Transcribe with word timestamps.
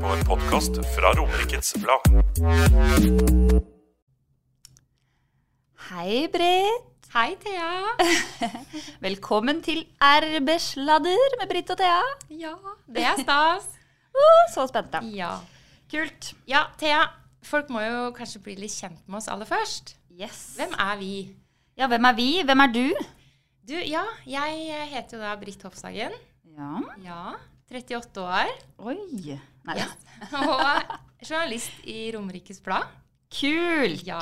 På 0.00 0.08
en 0.14 0.22
podkast 0.24 0.78
fra 0.94 1.10
Romerikes 1.18 1.74
Blad. 1.82 2.06
Hei, 5.90 6.28
Britt. 6.32 7.08
Hei, 7.12 7.34
Thea. 7.42 7.68
Velkommen 9.06 9.60
til 9.66 9.82
RB-sladder 10.00 11.36
med 11.40 11.52
Britt 11.52 11.72
og 11.74 11.80
Thea. 11.82 12.00
Ja, 12.32 12.54
det 12.88 13.04
er 13.12 13.20
stas. 13.20 13.68
Uh, 14.10 14.40
så 14.50 14.64
spente. 14.66 14.98
Ja. 15.14 15.36
Kult. 15.90 16.32
ja, 16.48 16.64
Thea. 16.80 17.04
Folk 17.46 17.68
må 17.70 17.78
jo 17.84 18.08
kanskje 18.16 18.40
bli 18.42 18.56
litt 18.58 18.74
kjent 18.74 18.98
med 19.06 19.20
oss 19.20 19.28
aller 19.30 19.46
først. 19.46 19.94
Yes. 20.10 20.40
Hvem 20.58 20.74
er 20.74 20.98
vi? 20.98 21.12
Ja, 21.78 21.86
hvem 21.86 22.08
er 22.10 22.16
vi? 22.18 22.26
Hvem 22.42 22.64
er 22.64 22.74
du? 22.74 22.82
Du, 23.70 23.76
ja, 23.78 24.02
jeg 24.26 24.82
heter 24.90 25.20
jo 25.20 25.22
da 25.22 25.36
Britt 25.38 25.62
Hofshagen. 25.62 26.18
Ja. 26.58 26.82
Ja, 27.06 27.22
38 27.70 28.26
år. 28.26 28.50
Oi. 28.90 29.38
Nei, 29.68 29.76
Ja. 29.80 29.86
Og 30.40 31.26
journalist 31.26 31.72
i 31.88 32.10
Romerikes 32.14 32.60
Blad. 32.64 32.88
Kult. 33.32 34.02
Ja. 34.06 34.20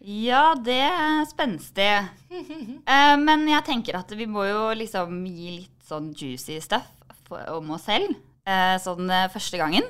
Ja, 0.00 0.54
det 0.56 0.78
er 0.86 1.24
spenstig. 1.28 1.90
Eh, 2.90 3.16
men 3.20 3.44
jeg 3.50 3.64
tenker 3.66 3.98
at 4.00 4.10
vi 4.16 4.24
må 4.26 4.44
jo 4.48 4.62
liksom 4.78 5.20
gi 5.28 5.50
litt 5.60 5.84
sånn 5.86 6.08
juicy 6.16 6.56
stuff 6.64 6.86
for, 7.28 7.42
om 7.52 7.68
oss 7.76 7.84
selv. 7.90 8.14
eh, 8.48 8.76
sånn 8.82 9.10
eh, 9.12 9.26
første 9.30 9.58
gangen. 9.60 9.84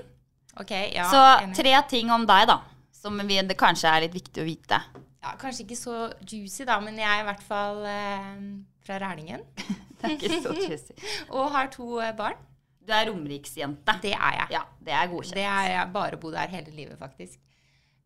Ok, 0.60 0.72
ja. 0.92 1.06
Så 1.08 1.20
tre 1.56 1.72
ting 1.88 2.10
om 2.12 2.26
deg, 2.28 2.48
da. 2.50 2.58
Som 3.00 3.16
vi, 3.24 3.38
det 3.46 3.56
kanskje 3.60 3.88
er 3.88 4.02
litt 4.04 4.16
viktig 4.18 4.42
å 4.42 4.48
vite. 4.48 4.80
ja, 5.22 5.34
kanskje 5.40 5.64
ikke 5.64 5.78
så 5.78 5.94
juicy, 6.26 6.66
da, 6.68 6.80
men 6.84 6.98
jeg 7.00 7.08
er 7.08 7.22
i 7.22 7.28
hvert 7.30 7.44
fall 7.46 7.80
eh, 7.88 8.42
fra 8.84 8.98
Rælingen. 9.00 9.46
Det 10.00 10.08
er 10.08 10.14
ikke 10.16 10.42
så 10.42 10.52
juicy. 10.56 10.94
Og 11.30 11.50
har 11.54 11.68
to 11.72 11.98
eh, 12.00 12.12
barn. 12.16 12.36
Du 12.80 12.92
er 12.96 13.10
romeriksjente. 13.10 13.94
Det 14.02 14.12
er 14.16 14.36
jeg. 14.38 14.48
Ja, 14.56 14.64
det 14.80 14.94
er 14.96 15.10
godkjent. 15.12 15.36
Det 15.36 15.46
er 15.46 15.66
jeg 15.74 15.92
bare 15.94 16.18
bo 16.20 16.32
her 16.34 16.52
hele 16.52 16.72
livet, 16.74 16.98
faktisk. 16.98 17.38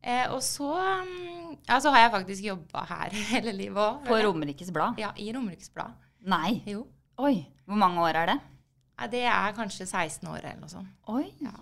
Eh, 0.05 0.27
og 0.35 0.43
så 0.45 0.69
mm, 1.07 1.55
ja, 1.65 1.79
så 1.81 1.93
har 1.95 2.03
jeg 2.03 2.13
faktisk 2.13 2.49
jobba 2.51 2.83
her 2.91 3.15
hele 3.33 3.55
livet 3.57 3.81
òg. 3.81 4.03
På 4.09 4.19
Romerikes 4.27 4.73
Blad? 4.75 4.99
Ja, 5.01 5.15
i 5.17 5.31
Romerikes 5.33 5.71
Blad. 5.73 5.95
Nei. 6.29 6.59
Jo. 6.69 6.85
Oi. 7.23 7.39
Hvor 7.65 7.79
mange 7.81 8.03
år 8.05 8.19
er 8.25 8.33
det? 8.35 8.39
Ja, 8.95 9.09
det 9.11 9.23
er 9.27 9.55
kanskje 9.57 9.87
16 9.89 10.29
år 10.31 10.43
eller 10.43 10.61
noe 10.61 10.71
sånt. 10.71 10.91
Oi. 11.11 11.27
Ja. 11.43 11.55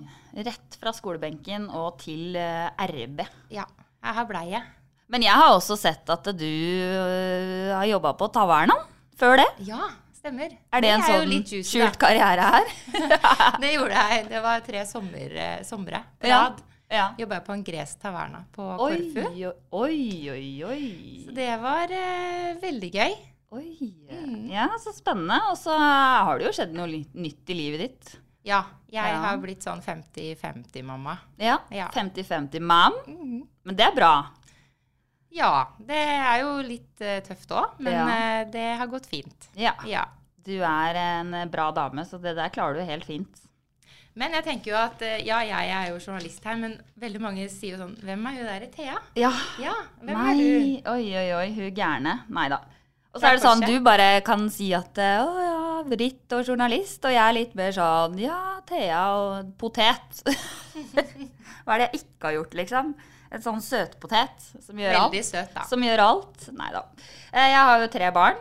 Rett 0.49 0.77
fra 0.81 0.93
skolebenken 0.97 1.69
og 1.71 2.01
til 2.03 2.37
eh, 2.37 2.69
RB. 2.89 3.23
Ja, 3.55 3.69
her 4.03 4.27
blei 4.29 4.49
jeg. 4.51 4.65
Men 5.13 5.25
jeg 5.25 5.37
har 5.37 5.53
også 5.53 5.77
sett 5.77 6.09
at 6.13 6.29
du 6.35 6.49
øh, 6.49 7.71
har 7.77 7.85
jobba 7.89 8.15
på 8.17 8.29
Taverna 8.33 8.77
før 9.21 9.39
det. 9.43 9.49
Ja, 9.69 9.91
stemmer. 10.23 10.53
Er 10.73 10.85
det, 10.85 10.91
en 10.95 11.03
er 11.03 11.09
sånn 11.09 11.33
juicy, 11.35 11.63
skjult 11.67 11.99
karriere 12.01 12.45
her? 12.55 12.69
Det 13.63 13.73
gjorde 13.75 13.99
jeg. 13.99 14.29
Det 14.31 14.43
var 14.45 14.63
tre 14.67 14.85
sommer, 14.89 15.35
eh, 15.35 15.63
somre 15.67 16.03
på 16.23 16.31
Ja. 16.31 16.45
rad. 16.47 16.63
ja. 16.93 17.07
Jobba 17.19 17.39
jeg 17.41 17.45
på 17.49 17.53
en 17.57 17.65
gresk 17.67 18.01
taverna 18.03 18.45
på 18.55 18.67
Oi, 18.87 18.97
Korfu. 19.13 19.53
oi, 19.83 20.31
oi, 20.31 20.65
oi. 20.65 21.25
Så 21.27 21.35
det 21.37 21.51
var 21.63 21.91
eh, 21.91 22.55
veldig 22.63 22.91
gøy. 22.95 23.15
Oi. 23.53 23.93
Mm. 24.09 24.47
Ja, 24.53 24.69
så 24.81 24.95
spennende. 24.97 25.41
Og 25.51 25.59
så 25.61 25.75
har 25.77 26.39
det 26.39 26.47
jo 26.47 26.53
skjedd 26.57 26.73
noe 26.77 26.87
nytt 26.89 27.51
i 27.53 27.57
livet 27.59 27.81
ditt. 27.85 28.15
Ja, 28.45 28.63
jeg 28.91 29.05
Ja. 29.13 29.19
har 29.27 29.37
blitt 29.39 29.63
sånn 29.63 29.83
50-50-mamma. 29.85 31.19
Ja. 31.39 31.59
Ja. 31.71 31.89
50-50 31.95 32.61
mam. 32.61 32.93
Mhm. 33.07 33.43
Men 33.65 33.77
det 33.77 33.85
er 33.87 33.95
bra. 33.95 34.15
Ja, 35.33 35.53
det 35.81 35.99
er 35.99 36.43
jo 36.43 36.57
litt 36.67 37.01
uh, 37.05 37.19
tøft 37.25 37.55
òg, 37.57 37.79
men 37.81 37.95
Ja. 37.97 38.09
uh, 38.09 38.51
det 38.53 38.67
har 38.81 38.91
gått 38.93 39.07
fint. 39.11 39.49
Ja. 39.57 39.73
Ja. 39.89 40.05
Du 40.43 40.57
er 40.67 40.99
en 40.99 41.33
bra 41.53 41.71
dame, 41.73 42.05
så 42.05 42.19
det 42.21 42.35
der 42.37 42.51
klarer 42.53 42.75
du 42.81 42.85
helt 42.85 43.07
fint. 43.07 43.43
Men 44.19 44.35
jeg 44.37 44.45
tenker 44.45 44.73
jo 44.73 44.77
at 44.77 45.01
eh, 45.07 45.23
ja, 45.25 45.39
jeg 45.47 45.71
er 45.73 45.87
jo 45.89 46.01
journalist 46.03 46.45
her, 46.45 46.59
men 46.61 46.75
veldig 47.01 47.21
mange 47.23 47.47
sier 47.49 47.79
jo 47.79 47.81
sånn 47.81 47.95
Hvem 48.05 48.27
er 48.29 48.35
hun 48.37 48.49
der 48.51 48.67
Thea? 48.75 48.99
Ja. 49.17 49.31
Ja, 49.63 49.73
hvem 50.03 50.19
Nei, 50.19 50.33
er 50.35 50.41
du? 50.43 50.91
oi, 50.93 51.07
oi, 51.17 51.29
oi, 51.39 51.47
hun 51.57 51.71
gærne. 51.79 52.19
Nei 52.29 52.49
da. 52.53 52.59
Og 53.13 53.21
så 53.21 53.31
er 53.31 53.39
det 53.39 53.45
sånn, 53.45 53.65
du 53.65 53.79
bare 53.85 54.11
kan 54.25 54.45
si 54.53 54.71
at 54.77 55.01
å 55.01 55.33
ja, 55.47 55.57
vritt 55.89 56.33
og 56.37 56.45
journalist, 56.49 57.01
og 57.09 57.13
jeg 57.13 57.23
er 57.23 57.37
litt 57.39 57.57
mer 57.57 57.73
sånn 57.77 58.19
ja, 58.21 58.37
Thea 58.69 59.01
og 59.17 59.55
potet. 59.61 60.23
Hva 61.65 61.77
er 61.79 61.83
det 61.85 61.89
jeg 61.89 62.03
ikke 62.03 62.29
har 62.29 62.37
gjort, 62.39 62.57
liksom? 62.61 62.95
En 63.33 63.41
sånn 63.41 63.61
søtpotet 63.65 64.43
som 64.61 64.77
gjør 64.77 64.93
alt. 64.99 65.13
Veldig 65.13 65.25
søt, 65.25 65.53
da. 65.55 65.63
Som 65.65 65.81
gjør 65.87 66.03
alt. 66.05 66.49
Nei 66.53 66.71
da. 66.75 66.83
Eh, 67.33 67.49
Jeg 67.55 67.63
har 67.69 67.81
jo 67.81 67.87
tre 67.95 68.11
barn. 68.13 68.37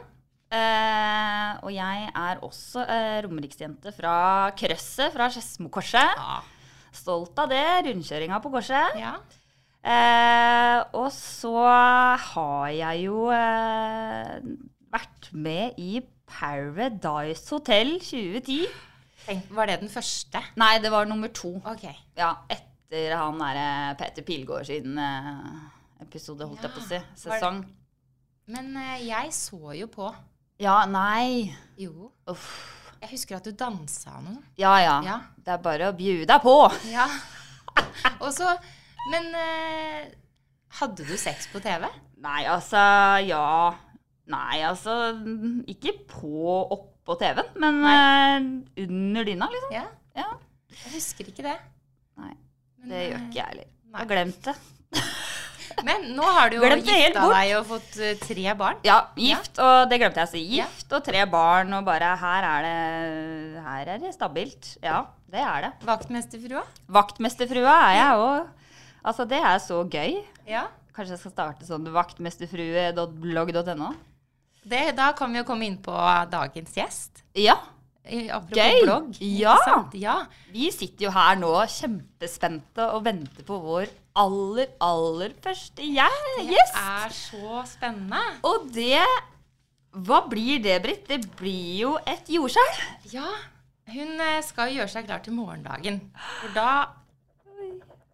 eh, 0.52 1.52
Og 1.64 1.72
jeg 1.72 2.10
er 2.14 2.42
også 2.44 2.84
eh, 2.88 3.22
romeriksjente 3.24 3.94
fra 3.96 4.52
Krøsset, 4.60 5.14
fra 5.14 5.30
Skedsmokorset. 5.32 6.18
Ja. 6.18 6.42
Stolt 6.92 7.40
av 7.40 7.48
det. 7.54 7.64
Rundkjøringa 7.88 8.42
på 8.44 8.52
korset. 8.52 8.98
ja. 9.00 9.16
Og 10.94 11.08
så 11.16 11.56
har 11.66 12.68
jeg 12.70 13.06
jo 13.08 13.24
vært 14.92 15.30
med 15.34 15.80
i 15.82 16.02
Paradise 16.30 17.48
Hotel 17.50 17.96
2010. 18.04 18.68
Tenk, 19.26 19.48
var 19.54 19.70
det 19.70 19.80
den 19.84 19.90
første? 19.94 20.42
Nei, 20.60 20.76
det 20.84 20.92
var 20.94 21.06
nummer 21.10 21.32
to. 21.34 21.56
Okay. 21.66 21.96
Ja, 22.18 22.34
etter 22.92 23.16
han 23.16 23.40
derre 23.40 23.96
Peter 24.00 24.24
Pilgaard 24.24 24.68
sin 24.68 24.98
eh, 25.00 25.46
episode, 26.04 26.44
holdt 26.44 26.66
jeg 26.66 26.74
på 26.74 26.82
å 26.82 26.88
si. 26.90 27.00
Sesong. 27.24 27.62
Men 28.52 28.76
eh, 28.76 29.06
jeg 29.08 29.32
så 29.36 29.76
jo 29.78 29.88
på. 29.92 30.10
Ja, 30.62 30.82
nei. 30.90 31.54
Jo. 31.80 32.12
Uff. 32.30 32.50
Jeg 33.02 33.14
husker 33.16 33.40
at 33.40 33.48
du 33.48 33.56
dansa 33.58 34.20
noe. 34.22 34.44
Ja, 34.60 34.76
ja 34.84 34.98
Ja. 35.08 35.16
Det 35.42 35.56
er 35.56 35.64
bare 35.64 35.88
å 35.90 35.96
bjude 35.98 36.28
deg 36.30 36.44
på. 36.44 36.58
Ja. 36.92 37.08
Og 38.24 38.30
så 38.36 38.52
Men 39.10 39.32
eh, 39.34 40.12
hadde 40.82 41.08
du 41.08 41.16
sex 41.18 41.48
på 41.50 41.64
TV? 41.64 41.88
Nei, 42.22 42.44
altså 42.52 42.84
Ja. 43.26 43.72
Nei, 44.30 44.62
altså 44.68 45.00
Ikke 45.72 45.96
på 46.12 46.60
oppå 46.76 47.16
TV-en, 47.18 47.50
men 47.64 47.82
eh, 47.88 48.86
under 48.86 49.26
dyna, 49.32 49.50
liksom. 49.56 49.74
Ja. 49.80 49.88
Ja. 50.20 50.30
Jeg 50.76 50.98
husker 51.00 51.32
ikke 51.32 51.48
det. 51.48 51.58
Nei, 52.22 52.36
Men, 52.82 52.94
det 52.94 53.02
gjør 53.06 53.18
eh, 53.18 53.26
ikke 53.28 53.40
jeg 53.40 53.50
heller. 53.52 53.68
Jeg 53.92 54.00
har 54.00 54.10
glemt 54.10 54.48
det. 54.48 54.56
Men 55.88 56.04
nå 56.18 56.26
har 56.36 56.52
du 56.52 56.58
jo 56.58 56.62
Glemt 56.66 56.86
gifta 56.90 57.24
deg 57.32 57.52
og 57.58 57.64
fått 57.70 57.98
eh, 58.04 58.18
tre 58.20 58.56
barn. 58.60 58.82
Ja, 58.86 58.98
gift, 59.18 59.56
og 59.64 59.90
det 59.92 60.00
glemte 60.02 60.20
jeg 60.22 60.28
å 60.28 60.32
si. 60.34 60.42
Ja. 60.58 60.68
Gift 60.68 60.96
og 60.98 61.02
tre 61.06 61.24
barn, 61.32 61.72
og 61.78 61.86
bare 61.88 62.12
her 62.22 62.48
er 62.50 62.68
det 62.68 63.64
Her 63.66 63.94
er 63.96 63.98
det 64.04 64.12
stabilt. 64.16 64.64
Ja, 64.84 65.00
det 65.32 65.42
er 65.46 65.68
det. 65.68 65.72
Vaktmesterfrua? 65.88 66.64
Vaktmesterfrua 67.00 67.76
er 67.88 67.96
jeg 67.98 68.12
òg. 68.26 68.40
Altså, 69.02 69.26
det 69.26 69.42
er 69.42 69.58
så 69.64 69.82
gøy. 69.88 70.20
Ja. 70.50 70.68
Kanskje 70.92 71.16
jeg 71.16 71.22
skal 71.24 71.34
starte 71.34 71.66
sånn 71.66 71.88
vaktmesterfrue.blogg.no? 71.94 73.90
Da 74.68 75.08
kan 75.18 75.32
vi 75.32 75.40
jo 75.40 75.46
komme 75.48 75.66
inn 75.66 75.80
på 75.82 75.96
dagens 76.30 76.76
gjest. 76.78 77.24
Ja. 77.40 77.56
Eh, 78.04 78.30
Apropos 78.34 78.58
Gøy. 78.58 78.82
blogg. 78.84 79.18
Ja. 79.22 79.56
ja. 79.94 80.16
Vi 80.52 80.72
sitter 80.74 81.06
jo 81.06 81.12
her 81.14 81.36
nå 81.38 81.52
kjempespente 81.70 82.88
og 82.96 83.04
venter 83.06 83.46
på 83.46 83.60
vår 83.62 83.92
aller, 84.18 84.72
aller 84.82 85.36
første 85.44 85.86
gjest. 85.86 86.34
Det 86.50 86.64
er 86.82 87.14
så 87.16 87.62
spennende. 87.70 88.24
Og 88.48 88.72
det 88.74 89.04
Hva 89.92 90.22
blir 90.32 90.62
det, 90.64 90.78
Britt? 90.82 91.08
Det 91.10 91.20
blir 91.36 91.82
jo 91.84 91.94
et 92.08 92.30
jordskjelv. 92.32 92.82
Ja, 93.12 93.28
hun 93.92 94.16
skal 94.18 94.44
skal 94.48 94.72
gjøre 94.72 94.88
seg 94.88 95.06
klar 95.10 95.20
til 95.26 95.36
morgendagen. 95.36 96.00
For 96.40 96.54
da 96.56 96.72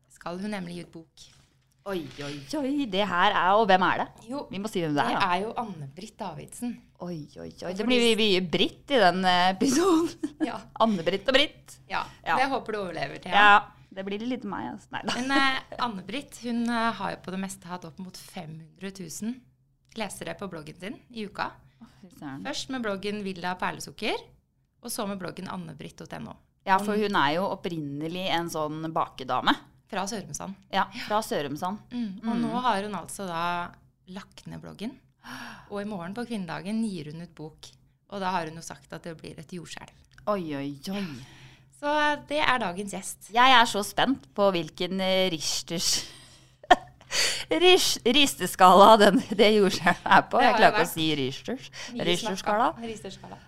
skal 0.09 0.39
hun 0.41 0.51
nemlig 0.51 0.79
gi 0.79 0.87
ut 0.87 0.93
bok. 0.97 1.27
Oi, 1.87 2.01
oi, 2.19 2.33
oi. 2.59 2.85
Det 2.91 3.05
her 3.07 3.31
er 3.31 3.53
Og 3.55 3.63
hvem 3.69 3.83
er 3.87 4.01
det? 4.01 4.07
Jo, 4.27 4.41
Vi 4.51 4.59
må 4.59 4.67
si 4.67 4.81
hvem 4.83 4.91
det 4.95 4.99
det 4.99 5.13
er, 5.13 5.19
da. 5.21 5.27
er 5.31 5.43
jo 5.45 5.53
Anne-Britt 5.61 6.17
Davidsen. 6.19 6.73
Oi, 7.05 7.19
oi, 7.39 7.51
oi. 7.63 7.71
Det 7.77 7.85
blir 7.87 8.17
mye 8.19 8.41
Britt 8.43 8.91
i 8.91 8.99
den 8.99 9.23
eh, 9.23 9.51
episoden. 9.53 10.33
Ja. 10.43 10.57
Anne-Britt 10.83 11.29
og 11.31 11.37
Britt. 11.37 11.77
ja. 11.87 12.01
Ja. 12.25 12.35
Det 12.35 12.49
håper 12.51 12.75
du 12.75 12.79
overlever 12.81 13.21
til. 13.23 13.31
Ja. 13.31 13.69
Det 13.97 14.03
blir 14.05 14.21
litt 14.27 14.43
meg, 14.45 14.73
altså. 14.73 14.91
Nei 14.93 15.01
da. 15.07 15.15
Men 15.15 15.31
eh, 15.37 15.77
Anne-Britt 15.85 16.41
hun 16.43 16.65
eh, 16.67 16.89
har 16.99 17.13
jo 17.15 17.21
på 17.23 17.33
det 17.33 17.39
meste 17.45 17.71
hatt 17.71 17.87
opp 17.87 18.01
mot 18.03 18.19
500 18.19 18.91
000 18.99 19.37
lesere 19.97 20.35
på 20.37 20.49
bloggen 20.51 20.77
sin 20.81 20.99
i 21.15 21.23
uka. 21.25 21.47
Oh. 21.81 21.87
Først 22.43 22.69
med 22.73 22.83
bloggen 22.83 23.23
Villa 23.25 23.55
perlesukker, 23.57 24.19
og 24.83 24.91
så 24.93 25.07
med 25.09 25.21
bloggen 25.23 25.47
annebritt.no. 25.49 26.35
Ja, 26.67 26.77
for 26.83 26.99
hun 26.99 27.15
er 27.15 27.37
jo 27.37 27.47
opprinnelig 27.47 28.27
en 28.35 28.51
sånn 28.51 28.83
bakedame. 28.93 29.55
Fra 29.87 30.03
Sørumsand. 30.09 30.55
Ja, 30.73 30.85
fra 31.07 31.21
Sørumsand. 31.23 31.79
Mm. 31.93 32.23
Og 32.27 32.39
nå 32.41 32.63
har 32.65 32.83
hun 32.83 32.95
altså 32.99 33.27
da 33.29 33.43
lagt 34.11 34.47
ned 34.47 34.59
bloggen. 34.63 34.97
Og 35.71 35.81
i 35.81 35.87
morgen 35.87 36.15
på 36.15 36.25
kvinnedagen 36.27 36.83
gir 36.87 37.11
hun 37.11 37.23
ut 37.23 37.33
bok. 37.35 37.71
Og 38.11 38.21
da 38.23 38.31
har 38.35 38.47
hun 38.47 38.59
jo 38.59 38.63
sagt 38.63 38.91
at 38.95 39.03
det 39.07 39.17
blir 39.19 39.39
et 39.39 39.51
jordskjelv. 39.51 39.91
Oi, 40.27 40.43
oi, 40.59 40.69
oi. 40.91 41.03
Så 41.77 41.91
det 42.27 42.39
er 42.41 42.59
dagens 42.59 42.95
gjest. 42.95 43.27
Jeg 43.35 43.53
er 43.53 43.67
så 43.69 43.83
spent 43.85 44.25
på 44.35 44.47
hvilken 44.55 44.99
eh, 45.03 45.27
Richters 45.31 46.07
Risteskala 48.17 48.95
den, 48.99 49.21
det 49.39 49.51
jordskjelvet 49.55 50.09
er 50.17 50.25
på. 50.31 50.41
Jeg 50.43 50.57
klarer 50.57 50.73
ikke 50.73 50.87
å 50.87 50.91
si 50.91 51.05
Richters. 51.19 51.69
Richterskala. 51.95 52.71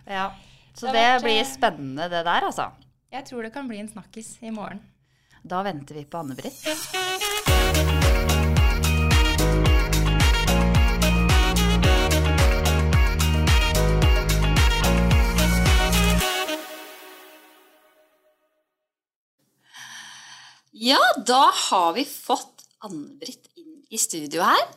Ja. 0.08 0.30
Så 0.78 0.88
Det 0.88 0.94
det, 0.96 1.10
blir 1.26 1.42
eh, 1.42 1.50
spennende, 1.50 2.08
det 2.12 2.24
der, 2.28 2.48
altså. 2.48 2.70
Jeg 3.12 3.26
tror 3.28 3.44
det 3.44 3.52
kan 3.56 3.68
bli 3.68 3.82
en 3.82 3.90
snakkis 3.90 4.38
i 4.46 4.54
morgen. 4.54 4.80
Da 5.42 5.64
venter 5.64 5.96
vi 5.96 6.06
på 6.06 6.18
Anne-Britt. 6.18 6.68
Ja, 20.72 21.00
da 21.28 21.52
har 21.70 21.94
vi 21.94 22.06
fått 22.06 22.64
Anne-Britt 22.80 23.50
inn 23.60 23.82
i 23.90 23.98
studio 23.98 24.44
her. 24.48 24.68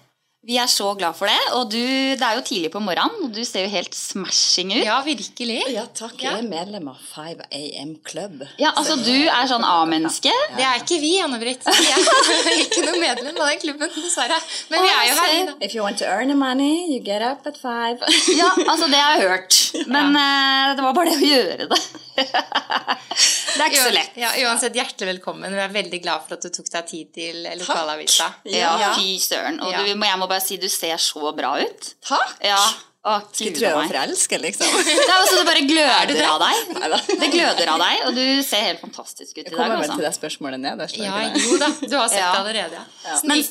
Vi 0.42 0.56
er 0.58 0.66
så 0.66 0.88
glad 0.98 1.14
for 1.14 1.30
det. 1.30 1.38
Og 1.54 1.68
du, 1.70 1.78
det 2.18 2.24
er 2.26 2.34
jo 2.34 2.42
tidlig 2.42 2.70
på 2.74 2.80
morgenen, 2.82 3.28
og 3.28 3.30
du 3.30 3.44
ser 3.46 3.62
jo 3.62 3.70
helt 3.70 3.94
smashing 3.94 4.72
ut. 4.74 4.80
Ja, 4.82 4.96
virkelig. 5.06 5.60
Ja, 5.70 5.84
takk. 5.94 6.16
Jeg 6.18 6.34
er 6.40 6.48
medlem 6.50 6.88
av 6.90 6.98
5 7.12 7.44
AM 7.54 7.92
Club. 8.08 8.42
Ja, 8.58 8.72
altså 8.74 8.96
du 8.98 9.12
er 9.30 9.46
sånn 9.46 9.62
A-menneske. 9.62 10.32
Det 10.56 10.66
er 10.66 10.82
ikke 10.82 10.98
vi, 10.98 11.12
Anne-Britt. 11.22 11.62
Vi 11.78 11.86
er 11.94 12.58
ikke 12.64 12.82
noe 12.88 12.98
medlem 12.98 13.38
av 13.38 13.52
den 13.52 13.62
klubben, 13.62 13.94
dessverre. 13.94 14.40
Men 14.72 14.82
vi 14.82 14.90
er 14.90 15.06
jo 15.12 15.14
her, 15.20 15.38
da. 15.52 15.54
If 15.68 15.76
you 15.78 15.84
want 15.86 16.02
to 16.02 16.10
earn 16.10 16.32
the 16.34 16.38
money, 16.38 16.88
you 16.90 16.98
get 17.06 17.22
up 17.22 17.46
at 17.46 17.62
five. 17.62 18.02
Ja, 18.42 18.50
altså 18.66 18.90
det 18.90 18.98
har 18.98 19.20
jeg 19.20 19.28
hørt. 19.30 19.60
Men 19.86 20.10
uh, 20.16 20.74
det 20.74 20.82
var 20.88 20.96
bare 20.98 21.12
det 21.14 21.22
å 21.22 21.28
gjøre 21.30 21.68
det. 21.70 21.78
det 22.16 23.62
er 23.62 23.68
ikke 23.70 23.78
så 23.84 23.92
lett. 23.94 24.16
Ja, 24.20 24.32
uansett, 24.46 24.74
hjertelig 24.76 25.12
velkommen. 25.14 25.54
Vi 25.54 25.62
er 25.62 25.72
veldig 25.74 26.00
glad 26.04 26.26
for 26.26 26.36
at 26.36 26.44
du 26.44 26.50
tok 26.54 26.68
deg 26.74 26.88
tid 26.90 27.10
til 27.16 27.40
lokalavisa. 27.62 28.28
Ja, 28.50 28.74
fy 28.98 29.14
søren. 29.22 29.60
Og 29.62 29.70
Ja. 29.72 29.84
du, 29.86 29.94
må- 29.94 30.08
jeg 30.10 30.18
må 30.20 30.28
bare 30.32 30.44
si 30.44 30.56
du 30.60 30.68
ser 30.72 30.96
så 31.02 31.30
bra 31.36 31.54
ut. 31.60 31.92
Takk! 32.08 32.40
Ja. 32.44 32.58
Å, 33.02 33.16
Skulle 33.34 33.50
tro 33.56 33.64
jeg 33.66 33.74
var 33.74 33.88
forelska, 33.90 34.38
liksom. 34.38 34.74
Det 34.86 34.92
er 34.94 35.12
altså, 35.16 35.40
det 35.40 35.46
bare 35.48 35.62
gløder 35.66 36.20
av 36.22 36.36
deg. 36.38 36.68
Neida. 36.76 36.98
Det 37.18 37.30
gløder 37.32 37.70
av 37.72 37.80
deg, 37.82 38.02
og 38.06 38.12
du 38.14 38.26
ser 38.46 38.62
helt 38.68 38.78
fantastisk 38.84 39.32
ut 39.32 39.40
i 39.40 39.42
Jeg 39.48 39.56
kommer 39.56 39.80
vel 39.80 39.88
til 39.88 39.94
Altså. 39.96 40.04
det 40.04 40.12
spørsmålet 40.20 40.62
nederst. 40.62 41.00
Ja, 41.02 41.16
det? 41.34 41.42
jo 41.42 41.56
da. 41.58 41.70
Du 41.82 41.96
har 41.98 42.06
sett 42.12 42.20
Ja. 42.20 42.28
det 42.30 42.42
allerede. 42.44 42.84
Ja. 43.02 43.16
Men, 43.26 43.42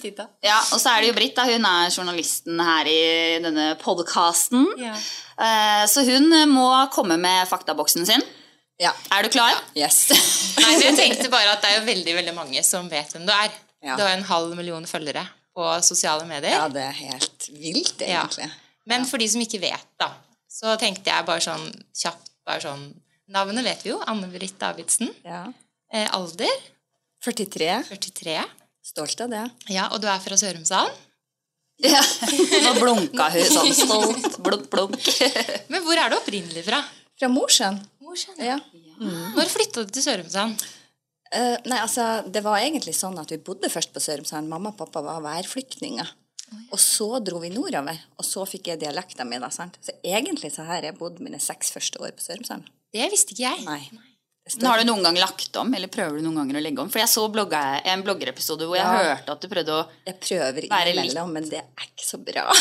Ja, 0.48 0.56
og 0.72 0.80
så 0.80 0.94
er 0.94 1.01
det 1.04 1.10
jo 1.12 1.18
Britt, 1.19 1.36
da. 1.36 1.44
Hun 1.51 1.68
er 1.68 1.92
journalisten 1.92 2.63
her 2.63 2.88
i 2.94 3.01
denne 3.44 3.68
podkasten. 3.84 4.69
Ja. 4.80 4.95
Så 5.92 6.06
hun 6.07 6.31
må 6.54 6.69
komme 6.95 7.19
med 7.19 7.44
faktaboksen 7.51 8.07
sin. 8.07 8.24
Ja. 8.80 8.94
Er 9.12 9.27
du 9.27 9.30
klar? 9.36 9.51
Yes. 9.75 10.07
Nei, 10.63 10.77
men 10.80 10.88
jeg 10.94 10.95
tenkte 11.01 11.27
bare 11.34 11.57
at 11.57 11.62
det 11.62 11.74
er 11.74 11.81
jo 11.81 11.86
veldig 11.92 12.16
veldig 12.22 12.38
mange 12.39 12.63
som 12.63 12.88
vet 12.88 13.12
hvem 13.12 13.27
du 13.27 13.36
er. 13.36 13.51
Ja. 13.84 14.00
Du 14.00 14.06
har 14.07 14.16
en 14.16 14.24
halv 14.31 14.56
million 14.56 14.88
følgere 14.88 15.27
på 15.56 15.68
sosiale 15.83 16.25
medier. 16.30 16.56
Ja, 16.57 16.68
det 16.71 16.83
er 16.88 16.98
helt 16.98 17.48
vilt, 17.51 18.01
Ja. 18.07 18.24
egentlig. 18.25 18.50
Men 18.88 19.06
for 19.06 19.18
de 19.21 19.27
som 19.30 19.42
ikke 19.44 19.59
vet, 19.62 19.86
da, 20.00 20.12
så 20.50 20.74
tenkte 20.80 21.12
jeg 21.12 21.25
bare 21.27 21.44
sånn 21.44 21.68
kjapt 21.95 22.30
bare 22.45 22.62
sånn 22.63 22.94
Navnet 23.31 23.63
vet 23.63 23.83
vi 23.86 23.92
jo. 23.94 24.00
Anne-Britt 24.12 24.57
Davidsen. 24.59 25.07
Ja. 25.24 25.45
Eh, 25.94 26.09
alder 26.12 26.50
43. 27.24 27.86
43. 27.88 28.33
Stolt 28.83 29.21
av 29.24 29.30
det. 29.31 29.44
Ja, 29.71 29.86
og 29.94 30.01
du 30.03 30.07
er 30.12 30.19
fra 30.19 30.36
Sørumsand. 30.36 30.92
Ja. 31.80 32.01
Nå 32.65 32.74
blunka 32.81 33.30
hun 33.31 33.45
sånn 33.48 33.71
stolt. 33.77 34.36
Blunk, 34.44 34.68
blunk. 34.74 34.98
Men 35.71 35.86
hvor 35.86 35.95
er 36.01 36.12
du 36.12 36.18
opprinnelig 36.18 36.65
fra? 36.68 36.81
Fra 37.18 37.30
Mosjøen. 37.31 37.80
Mosjøen. 38.03 38.42
Ja. 38.44 38.57
Når 39.38 39.48
flytta 39.53 39.86
du 39.88 39.94
til 39.95 40.03
Sørumsand? 40.03 40.59
Eh, 41.31 41.57
nei, 41.66 41.80
altså, 41.80 42.24
det 42.28 42.44
var 42.44 42.60
egentlig 42.60 42.94
sånn 42.98 43.19
at 43.22 43.31
vi 43.31 43.39
bodde 43.39 43.72
først 43.72 43.94
på 43.95 44.04
Sørumsand. 44.04 44.51
Mamma 44.51 44.74
og 44.74 44.80
pappa 44.81 45.04
var 45.06 45.24
værflyktninger. 45.24 46.18
Og 46.75 46.80
så 46.83 47.07
dro 47.24 47.39
vi 47.39 47.48
nordover, 47.54 47.95
og 48.19 48.25
så 48.28 48.44
fikk 48.50 48.68
jeg 48.68 48.81
dialekten 48.81 49.30
min. 49.30 49.39
da, 49.39 49.48
sant? 49.56 49.78
Så 49.80 49.95
egentlig 50.04 50.51
så 50.51 50.66
her 50.68 50.81
har 50.81 50.89
jeg 50.89 50.98
bodd 51.00 51.22
mine 51.24 51.39
seks 51.39 51.72
første 51.72 52.01
år 52.04 52.12
på 52.18 52.25
Sørumsand. 52.25 52.68
Det 52.92 53.07
visste 53.13 53.31
ikke 53.31 53.45
jeg. 53.45 53.63
Nei. 53.68 54.11
Det 54.51 54.62
Men 54.62 54.71
har 54.71 54.80
du 54.81 54.86
noen 54.89 55.03
gang 55.06 55.18
lagt 55.21 55.56
om, 55.62 55.69
eller 55.77 55.88
prøver 55.88 56.18
du 56.19 56.24
noen 56.25 56.36
ganger 56.42 56.57
å 56.59 56.63
legge 56.65 56.81
om? 56.83 56.89
For 56.92 57.00
jeg 57.00 57.07
så 57.12 57.24
blogga, 57.31 57.62
en 57.88 58.01
bloggerepisode 58.03 58.65
hvor 58.68 58.75
jeg 58.75 58.83
Ja. 58.86 59.15
hørte 59.15 59.31
at 59.36 59.42
du 59.42 59.48
prøvde 59.48 59.71
å 59.77 59.86
Jeg 60.07 60.19
prøver 60.19 60.68
Være 60.69 60.94
litt- 60.94 61.06
innimellom, 61.06 61.31
men 61.33 61.48
det 61.50 61.62
er 61.62 61.86
ikke 61.88 62.06
så 62.07 62.18
bra. 62.19 62.44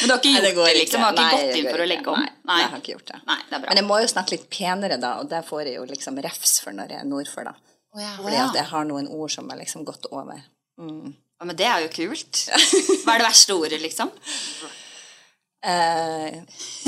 Men 0.00 0.06
du 0.06 0.12
har 0.12 0.20
ikke 0.20 0.30
Nei, 0.30 0.52
gjort 0.52 0.66
det, 0.66 0.76
liksom? 0.80 1.00
Du 1.00 1.04
Har 1.04 1.12
ikke 1.12 1.24
Nei, 1.24 1.30
gått 1.40 1.56
inn 1.60 1.66
for 1.70 1.78
å 1.80 1.84
ikke. 1.84 1.88
legge 1.92 2.12
om? 2.14 2.20
Nei, 2.50 2.58
jeg 2.60 2.70
har 2.70 2.78
ikke 2.80 2.92
gjort 2.94 3.06
det. 3.12 3.18
Nei, 3.26 3.38
det 3.48 3.54
er 3.56 3.60
bra. 3.64 3.68
Men 3.72 3.80
jeg 3.80 3.86
må 3.90 3.98
jo 4.00 4.10
snakke 4.12 4.30
litt 4.36 4.46
penere, 4.50 5.00
da, 5.00 5.10
og 5.20 5.28
det 5.30 5.40
får 5.48 5.64
jeg 5.66 5.74
jo 5.76 5.84
liksom 5.90 6.20
refs 6.24 6.60
for 6.64 6.72
når 6.76 6.94
jeg 6.94 7.00
er 7.00 7.08
nordfor, 7.10 7.44
da. 7.50 7.54
Oh, 7.94 8.00
ja. 8.02 8.12
Fordi 8.20 8.36
at 8.44 8.54
jeg 8.60 8.68
har 8.70 8.84
noen 8.86 9.08
ord 9.10 9.30
som 9.34 9.50
er 9.50 9.58
liksom 9.64 9.84
gått 9.84 10.06
over. 10.12 10.38
Ja, 10.78 11.44
men 11.48 11.56
det 11.56 11.66
er 11.66 11.80
jo 11.86 11.88
kult. 11.92 12.44
Hva 13.04 13.16
er 13.16 13.18
det 13.24 13.26
verste 13.26 13.56
ordet, 13.58 13.80
liksom? 13.82 14.12
Uh, 15.60 16.40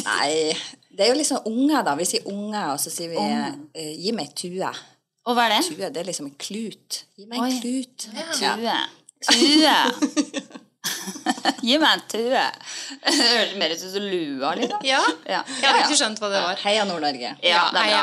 nei, 0.06 0.56
det 0.92 1.04
er 1.06 1.12
jo 1.12 1.18
liksom 1.18 1.46
unger, 1.48 1.82
da. 1.86 1.94
Vi 1.98 2.06
sier 2.08 2.26
unger, 2.30 2.72
og 2.74 2.80
så 2.82 2.92
sier 2.92 3.12
vi 3.12 3.16
uh, 3.18 3.52
'gi 3.96 4.12
meg 4.16 4.34
tue'. 4.36 4.72
Og 5.22 5.36
hva 5.36 5.46
er 5.46 5.54
det? 5.56 5.62
Tue, 5.70 5.88
det 5.94 6.00
er 6.02 6.08
liksom 6.08 6.26
en 6.28 6.38
klut. 6.38 7.04
Gi 7.16 7.28
meg 7.30 7.38
en 7.38 7.44
Oi. 7.46 7.60
klut. 7.62 8.08
Tue. 8.34 8.78
Tue. 9.28 9.76
Gi 11.62 11.76
meg 11.78 11.92
en 11.92 12.02
tue. 12.10 12.42
Det 13.04 13.14
høres 13.20 13.54
mer 13.60 13.74
ut 13.74 13.84
som 13.84 14.02
lua, 14.02 14.50
liksom. 14.58 14.82
Ja? 14.86 14.98
Ja, 15.28 15.44
Jeg 15.60 15.68
hadde 15.68 15.84
ikke 15.84 16.00
skjønt 16.00 16.18
hva 16.22 16.32
det 16.32 16.42
var. 16.42 16.58
Heia 16.64 16.88
Nord-Norge. 16.88 17.36
Ja, 17.46 17.68
det 17.70 17.84
er 17.84 17.94
bra. 17.94 18.02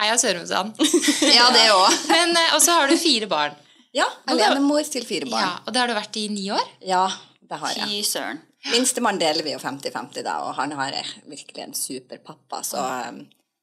Heia 0.00 0.20
Sørumsand. 0.20 0.76
Ja, 1.38 1.48
det 1.54 1.66
òg. 1.72 1.96
Men, 2.12 2.36
eh, 2.36 2.54
og 2.56 2.62
så 2.64 2.76
har 2.76 2.92
du 2.92 2.96
fire 3.00 3.28
barn. 3.30 3.56
Ja, 3.96 4.06
alenemor 4.30 4.84
til 4.86 5.04
fire 5.08 5.26
barn. 5.28 5.42
Ja, 5.42 5.56
og 5.64 5.74
det 5.74 5.80
har 5.82 5.90
du 5.90 5.96
vært 5.96 6.20
i 6.20 6.28
ni 6.32 6.46
år? 6.54 6.68
Ja, 6.86 7.06
det 7.40 7.58
har 7.58 7.74
jeg. 7.74 7.88
Fy 7.88 8.04
søren. 8.06 8.38
Minstemann 8.68 9.18
deler 9.20 9.42
vi 9.46 9.54
jo 9.54 9.58
50-50, 9.62 10.22
da, 10.26 10.34
og 10.44 10.54
han 10.58 10.74
har 10.76 10.96
virkelig 11.24 11.62
en 11.64 11.72
superpappa, 11.76 12.60
så, 12.66 12.82
um, 13.08 13.22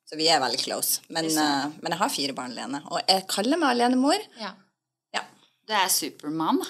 så 0.09 0.17
vi 0.17 0.25
er 0.33 0.41
veldig 0.41 0.59
close. 0.63 1.03
Men, 1.13 1.27
uh, 1.37 1.67
men 1.83 1.93
jeg 1.93 2.01
har 2.01 2.09
fire 2.13 2.33
barn 2.37 2.55
alene, 2.55 2.81
og 2.89 2.99
jeg 3.05 3.27
kaller 3.29 3.61
meg 3.61 3.75
alenemor. 3.75 4.25
Ja. 4.41 4.55
Ja. 5.13 5.21
Du 5.67 5.75
er 5.77 5.87
supermann. 5.93 6.63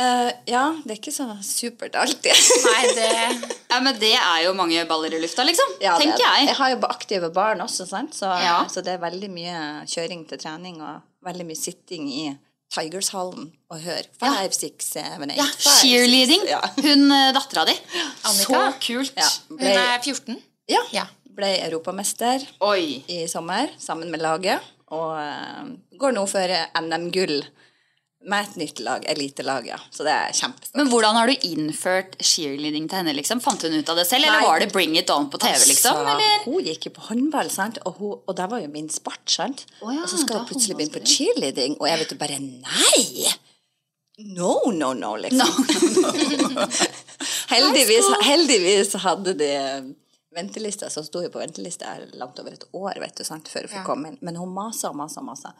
Uh, 0.00 0.28
ja, 0.48 0.62
det 0.84 0.94
er 0.94 0.98
ikke 1.00 1.12
så 1.14 1.26
supert 1.44 1.96
alltid. 2.00 2.32
Nei, 2.68 2.84
det 2.96 3.08
Ja, 3.72 3.80
men 3.80 3.96
det 4.00 4.12
er 4.16 4.38
jo 4.46 4.52
mange 4.56 4.84
baller 4.88 5.12
i 5.16 5.20
lufta, 5.22 5.44
liksom. 5.48 5.76
Ja, 5.80 5.94
er 5.96 6.04
tenker 6.04 6.20
det. 6.20 6.28
jeg. 6.28 6.46
Jeg 6.50 6.56
har 6.60 6.70
jo 6.74 6.78
aktive 6.88 7.28
barn 7.32 7.60
også, 7.64 7.86
sant? 7.88 8.16
Så, 8.16 8.28
Ja. 8.44 8.58
så 8.72 8.84
det 8.84 8.96
er 8.96 9.04
veldig 9.04 9.30
mye 9.32 9.58
kjøring 9.88 10.26
til 10.28 10.40
trening 10.40 10.80
og 10.84 11.00
veldig 11.24 11.46
mye 11.48 11.60
sitting 11.60 12.08
i 12.12 12.26
Tigershallen 12.72 13.50
og 13.70 13.80
høre 13.84 14.04
five, 14.20 14.52
six, 14.56 14.86
seven, 14.94 15.30
eight, 15.30 15.38
Ja, 15.40 15.44
five, 15.44 15.74
cheerleading. 15.80 16.40
six. 16.46 16.50
Ja. 16.54 16.60
Hun 16.86 17.10
eh, 17.12 17.32
dattera 17.36 17.66
di. 17.68 17.74
Annika? 18.24 18.60
Så 18.70 18.78
kult. 18.86 19.12
Ja, 19.16 19.28
Hun 19.50 19.60
er 19.68 19.98
14. 20.04 20.38
ja, 20.72 20.80
Ja. 20.92 21.06
ble 21.32 21.48
europamester 21.64 22.42
Oi. 22.60 23.02
i 23.08 23.26
sommer 23.28 23.70
sammen 23.80 24.10
med 24.12 24.20
laget, 24.20 24.60
og 24.92 25.14
uh, 25.16 25.70
går 25.98 26.12
nå 26.12 26.26
for 26.28 26.52
NM-gull 26.80 27.38
med 28.24 28.46
et 28.46 28.56
nytt 28.56 28.80
lag, 28.84 29.04
elitelag, 29.10 29.66
ja. 29.66 29.78
Så 29.90 30.04
det 30.06 30.12
er 30.14 30.34
kjempestort. 30.36 30.76
Men 30.78 30.90
hvordan 30.92 31.16
har 31.18 31.30
du 31.30 31.46
innført 31.48 32.16
cheerleading 32.22 32.88
til 32.90 33.00
henne? 33.00 33.14
liksom? 33.16 33.40
Fant 33.42 33.62
hun 33.66 33.74
ut 33.74 33.88
av 33.92 33.98
det 33.98 34.06
selv, 34.08 34.28
eller 34.28 34.46
var 34.46 34.62
det 34.62 34.68
bring 34.72 34.96
it 34.98 35.10
on 35.10 35.28
på 35.30 35.40
TV? 35.42 35.58
liksom? 35.72 35.96
Altså, 35.96 36.14
Eller? 36.14 36.44
Hun 36.46 36.68
gikk 36.70 36.86
jo 36.88 36.94
på 36.98 37.06
håndball, 37.08 37.50
sant? 37.50 37.80
Og, 37.86 37.96
hun, 37.98 38.18
og 38.26 38.36
det 38.38 38.50
var 38.52 38.62
jo 38.62 38.68
min 38.72 38.90
sport. 38.92 39.24
sant? 39.26 39.64
Oh, 39.80 39.90
ja, 39.94 40.04
og 40.04 40.12
så 40.12 40.20
skal 40.22 40.42
hun 40.42 40.50
plutselig 40.50 40.78
begynne 40.78 40.94
på 40.94 41.06
cheerleading, 41.14 41.78
og 41.80 41.88
jeg 41.90 42.02
vet 42.02 42.14
jo 42.14 42.20
bare 42.20 42.38
nei! 42.42 43.32
No, 44.22 44.70
no, 44.70 44.92
no, 44.94 45.16
liksom. 45.16 45.48
heldigvis, 47.54 48.06
heldigvis 48.22 48.92
hadde 49.02 49.34
de 49.40 49.50
ventelista, 50.34 50.90
så 50.90 51.02
sto 51.04 51.24
jo 51.24 51.30
på 51.32 51.40
ventelista 51.40 51.96
langt 52.20 52.38
over 52.40 52.54
et 52.54 52.64
år 52.76 53.00
vet 53.02 53.18
du, 53.18 53.24
sant, 53.26 53.48
før 53.50 53.66
hun 53.66 53.72
fikk 53.72 53.88
komme 53.88 54.12
inn. 54.12 54.20
Men 54.22 54.38
hun 54.40 54.52
masa 54.54 54.92
og 54.92 55.00
masa 55.00 55.20
og 55.24 55.28
masa. 55.32 55.52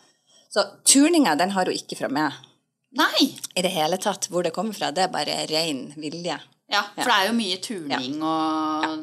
Så 0.52 0.64
turninga 0.85 1.35
den 1.40 1.54
har 1.57 1.69
hun 1.69 1.76
ikke 1.76 1.99
fra 1.99 2.12
meg 2.12 2.38
Nei. 2.94 3.34
i 3.56 3.62
det 3.62 3.70
hele 3.72 3.96
tatt. 3.99 4.28
Hvor 4.28 4.42
det 4.44 4.52
kommer 4.52 4.75
fra, 4.76 4.90
det 4.92 5.04
er 5.06 5.08
bare 5.12 5.46
ren 5.49 5.92
vilje. 5.96 6.38
Ja, 6.72 6.82
for 6.96 7.04
det 7.08 7.16
er 7.18 7.26
jo 7.28 7.32
mye 7.37 7.58
turning 7.61 8.22
og 8.22 9.02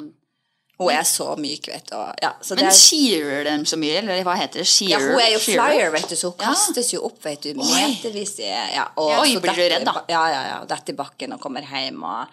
Hun 0.80 0.92
er 0.96 1.04
så 1.04 1.36
myk, 1.38 1.68
vet 1.68 1.90
du. 1.90 1.96
og- 1.98 2.16
Ja, 2.22 2.32
så 2.42 2.56
Men 2.56 2.66
er, 2.68 2.72
shearer 2.72 3.44
dem 3.44 3.66
så 3.66 3.76
mye, 3.78 3.98
eller 4.00 4.24
hva 4.24 4.36
heter 4.38 4.60
det? 4.62 4.68
Shearer? 4.68 4.90
ja, 4.90 5.00
hun 5.12 5.20
er 5.20 5.32
jo 5.34 5.40
shearer? 5.40 5.70
flyer, 5.76 5.92
vet 5.92 6.08
du, 6.10 6.16
så 6.16 6.30
hun 6.32 6.40
Ja. 6.40 6.46
kastes 6.54 6.92
jo 6.94 7.02
opp, 7.06 7.22
vet 7.22 7.42
du, 7.42 7.54
metervis 7.54 8.40
i 8.40 8.44
ja, 8.76 8.88
og 8.96 9.20
Oi, 9.20 9.36
blir 9.40 9.56
du 9.56 9.62
redd 9.76 9.84
da? 9.86 10.04
Ja, 10.08 10.28
ja, 10.32 10.44
ja. 10.48 10.66
Detter 10.66 10.94
i 10.94 10.96
bakken 10.96 11.34
og 11.34 11.42
kommer 11.42 11.62
hjem 11.68 12.02
og 12.04 12.28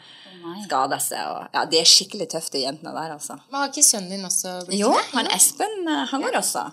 skader 0.66 1.00
seg. 1.02 1.22
Og, 1.32 1.46
ja, 1.54 1.62
de 1.70 1.78
er 1.80 1.88
skikkelig 1.88 2.26
tøffe, 2.32 2.50
de 2.54 2.62
jentene 2.64 2.92
der, 2.94 3.12
altså. 3.16 3.36
Men 3.50 3.60
har 3.62 3.70
ikke 3.72 3.84
sønnen 3.86 4.12
din 4.14 4.26
også 4.28 4.52
blitt 4.68 4.80
Jo, 4.80 4.90
han 5.12 5.28
Espen, 5.34 5.76
eh, 5.88 6.02
han 6.10 6.24
går 6.26 6.38
også. 6.40 6.64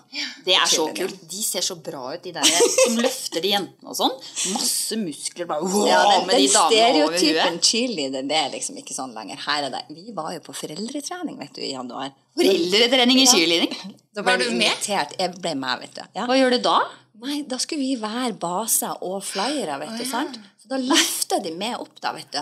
Det 0.46 0.56
er 0.58 0.66
så 0.70 0.86
kult. 0.96 1.20
De 1.30 1.42
ser 1.44 1.64
så 1.66 1.76
bra 1.76 2.02
ut, 2.14 2.22
de 2.24 2.32
der 2.36 2.48
som 2.48 2.98
løfter 3.00 3.44
de 3.44 3.52
jentene 3.54 3.92
og 3.92 3.98
sånn. 3.98 4.14
Masse 4.54 4.98
muskler 5.00 5.48
bare 5.50 5.66
wow, 5.66 5.86
Ja, 5.88 6.02
den, 6.12 6.26
med 6.30 6.40
de 6.42 6.48
damene 6.52 7.04
over 7.06 7.18
stereotypen 7.18 7.58
huet. 7.60 7.70
cheerleader, 7.70 8.28
det 8.30 8.40
er 8.42 8.50
liksom 8.56 8.80
ikke 8.82 8.96
sånn 8.96 9.14
lenger. 9.16 9.40
Her 9.46 9.68
er 9.70 9.74
det. 9.78 9.84
Vi 9.94 10.14
var 10.16 10.32
jo 10.36 10.42
på 10.48 10.56
foreldretrening, 10.64 11.38
vet 11.40 11.54
du, 11.56 11.62
i 11.64 11.72
januar. 11.74 12.12
Foreldretrening 12.38 13.20
i 13.22 13.26
cheerleading. 13.30 13.74
Da 14.14 14.22
Var 14.22 14.36
ble 14.36 14.44
du 14.44 14.50
vi 14.52 14.58
med? 14.58 14.68
invitert. 14.72 15.14
Jeg 15.18 15.34
ble 15.40 15.54
med, 15.58 15.80
vet 15.86 15.96
du. 15.98 16.02
Ja. 16.18 16.26
Hva 16.28 16.36
gjør 16.38 16.56
du 16.56 16.62
da? 16.66 16.78
Nei, 17.24 17.38
da 17.48 17.56
skulle 17.62 17.80
vi 17.80 17.94
være 17.96 18.34
baser 18.42 18.98
og 19.06 19.20
flyere, 19.24 19.78
vet 19.80 19.94
du, 20.00 20.04
sant? 20.08 20.34
Så 20.60 20.68
da 20.72 20.78
løfta 20.82 21.38
de 21.44 21.52
meg 21.56 21.76
opp, 21.80 21.94
da, 22.02 22.10
vet 22.16 22.30
du. 22.34 22.40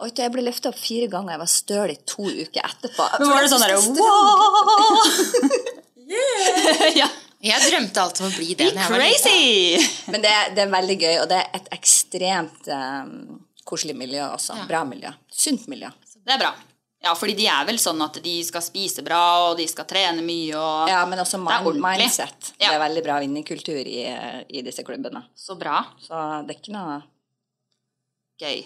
Og 0.00 0.08
vet 0.08 0.16
du, 0.16 0.22
jeg 0.24 0.32
ble 0.32 0.42
løfta 0.46 0.70
opp 0.72 0.78
fire 0.80 1.08
ganger, 1.12 1.34
jeg 1.34 1.40
var 1.42 1.50
støl 1.52 1.90
i 1.92 1.96
to 2.08 2.24
uker 2.24 2.62
etterpå. 2.64 3.08
Men 3.20 3.32
var 3.34 3.44
det 3.44 3.50
sånn 3.52 3.64
derre 3.66 3.80
wow! 3.84 4.96
ja. 7.02 7.08
Jeg 7.40 7.64
drømte 7.70 8.02
alltid 8.02 8.24
om 8.24 8.30
å 8.32 8.36
bli 8.36 8.54
det. 8.54 8.66
Be 8.68 8.72
når 8.76 8.80
jeg 8.80 8.90
var 8.90 8.98
crazy! 9.00 10.08
Men 10.12 10.24
det, 10.24 10.32
det 10.56 10.64
er 10.64 10.72
veldig 10.72 10.96
gøy, 11.00 11.14
og 11.22 11.28
det 11.30 11.38
er 11.40 11.60
et 11.60 11.68
ekstremt 11.76 12.68
um, 12.72 13.12
koselig 13.68 13.94
miljø 13.96 14.24
også. 14.26 14.56
Bra 14.68 14.82
miljø. 14.88 15.12
Sunt 15.32 15.68
miljø. 15.72 15.88
Det 16.20 16.34
er 16.36 16.42
bra. 16.42 16.50
Ja, 17.00 17.14
fordi 17.16 17.32
de 17.38 17.46
er 17.48 17.64
vel 17.64 17.78
sånn 17.80 18.00
at 18.04 18.18
de 18.20 18.34
skal 18.44 18.60
spise 18.64 19.00
bra, 19.04 19.20
og 19.46 19.54
de 19.60 19.64
skal 19.70 19.86
trene 19.88 20.20
mye, 20.24 20.52
og 20.56 20.90
Ja, 20.92 20.98
men 21.08 21.22
også 21.22 21.38
Det 21.38 21.44
mind, 21.46 21.70
ordentlig. 21.70 21.84
mindset. 22.04 22.50
Ja. 22.58 22.66
Det 22.66 22.74
er 22.74 22.82
veldig 22.84 23.04
bra 23.06 23.20
vinnerkultur 23.22 23.88
i, 23.88 24.02
i 24.48 24.64
disse 24.66 24.84
klubbene. 24.84 25.24
Så 25.32 25.56
bra. 25.60 25.78
Så 26.04 26.20
det 26.44 26.56
er 26.56 26.60
ikke 26.60 26.76
noe 26.76 27.00
Gøy. 28.40 28.62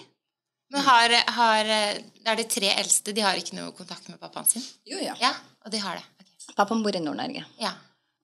Men 0.75 0.83
har, 0.83 1.12
har 1.37 1.69
Er 1.71 2.38
de 2.38 2.45
tre 2.50 2.73
eldste 2.75 3.12
De 3.14 3.23
har 3.23 3.38
ikke 3.38 3.54
noe 3.54 3.71
kontakt 3.76 4.09
med 4.11 4.19
pappaen 4.19 4.49
sin? 4.49 4.64
Jo, 4.88 4.99
ja. 4.99 5.14
Ja, 5.21 5.31
og 5.62 5.71
de 5.71 5.78
har 5.78 6.00
det. 6.00 6.04
Okay. 6.19 6.54
Pappaen 6.59 6.83
bor 6.83 6.97
i 6.97 7.02
Nord-Norge. 7.04 7.45
Ja. 7.62 7.71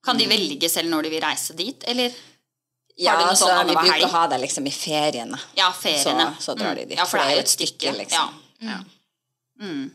Kan 0.03 0.19
de 0.19 0.27
velge 0.27 0.69
selv 0.69 0.91
når 0.91 1.07
de 1.07 1.13
vil 1.13 1.23
reise 1.23 1.55
dit, 1.57 1.83
eller? 1.87 2.11
Ja, 2.97 3.15
de 3.15 3.23
noe 3.23 3.31
altså, 3.33 3.47
sånn 3.47 3.69
vi 3.69 3.75
bruker 3.77 3.93
helg? 3.93 4.05
å 4.07 4.11
ha 4.13 4.23
det 4.33 4.39
liksom 4.43 4.67
i 4.67 4.73
feriene. 4.75 5.39
Ja, 5.57 5.69
feriene. 5.73 6.27
Så, 6.37 6.51
så 6.51 6.55
drar 6.59 6.75
de 6.77 6.85
dit. 6.89 6.97
Ja, 6.99 7.05
for 7.07 7.21
det 7.21 7.29
er 7.29 7.39
jo 7.39 7.45
et 7.45 7.53
stykke, 7.53 7.93
liksom. 8.01 8.39
Ja. 8.65 8.77
Mm. 9.61 9.85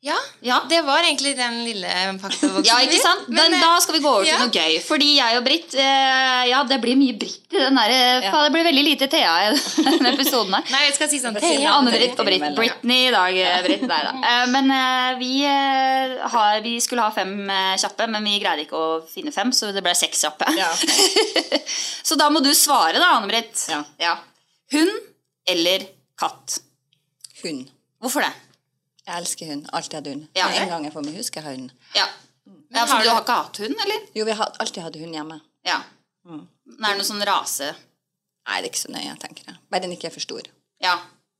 Ja, 0.00 0.14
Ja. 0.40 0.60
det 0.70 0.78
var 0.86 1.02
egentlig 1.02 1.32
den 1.36 1.56
lille 1.66 1.88
faktaboksen. 2.22 2.64
Ja, 2.68 2.76
ikke 2.86 3.00
sant? 3.02 3.24
Men, 3.28 3.50
Men, 3.50 3.54
eh, 3.58 3.62
da 3.66 3.80
skal 3.82 3.96
vi 3.96 4.00
gå 4.04 4.10
over 4.12 4.22
til 4.24 4.30
ja. 4.30 4.38
noe 4.44 4.52
gøy. 4.54 4.76
Fordi 4.86 5.08
jeg 5.16 5.38
og 5.40 5.42
Britt 5.44 5.74
eh, 5.74 6.44
Ja, 6.52 6.60
det 6.70 6.78
blir 6.84 6.94
mye 7.00 7.16
Britt 7.18 7.50
i 7.50 7.58
den 7.64 7.74
der 7.80 7.90
ja. 8.22 8.30
Det 8.44 8.52
blir 8.54 8.66
veldig 8.68 8.84
lite 8.86 9.08
Thea 9.10 9.32
i 9.48 9.58
denne 9.88 10.12
episoden 10.14 10.54
her. 10.54 10.70
Nei, 10.70 10.84
jeg 10.86 10.94
skal 11.00 11.10
si 11.10 11.18
sånn 11.22 11.34
Thea. 11.40 11.74
Anne-Britt 11.74 12.14
og 12.22 12.30
Britt. 12.30 12.46
Britney 12.54 13.08
i 13.08 13.12
dag, 13.16 13.40
eh, 13.42 13.58
Britt. 13.66 13.84
Nei 13.90 14.00
da. 14.06 14.14
Eh, 14.28 14.46
Men 14.54 14.70
eh, 14.70 15.10
vi, 15.18 15.32
eh, 15.50 16.16
har, 16.30 16.60
vi 16.62 16.76
skulle 16.84 17.02
ha 17.02 17.10
fem 17.14 17.34
eh, 17.50 17.74
kjappe, 17.82 18.06
men 18.14 18.22
vi 18.30 18.38
greide 18.42 18.68
ikke 18.68 18.78
å 18.78 18.88
finne 19.08 19.34
fem, 19.34 19.50
så 19.56 19.72
det 19.74 19.82
ble 19.82 19.94
seks 19.98 20.22
kjappe. 20.26 20.46
Ja. 20.58 20.70
så 22.08 22.14
da 22.20 22.30
må 22.30 22.42
du 22.44 22.52
svare, 22.54 23.00
da, 23.02 23.16
Anne-Britt. 23.18 23.66
Ja. 23.98 24.14
Hund 24.74 24.94
eller 25.48 25.88
katt? 26.20 26.60
Hund. 27.42 27.66
Hvorfor 28.02 28.22
det? 28.22 28.34
Jeg 29.08 29.16
elsker 29.22 29.48
hund. 29.50 29.66
Alltid 29.72 29.94
hatt 29.98 30.06
hund. 30.12 30.26
Ja. 30.36 30.48
En 30.52 30.68
gang 30.68 30.84
jeg 30.84 30.92
får 30.92 31.04
meg 31.06 31.14
hus, 31.16 31.26
skal 31.30 31.42
jeg 31.42 31.48
ha 31.48 31.54
hund. 31.56 31.70
Ja, 31.96 32.06
Men 32.46 32.86
for 32.86 32.94
har 32.94 33.02
du 33.02 33.08
du- 33.08 33.14
har 33.14 33.22
ikke 33.24 33.36
hatt 33.42 33.56
hund, 33.64 33.76
eller? 33.84 34.00
Jo, 34.14 34.24
vi 34.28 34.32
har 34.36 34.52
alltid 34.60 34.82
hatt 34.84 34.96
hund 35.00 35.14
hjemme. 35.16 35.40
Ja. 35.64 35.78
Mm. 36.28 36.42
Men 36.66 36.84
Er 36.90 36.94
det 36.94 36.98
noe 37.00 37.08
sånn 37.08 37.24
rase? 37.26 37.70
Nei, 38.48 38.60
det 38.60 38.68
er 38.68 38.70
ikke 38.72 38.84
så 38.84 38.92
nøye, 38.92 39.18
tenker 39.18 39.44
jeg. 39.46 39.56
Bare 39.70 39.80
den 39.80 39.92
ikke 39.96 40.06
er 40.10 40.14
for 40.14 40.20
stor. 40.20 40.42
Ja. 40.80 40.98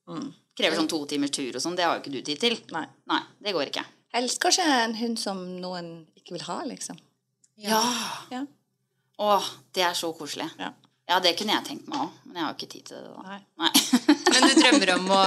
Mm. 0.09 0.33
Krever 0.59 0.77
sånn 0.81 0.89
to 0.89 1.05
timers 1.07 1.31
tur 1.31 1.55
og 1.55 1.61
sånn. 1.63 1.77
Det 1.77 1.85
har 1.85 1.95
jo 1.99 2.03
ikke 2.03 2.13
du 2.13 2.23
tid 2.23 2.41
til. 2.41 2.57
Nei. 2.73 2.87
Nei, 3.07 3.21
det 3.45 3.53
går 3.55 3.67
ikke. 3.71 3.85
Helst 4.15 4.41
kanskje 4.41 4.65
en 4.65 4.95
hund 4.95 5.19
som 5.19 5.61
noen 5.61 6.07
ikke 6.17 6.33
vil 6.33 6.43
ha, 6.49 6.63
liksom. 6.65 6.99
Ja. 7.57 7.83
Ja. 8.31 8.47
Åh, 9.19 9.45
det 9.75 9.83
er 9.85 9.93
så 9.99 10.13
koselig. 10.17 10.49
Ja. 10.59 10.73
Ja, 11.09 11.21
det 11.21 11.37
kunne 11.39 11.53
jeg 11.57 11.65
tenkt 11.65 11.89
meg 11.89 11.99
òg, 12.05 12.11
men 12.27 12.37
jeg 12.37 12.45
har 12.45 12.53
jo 12.53 12.57
ikke 12.59 12.71
tid 12.73 12.85
til 12.85 12.97
det. 12.97 13.11
da. 13.17 13.23
Nei. 13.23 13.41
Nei. 13.59 13.71
Men 14.33 14.49
du 14.49 14.55
drømmer 14.61 14.91
om 14.95 15.07
å 15.09 15.23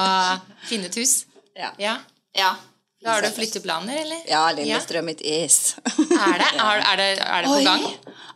finne 0.69 0.85
et 0.85 0.95
hus? 0.95 1.25
Ja. 1.57 1.71
Ja. 1.81 1.95
Ja. 2.37 2.55
Da 3.01 3.15
har 3.15 3.21
du 3.25 3.31
flytteplaner, 3.33 3.95
eller? 4.03 4.19
Ja, 4.29 4.43
Lillestrøm 4.53 5.09
it 5.09 5.21
is. 5.25 5.75
Er 5.97 6.35
det? 6.37 6.49
Er, 6.61 6.83
er 6.85 6.97
det, 6.99 7.07
er 7.19 7.41
det 7.41 7.49
på 7.49 7.61
gang? 7.65 7.85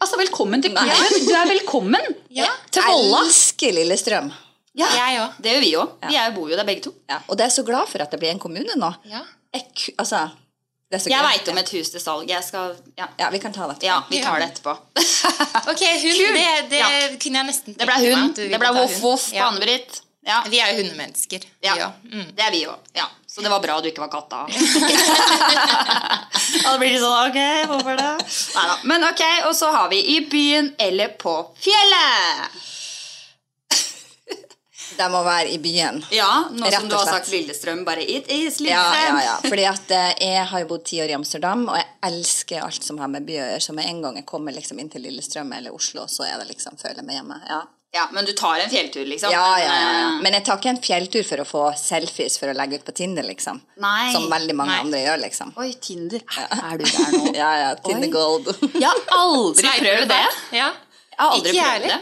Altså, 0.02 0.18
velkommen 0.18 0.64
til 0.66 0.74
klubben! 0.74 1.28
Du 1.28 1.34
er 1.38 1.46
velkommen 1.52 2.08
Ja. 2.34 2.48
til 2.74 2.82
Jeg 2.82 3.12
Elsker 3.20 3.76
Lillestrøm. 3.78 4.32
Ja, 4.76 4.88
Jeg 4.98 5.20
òg. 5.22 5.36
det 5.40 5.52
gjør 5.54 5.62
vi 5.64 5.70
òg. 5.80 5.92
Vi 6.10 6.18
er, 6.20 6.34
bor 6.36 6.50
jo 6.50 6.58
der 6.58 6.66
begge 6.68 6.82
to. 6.88 6.96
Ja. 7.10 7.20
Og 7.30 7.38
det 7.38 7.46
er 7.46 7.54
så 7.54 7.64
glad 7.64 7.86
for 7.88 8.02
at 8.04 8.12
det 8.12 8.20
blir 8.20 8.34
en 8.34 8.42
kommune 8.42 8.74
nå. 8.76 8.90
Ja. 9.08 9.22
Jeg, 9.56 9.70
altså, 10.02 10.24
det 10.92 11.00
så 11.06 11.10
Jeg 11.14 11.24
veit 11.30 11.48
om 11.54 11.62
et 11.62 11.70
hus 11.78 11.90
til 11.94 12.02
salg. 12.04 12.26
Jeg 12.34 12.44
skal 12.44 12.74
Ja, 12.98 13.06
Ja, 13.22 13.30
vi 13.32 13.40
kan 13.46 13.54
ta 13.54 13.70
det 13.70 13.78
etterpå. 13.78 13.86
ja 13.86 14.02
vi 14.10 14.24
tar 14.26 14.42
det 14.42 14.50
etterpå. 14.50 14.74
Ok, 15.72 15.86
hun. 16.02 16.36
Det, 16.36 16.50
det 16.74 16.82
Ja. 16.82 16.90
kunne 17.22 17.38
jeg 17.44 17.48
nesten 17.54 17.78
tenke 17.78 17.86
meg 17.86 18.02
Det 18.02 18.10
ble 18.10 18.16
hun. 18.18 18.34
Det 18.34 18.60
ble 18.66 18.74
voff-voff 18.82 19.30
på 19.32 19.46
Anne-Britt. 19.46 20.02
Ja. 20.26 20.44
Vi 20.50 20.60
er 20.60 20.72
jo 20.74 20.82
hundemennesker. 20.82 21.40
Ja. 21.62 21.76
Ja. 21.78 21.92
Mm. 22.12 22.26
det 22.36 22.44
er 22.48 22.52
vi 22.52 22.66
òg. 22.66 22.78
Ja. 22.98 23.06
Så 23.30 23.42
det 23.42 23.50
var 23.52 23.60
bra 23.62 23.82
du 23.82 23.88
ikke 23.90 24.02
var 24.02 24.10
katta. 24.10 24.48
da 26.64 26.78
blir 26.80 26.96
det 26.96 27.02
sånn 27.04 27.28
Ok, 27.28 27.40
hvorfor 27.70 28.00
det? 28.00 28.14
Neida. 28.56 28.78
Men 28.90 29.06
ok, 29.10 29.22
og 29.50 29.54
så 29.60 29.70
har 29.76 29.92
vi 29.92 30.00
i 30.16 30.18
byen 30.32 30.72
eller 30.82 31.14
på 31.20 31.36
fjellet. 31.62 32.56
Det 34.96 35.10
må 35.12 35.20
være 35.26 35.50
i 35.52 35.58
byen. 35.60 35.98
Ja, 36.16 36.46
nå 36.56 36.70
som 36.72 36.86
du 36.88 36.94
har 36.96 37.10
sagt 37.10 37.28
Lillestrøm, 37.34 37.82
bare 37.84 38.06
it 38.08 38.30
is 38.32 38.62
Ja, 38.64 38.86
ja, 38.96 39.18
ja. 39.26 39.34
Fordi 39.44 39.66
at 39.68 39.92
eh, 39.92 40.14
jeg 40.24 40.46
har 40.48 40.64
jo 40.64 40.70
bodd 40.70 40.86
ti 40.88 41.02
år 41.04 41.12
i 41.12 41.18
Amsterdam, 41.18 41.66
og 41.68 41.76
jeg 41.76 41.90
elsker 42.08 42.64
alt 42.64 42.88
som 42.88 43.02
har 43.04 43.12
med 43.12 43.28
by 43.28 43.36
å 43.36 43.42
gjøre. 43.42 43.60
Så 43.68 43.76
med 43.76 43.90
en 43.92 44.00
gang 44.06 44.16
jeg 44.22 44.28
kommer 44.30 44.56
liksom 44.56 44.80
inn 44.80 44.88
til 44.94 45.04
Lillestrøm 45.04 45.52
eller 45.58 45.76
Oslo, 45.76 46.08
så 46.08 46.24
er 46.30 46.40
det 46.40 46.48
liksom 46.54 46.80
føler 46.80 47.04
jeg 47.04 47.10
meg 47.10 47.20
hjemme. 47.20 47.42
Ja. 47.52 47.60
Ja, 47.96 48.10
men 48.12 48.26
du 48.28 48.34
tar 48.36 48.60
en 48.60 48.70
fjelltur, 48.70 49.06
liksom? 49.08 49.32
Ja, 49.32 49.60
ja, 49.60 49.66
ja, 49.66 49.92
ja. 50.00 50.08
Men, 50.10 50.24
Men 50.26 50.34
jeg 50.36 50.44
tar 50.48 50.58
ikke 50.60 50.72
en 50.74 50.82
fjelltur 50.84 51.24
for 51.24 51.40
å 51.40 51.46
få 51.48 51.62
selfies 51.80 52.36
for 52.42 52.52
å 52.52 52.56
legge 52.58 52.82
ut 52.82 52.84
på 52.88 52.92
Tinder, 52.98 53.24
liksom. 53.24 53.62
Nei. 53.80 54.10
Som 54.12 54.26
veldig 54.32 54.56
mange 54.60 54.74
Nei. 54.74 54.82
andre 54.84 55.04
gjør, 55.06 55.22
liksom. 55.24 55.54
Oi, 55.64 55.70
Tinder. 55.80 56.26
Er 56.58 56.82
du 56.82 56.84
der 56.84 57.14
nå? 57.16 57.22
Ja, 57.42 57.52
ja. 57.62 57.70
Tinder 57.86 58.10
Oi. 58.10 58.14
gold. 58.18 58.52
Jeg 58.84 58.90
har 58.90 59.16
aldri 59.22 59.72
prøvd 59.80 60.12
det. 60.12 60.24
Ja. 60.60 60.72
Jeg 61.16 61.22
har 61.22 61.38
aldri 61.38 61.54
Ikke 61.56 61.70
prøvd 61.70 61.88
det. 61.94 62.02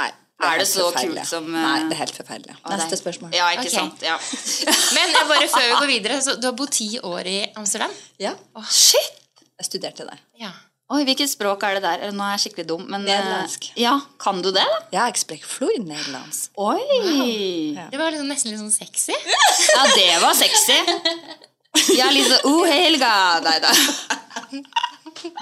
Nei. 0.00 0.10
Nei. 0.40 0.50
Er 0.50 0.60
det 0.62 0.68
så 0.68 0.86
kult 0.92 1.24
som, 1.28 1.48
uh... 1.52 1.56
Nei, 1.60 1.78
det 1.88 1.96
er 1.96 2.00
helt 2.00 2.16
forferdelig. 2.16 2.54
Neste 2.64 2.96
er- 2.96 3.00
spørsmål. 3.00 3.32
Ja, 3.36 3.48
ikke 3.56 3.66
okay. 3.66 3.74
sant. 3.76 4.04
Ja. 4.04 4.16
Men 4.96 5.12
eh, 5.12 5.24
bare 5.28 5.48
før 5.52 5.66
vi 5.66 5.74
går 5.74 5.90
videre, 5.90 6.20
så 6.24 6.36
du 6.40 6.48
har 6.48 6.56
bodd 6.56 6.72
ti 6.76 6.90
år 7.00 7.28
i 7.28 7.38
Amsterdam? 7.60 7.92
Ja, 8.20 8.36
Shit! 8.72 9.16
jeg 9.60 9.68
studerte 9.68 10.06
der. 10.08 10.20
Ja. 10.40 10.52
Oi, 10.90 11.04
hvilket 11.06 11.30
språk 11.30 11.62
er 11.68 11.76
det 11.78 11.82
der? 11.84 12.00
Nå 12.10 12.24
er 12.26 12.32
jeg 12.34 12.42
skikkelig 12.44 12.66
dum. 12.66 12.80
Men, 12.90 13.04
eh, 13.06 13.12
Nederlandsk. 13.14 13.68
Ja, 13.78 13.92
Kan 14.18 14.40
du 14.42 14.50
det? 14.50 14.64
da? 14.66 14.78
Ja, 14.90 15.04
jeg 15.06 15.20
snakker 15.22 15.46
fluid 15.46 15.84
nederlandsk. 15.86 16.50
Oi! 16.58 17.76
Det 17.92 18.00
var 18.00 18.10
liksom, 18.10 18.26
nesten 18.26 18.50
litt 18.50 18.58
sånn 18.58 18.74
sexy. 18.74 19.14
Ja, 19.76 19.84
det 19.94 20.08
var 20.24 20.34
sexy. 20.34 20.78
Ja, 21.94 22.10
litt 22.10 22.26
sånn 22.26 22.42
oh, 22.50 22.64
Helga. 22.66 23.12
Nei 23.46 23.54
da. 23.62 23.70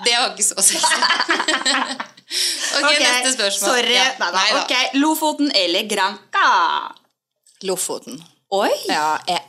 Det 0.05 0.13
var 0.19 0.35
ikke 0.35 0.45
så 0.45 0.61
sexy. 0.61 1.01
ok, 2.77 2.85
Ok, 2.85 3.01
neste 3.01 3.33
spørsmål. 3.39 3.71
Sorry. 3.73 3.97
Ja. 3.97 4.05
Nei 4.21 4.29
da. 4.29 4.37
Nei. 4.37 4.49
Ok, 4.61 4.77
Lofoten 5.01 5.49
eller 5.57 5.89
Granca? 5.89 6.49
Lofoten. 7.65 8.21
Oi! 8.53 8.69
Ja, 8.93 9.15
jeg, 9.29 9.41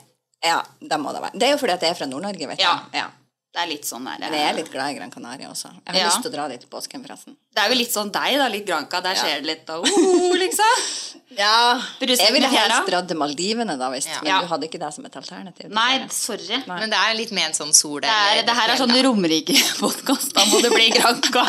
ja, 0.48 0.62
det 0.80 1.04
må 1.04 1.12
det 1.12 1.28
være. 1.28 1.36
Det 1.36 1.50
er 1.50 1.58
jo 1.58 1.60
fordi 1.60 1.76
at 1.76 1.84
jeg 1.84 1.92
er 1.92 2.00
fra 2.00 2.08
Nord-Norge, 2.08 2.54
vet 2.54 2.64
du. 2.64 2.64
Ja. 2.64 2.78
Ja. 2.96 3.10
Det 3.50 3.64
er 3.64 3.70
litt 3.72 3.86
sånn 3.88 4.04
der 4.06 4.20
Men 4.22 4.34
jeg 4.38 4.46
er 4.46 4.58
litt 4.60 4.68
glad 4.70 4.92
i 4.94 4.98
Gran 5.00 5.10
Canaria 5.10 5.48
også. 5.50 5.72
Jeg 5.74 5.90
har 5.90 5.96
Ja. 5.98 6.10
lyst 6.10 6.22
til 6.22 6.30
å 6.30 6.34
dra 6.36 6.48
dit 6.52 6.64
i 6.64 6.68
påsken, 6.70 7.02
forresten. 7.02 7.36
Det 7.56 7.64
er 7.64 7.70
jo 7.72 7.78
litt 7.80 7.90
sånn 7.92 8.12
deg, 8.14 8.38
da. 8.38 8.48
Litt 8.48 8.66
Granca. 8.68 9.02
Der 9.02 9.16
Ja. 9.16 9.24
skjer 9.24 9.42
det 9.42 9.46
litt 9.50 9.70
og 9.74 9.88
uh, 9.88 10.38
liksom. 10.38 10.84
Ja, 11.40 11.80
jeg 12.02 12.34
ville 12.34 12.48
helst 12.50 12.88
dratt 12.90 13.08
til 13.08 13.18
Maldivene, 13.18 13.78
da, 13.78 13.90
visst. 13.94 14.10
Ja. 14.10 14.20
Men 14.22 14.42
du 14.42 14.48
hadde 14.54 14.66
ikke 14.70 14.80
det 14.82 14.94
som 14.94 15.06
et 15.06 15.16
alternativ. 15.16 15.70
Nei, 15.70 16.08
sorry. 16.10 16.64
Men 16.68 16.90
det 16.90 16.98
er 16.98 17.14
litt 17.16 17.32
ment 17.32 17.56
sånn 17.56 17.74
sol 17.74 18.02
Det, 18.02 18.10
er, 18.10 18.42
det 18.44 18.56
her 18.58 18.70
er 18.74 18.78
sånn 18.78 18.94
Romerike-podkast. 19.06 20.34
Da 20.38 20.46
må 20.46 20.62
det 20.62 20.72
bli 20.74 20.90
Granca. 20.90 21.46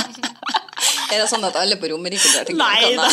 Er 1.12 1.18
det 1.20 1.28
sånn 1.28 1.44
at 1.44 1.56
alle 1.56 1.76
på 1.76 1.88
Romerike 1.92 2.28
drar 2.32 2.44
til 2.48 2.56
Nei 2.64 2.94
da. 2.96 3.08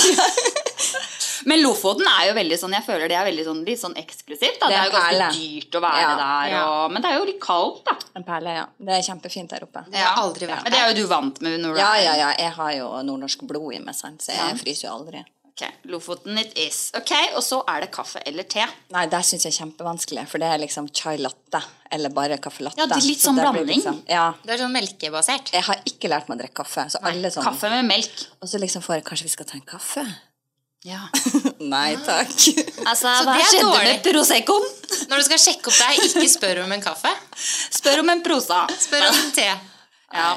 Men 1.45 1.61
Lofoten 1.63 2.07
er 2.07 2.27
jo 2.29 2.33
veldig 2.37 2.57
sånn 2.59 2.73
Jeg 2.73 2.83
føler 2.85 3.07
det 3.07 3.17
er 3.19 3.25
veldig 3.29 3.45
sånn, 3.45 3.63
litt 3.65 3.79
sånn 3.81 3.95
eksklusivt. 3.99 4.59
Da. 4.59 4.67
Det 4.67 4.73
Det 4.73 4.79
er 4.79 4.89
jo 4.89 4.97
ganske 4.97 5.31
dyrt 5.37 5.71
å 5.77 5.81
være 5.81 6.01
Ja. 6.01 6.15
der. 6.17 6.49
Ja. 6.51 6.65
Og, 6.85 6.91
men 6.91 7.01
det 7.01 7.11
er 7.11 7.17
jo 7.19 7.25
litt 7.25 7.39
kaldt, 7.41 7.83
da. 7.85 7.95
En 8.15 8.23
perle, 8.23 8.49
ja. 8.61 8.65
Det 8.79 8.93
er 8.97 9.01
kjempefint 9.13 9.49
der 9.49 9.63
oppe. 9.63 9.85
Jeg 9.91 10.03
har 10.03 10.21
aldri 10.23 10.47
vært 10.47 10.63
Men 10.63 10.71
det 10.71 10.79
er 10.79 10.93
jo 10.93 11.01
du 11.03 11.07
vant 11.07 11.41
med 11.41 11.59
når 11.61 11.73
du 11.73 11.79
Ja, 11.79 11.93
ja, 12.01 12.15
ja. 12.15 12.33
Jeg 12.37 12.51
har 12.51 12.71
jo 12.73 12.91
nordnorsk 13.03 13.41
blod 13.47 13.73
i 13.73 13.79
meg, 13.79 13.95
sant? 13.95 14.21
så 14.21 14.31
jeg 14.33 14.57
fryser 14.63 14.87
jo 14.89 14.93
aldri. 14.97 15.25
Ok, 15.57 15.67
Lofoten 15.89 16.37
it 16.37 16.51
is. 16.55 16.91
Ok, 16.95 17.11
Og 17.35 17.41
så 17.41 17.63
er 17.67 17.81
det 17.81 17.89
kaffe 17.91 18.21
eller 18.29 18.43
te. 18.43 18.61
Nei, 18.93 19.07
det 19.07 19.23
syns 19.25 19.41
jeg 19.47 19.53
er 19.55 19.65
kjempevanskelig, 19.65 20.27
for 20.29 20.37
det 20.37 20.45
er 20.53 20.59
liksom 20.61 20.87
chai 20.93 21.17
latte 21.17 21.63
eller 21.89 22.09
bare 22.13 22.37
kaffe 22.37 22.61
latte. 22.61 22.77
Ja, 22.77 22.85
det 22.85 22.97
er 22.99 23.07
litt 23.07 23.17
Så 23.17 23.31
sånn 23.31 23.39
så 23.39 23.41
blanding. 23.41 23.65
Liksom, 23.65 24.03
ja. 24.07 24.33
Det 24.45 24.53
er 24.53 24.57
sånn 24.61 24.71
melkebasert. 24.75 25.49
Jeg 25.53 25.63
har 25.63 25.81
ikke 25.89 26.09
lært 26.13 26.29
meg 26.29 26.37
å 26.37 26.41
drikke 26.43 26.59
kaffe. 26.61 26.85
Så 26.93 27.01
alle 27.01 27.31
sånn, 27.33 27.43
Kaffe 27.43 27.71
med 27.73 27.85
melk. 27.89 28.27
Og 28.39 28.47
så 28.47 28.59
liksom 28.61 28.83
får 28.85 28.99
jeg 28.99 29.05
Kanskje 29.05 29.23
vi 29.23 29.29
skal 29.33 29.45
ta 29.49 29.57
en 29.57 29.65
kaffe? 29.65 30.05
Ja. 30.85 30.99
Nei 31.59 31.95
takk. 32.05 32.33
Altså, 32.85 33.09
Så 33.09 33.23
hva 33.25 33.33
det 33.37 33.47
skjedde 33.49 33.63
dårlig. 33.65 33.87
med 33.95 34.03
Proseccoen? 34.05 34.67
Når 35.09 35.17
du 35.17 35.25
skal 35.27 35.41
sjekke 35.41 35.71
opp 35.71 35.79
deg, 35.81 36.03
ikke 36.05 36.29
spør 36.31 36.61
om 36.65 36.75
en 36.75 36.83
kaffe. 36.85 37.11
Spør 37.79 38.03
om 38.03 38.11
en 38.13 38.21
prosa. 38.23 38.61
Spør 38.77 39.07
om 39.09 39.17
en 39.23 39.31
te. 39.35 39.47
Ja. 40.13 40.29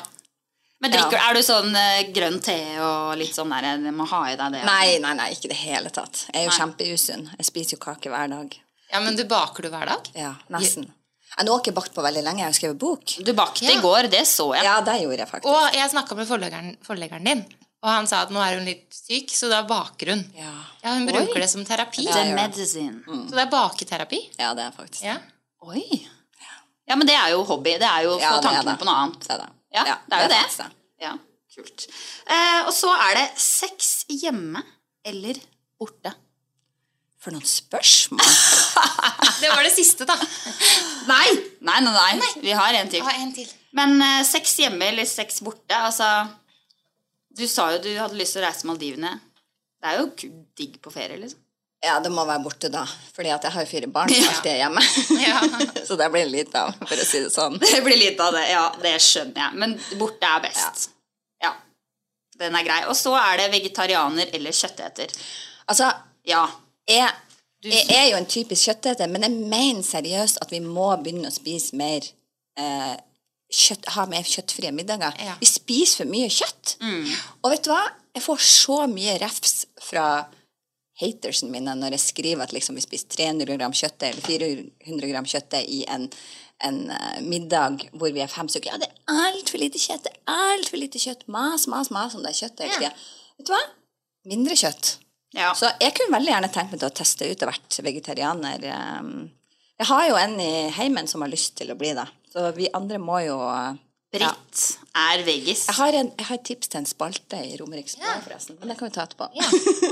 Men 0.80 0.94
drikker, 0.94 1.18
Ja. 1.20 1.26
er 1.28 1.36
du 1.36 1.42
sånn 1.44 1.74
eh, 1.76 2.06
grønn 2.16 2.38
te 2.42 2.56
og 2.80 3.12
litt 3.20 3.34
sånn 3.36 3.50
der, 3.52 3.76
det 3.84 3.92
må 3.92 4.06
ha 4.08 4.22
i 4.30 4.36
deg 4.40 4.54
det? 4.56 4.62
Nei, 4.64 4.96
nei, 5.04 5.12
nei, 5.18 5.26
ikke 5.36 5.50
i 5.50 5.52
det 5.52 5.58
hele 5.60 5.90
tatt. 5.92 6.22
Jeg 6.32 6.40
er 6.40 6.46
jo 6.46 6.54
Nei. 6.54 6.56
kjempeusunn. 6.56 7.26
Jeg 7.36 7.46
spiser 7.50 7.76
jo 7.76 7.82
kake 7.84 8.08
hver 8.10 8.32
dag. 8.32 8.56
Ja, 8.90 9.02
men 9.04 9.14
du 9.20 9.22
baker 9.28 9.62
du 9.62 9.68
hver 9.70 9.86
dag? 9.92 10.08
Ja, 10.16 10.32
nesten. 10.50 10.88
Jeg 11.36 11.46
nå 11.46 11.52
har 11.52 11.60
ikke 11.62 11.76
bakt 11.76 11.92
på 11.94 12.02
veldig 12.02 12.24
lenge. 12.26 12.40
Jeg 12.42 12.48
har 12.48 12.56
skrevet 12.56 12.78
bok. 12.80 13.12
Du 13.22 13.32
bakte 13.36 13.68
Ja. 13.68 13.76
i 13.76 13.82
går, 13.84 14.08
det 14.10 14.24
så 14.26 14.48
jeg. 14.56 14.64
Ja, 14.64 14.80
det 14.80 14.96
gjorde 15.04 15.18
jeg 15.20 15.28
faktisk. 15.28 15.52
Og 15.52 15.76
jeg 15.76 15.90
snakka 15.92 16.16
med 16.16 16.26
forleggeren, 16.32 16.72
forleggeren 16.82 17.24
din, 17.28 17.44
og 17.82 17.88
han 17.88 18.06
sa 18.10 18.22
at 18.26 18.32
nå 18.34 18.40
er 18.44 18.58
hun 18.58 18.66
litt 18.68 18.92
syk, 18.92 19.30
så 19.32 19.48
da 19.48 19.62
baker 19.68 20.12
hun. 20.14 20.22
Ja. 20.36 20.52
Ja, 20.82 20.94
Hun 20.98 21.06
bruker 21.08 21.40
det 21.40 21.48
som 21.52 21.64
terapi. 21.64 22.04
Det 22.08 22.16
er 22.16 22.34
medicine. 22.36 23.00
Så 23.06 23.32
det 23.36 23.44
er 23.46 23.50
baketerapi. 23.52 24.20
ja, 24.38 24.52
det 24.56 24.66
er 24.68 24.74
faktisk 24.76 25.04
Ja. 25.06 25.16
Oi. 25.62 25.84
Ja, 26.88 26.96
men 26.96 27.06
det 27.06 27.14
er 27.14 27.30
jo 27.30 27.44
hobby. 27.46 27.76
Det 27.78 27.86
er 27.86 28.02
jo 28.08 28.16
å 28.16 28.20
Ja, 28.20 28.30
få 28.32 28.38
er 28.40 28.42
tankene 28.48 28.78
på 28.80 28.86
noe 28.88 28.96
annet. 29.04 29.20
Det 29.26 29.30
er 29.36 29.38
det. 29.44 29.50
Ja, 29.76 29.84
det 29.84 30.16
er 30.16 30.22
jo 30.24 30.28
det. 30.32 30.38
faktisk 30.42 30.58
det. 30.58 30.70
Ja, 31.04 31.12
kult. 31.54 31.84
Eh, 32.26 32.60
og 32.66 32.72
så 32.74 32.90
er 33.08 33.14
det 33.20 33.26
sex 33.38 33.90
hjemme 34.08 34.62
eller 35.06 35.38
borte. 35.78 36.12
For 37.20 37.30
noen 37.36 37.44
spørsmål! 37.44 38.24
Det 39.40 39.48
var 39.52 39.62
det 39.64 39.72
siste, 39.74 40.04
da. 40.08 40.16
Nei! 41.08 41.26
Nei, 41.64 41.78
nei, 41.84 42.12
nei. 42.16 42.28
Vi 42.42 42.52
har 42.56 42.74
en 42.80 42.88
til. 42.92 43.02
Ah, 43.04 43.12
en 43.20 43.32
til. 43.36 43.48
Men 43.76 44.00
eh, 44.02 44.22
sex 44.26 44.56
hjemme 44.60 44.88
eller 44.90 45.04
sex 45.08 45.40
borte, 45.44 45.76
altså 45.76 46.08
Du 47.36 47.46
sa 47.48 47.68
jo 47.74 47.78
du 47.84 47.90
hadde 47.98 48.18
lyst 48.18 48.34
til 48.36 48.42
å 48.42 48.46
reise 48.46 48.64
til 48.64 48.70
Maldivene. 48.72 49.12
Det 49.80 49.88
er 49.92 50.00
jo 50.00 50.08
digg 50.58 50.74
på 50.82 50.92
ferie, 50.92 51.16
liksom. 51.20 51.40
Ja, 51.80 51.94
det 52.04 52.10
må 52.12 52.26
være 52.28 52.42
borte 52.44 52.68
da. 52.68 52.82
Fordi 53.16 53.30
at 53.32 53.44
jeg 53.46 53.54
har 53.54 53.64
jo 53.64 53.68
fire 53.70 53.88
barn 53.88 54.10
som 54.12 54.26
alltid 54.34 54.50
er 54.52 54.58
hjemme. 54.60 54.82
Ja. 55.30 55.38
Så 55.88 55.96
det 55.96 56.10
blir 56.12 56.26
litt 56.28 56.52
av, 56.58 56.74
for 56.82 56.92
å 57.00 57.06
si 57.08 57.22
det 57.24 57.30
sånn. 57.32 57.56
Det 57.62 57.80
blir 57.86 57.96
litt 57.96 58.20
av 58.20 58.34
det, 58.36 58.42
ja. 58.52 58.66
Det 58.82 58.92
skjønner 59.00 59.40
jeg. 59.46 59.60
Men 59.62 59.76
borte 60.00 60.28
er 60.28 60.42
best. 60.44 60.90
Ja. 61.40 61.54
Den 62.42 62.58
er 62.58 62.66
grei. 62.66 62.82
Og 62.90 62.98
så 63.00 63.14
er 63.16 63.40
det 63.40 63.48
vegetarianer 63.54 64.34
eller 64.36 64.52
kjøtteter. 64.60 65.14
Altså, 65.72 65.88
Ja. 66.28 66.42
jeg, 66.90 67.08
jeg 67.64 67.96
er 67.96 68.10
jo 68.10 68.18
en 68.20 68.28
typisk 68.28 68.68
kjøtteter, 68.68 69.08
men 69.08 69.24
jeg 69.24 69.38
mener 69.48 69.80
seriøst 69.86 70.42
at 70.44 70.52
vi 70.52 70.60
må 70.60 70.90
begynne 71.00 71.32
å 71.32 71.34
spise 71.34 71.76
mer 71.80 72.04
eh, 72.60 72.92
kjøtt, 73.50 73.88
ha 73.96 74.04
mer 74.10 74.22
kjøttfrie 74.26 74.70
middager. 74.74 75.16
Ja. 75.20 75.34
Vi 75.40 75.46
spiser 75.50 76.04
for 76.04 76.10
mye 76.12 76.28
kjøtt. 76.30 76.76
Og 77.42 77.50
vet 77.52 77.64
du 77.66 77.72
hva? 77.72 77.82
Jeg 78.14 78.22
får 78.26 78.38
så 78.42 78.76
mye 78.90 79.16
refs 79.22 79.64
fra 79.82 80.04
hatersen 81.00 81.50
mine 81.52 81.72
når 81.78 81.94
jeg 81.96 82.02
skriver 82.04 82.44
at 82.44 82.52
liksom 82.52 82.76
vi 82.76 82.82
spiser 82.84 83.08
300 83.14 83.56
gram 83.56 83.72
kjøtt 83.76 84.02
eller 84.08 84.20
400 84.26 85.10
gram 85.12 85.28
kjøtt 85.30 85.56
i 85.62 85.78
en, 85.88 86.08
en 86.66 86.80
eh, 86.92 87.20
middag 87.24 87.86
hvor 87.94 88.12
vi 88.12 88.20
er 88.24 88.28
fem 88.32 88.50
stykker. 88.52 88.74
Ja, 88.74 88.80
det 88.82 88.90
er 88.90 89.14
altfor 89.30 89.62
lite 89.62 89.80
kjøtt. 89.80 90.04
Det 90.08 90.12
er 90.12 90.34
altfor 90.56 90.82
lite 90.82 91.00
kjøtt. 91.00 91.24
Mas, 91.32 91.64
mas, 91.72 91.90
mas 91.94 92.16
om 92.18 92.24
det 92.26 92.34
er 92.34 92.40
kjøtt 92.42 92.64
hele 92.66 92.76
tida. 92.76 92.92
Vet 93.40 93.48
du 93.48 93.54
hva? 93.54 93.62
Mindre 94.28 94.58
kjøtt. 94.60 94.94
ja. 95.38 95.54
Så 95.56 95.70
jeg 95.80 95.94
kunne 95.96 96.18
veldig 96.18 96.34
gjerne 96.34 96.52
tenkt 96.52 96.74
meg 96.74 96.82
til 96.82 96.90
å 96.90 96.96
teste 97.00 97.30
ut 97.30 97.44
og 97.46 97.52
vært 97.54 97.80
vegetarianer. 97.86 98.66
Um, 99.00 99.30
Jeg 99.80 99.88
har 99.88 100.08
jo 100.10 100.16
en 100.20 100.34
i 100.44 100.50
heimen 100.76 101.06
som 101.08 101.22
har 101.24 101.30
lyst 101.32 101.54
til 101.56 101.70
å 101.72 101.78
bli 101.80 101.94
det. 101.96 102.04
Så 102.32 102.50
vi 102.56 102.68
andre 102.76 102.98
må 103.02 103.18
jo 103.26 103.38
Britt 104.10 104.22
ja. 104.24 104.86
Er 104.98 105.20
veggis. 105.22 105.68
Jeg 105.68 105.76
har, 105.76 105.94
en, 106.00 106.08
jeg 106.18 106.26
har 106.26 106.38
et 106.40 106.46
tips 106.48 106.70
til 106.70 106.80
en 106.80 106.86
spalte 106.88 107.38
i 107.46 107.52
Romeriks 107.60 107.94
Blad, 107.98 108.24
forresten. 108.24 108.56
Men 108.58 108.72
det 108.72 108.76
kan 108.80 108.88
vi 108.88 108.94
ta 108.96 109.04
etterpå. 109.06 109.28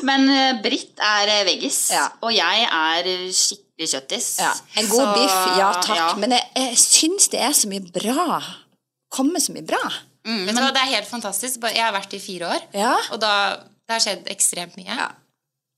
Men 0.09 0.25
uh, 0.27 0.59
Britt 0.65 0.99
er 1.07 1.31
eh, 1.37 1.45
veggis, 1.47 1.79
Ja. 1.95 2.09
og 2.27 2.33
jeg 2.35 2.65
er 2.67 3.07
eh, 3.13 3.29
skikkelig 3.31 3.89
kjøttis. 3.93 4.27
Ja. 4.43 4.51
En 4.83 4.91
god 4.91 5.05
Så, 5.05 5.13
biff, 5.15 5.37
ja 5.61 5.69
takk. 5.79 6.01
ja. 6.01 6.09
Men 6.19 6.35
jeg, 6.35 6.49
jeg 6.59 6.81
syns 6.83 7.31
det 7.31 7.45
er 7.47 7.55
så 7.55 7.71
mye 7.71 7.87
bra. 7.95 8.41
Kommer 9.15 9.41
så 9.45 9.55
mye 9.55 9.67
bra. 9.71 9.81
Mm, 10.27 10.43
men, 10.49 10.51
men, 10.51 10.67
Det 10.75 10.83
er 10.83 10.91
helt 10.97 11.09
fantastisk. 11.09 11.63
Jeg 11.71 11.85
har 11.87 11.95
vært 11.95 12.19
i 12.19 12.21
fire 12.21 12.51
år, 12.57 12.67
Ja. 12.75 12.97
og 13.15 13.23
da, 13.23 13.33
det 13.87 13.95
har 14.01 14.03
skjedd 14.03 14.27
ekstremt 14.35 14.75
mye. 14.81 14.99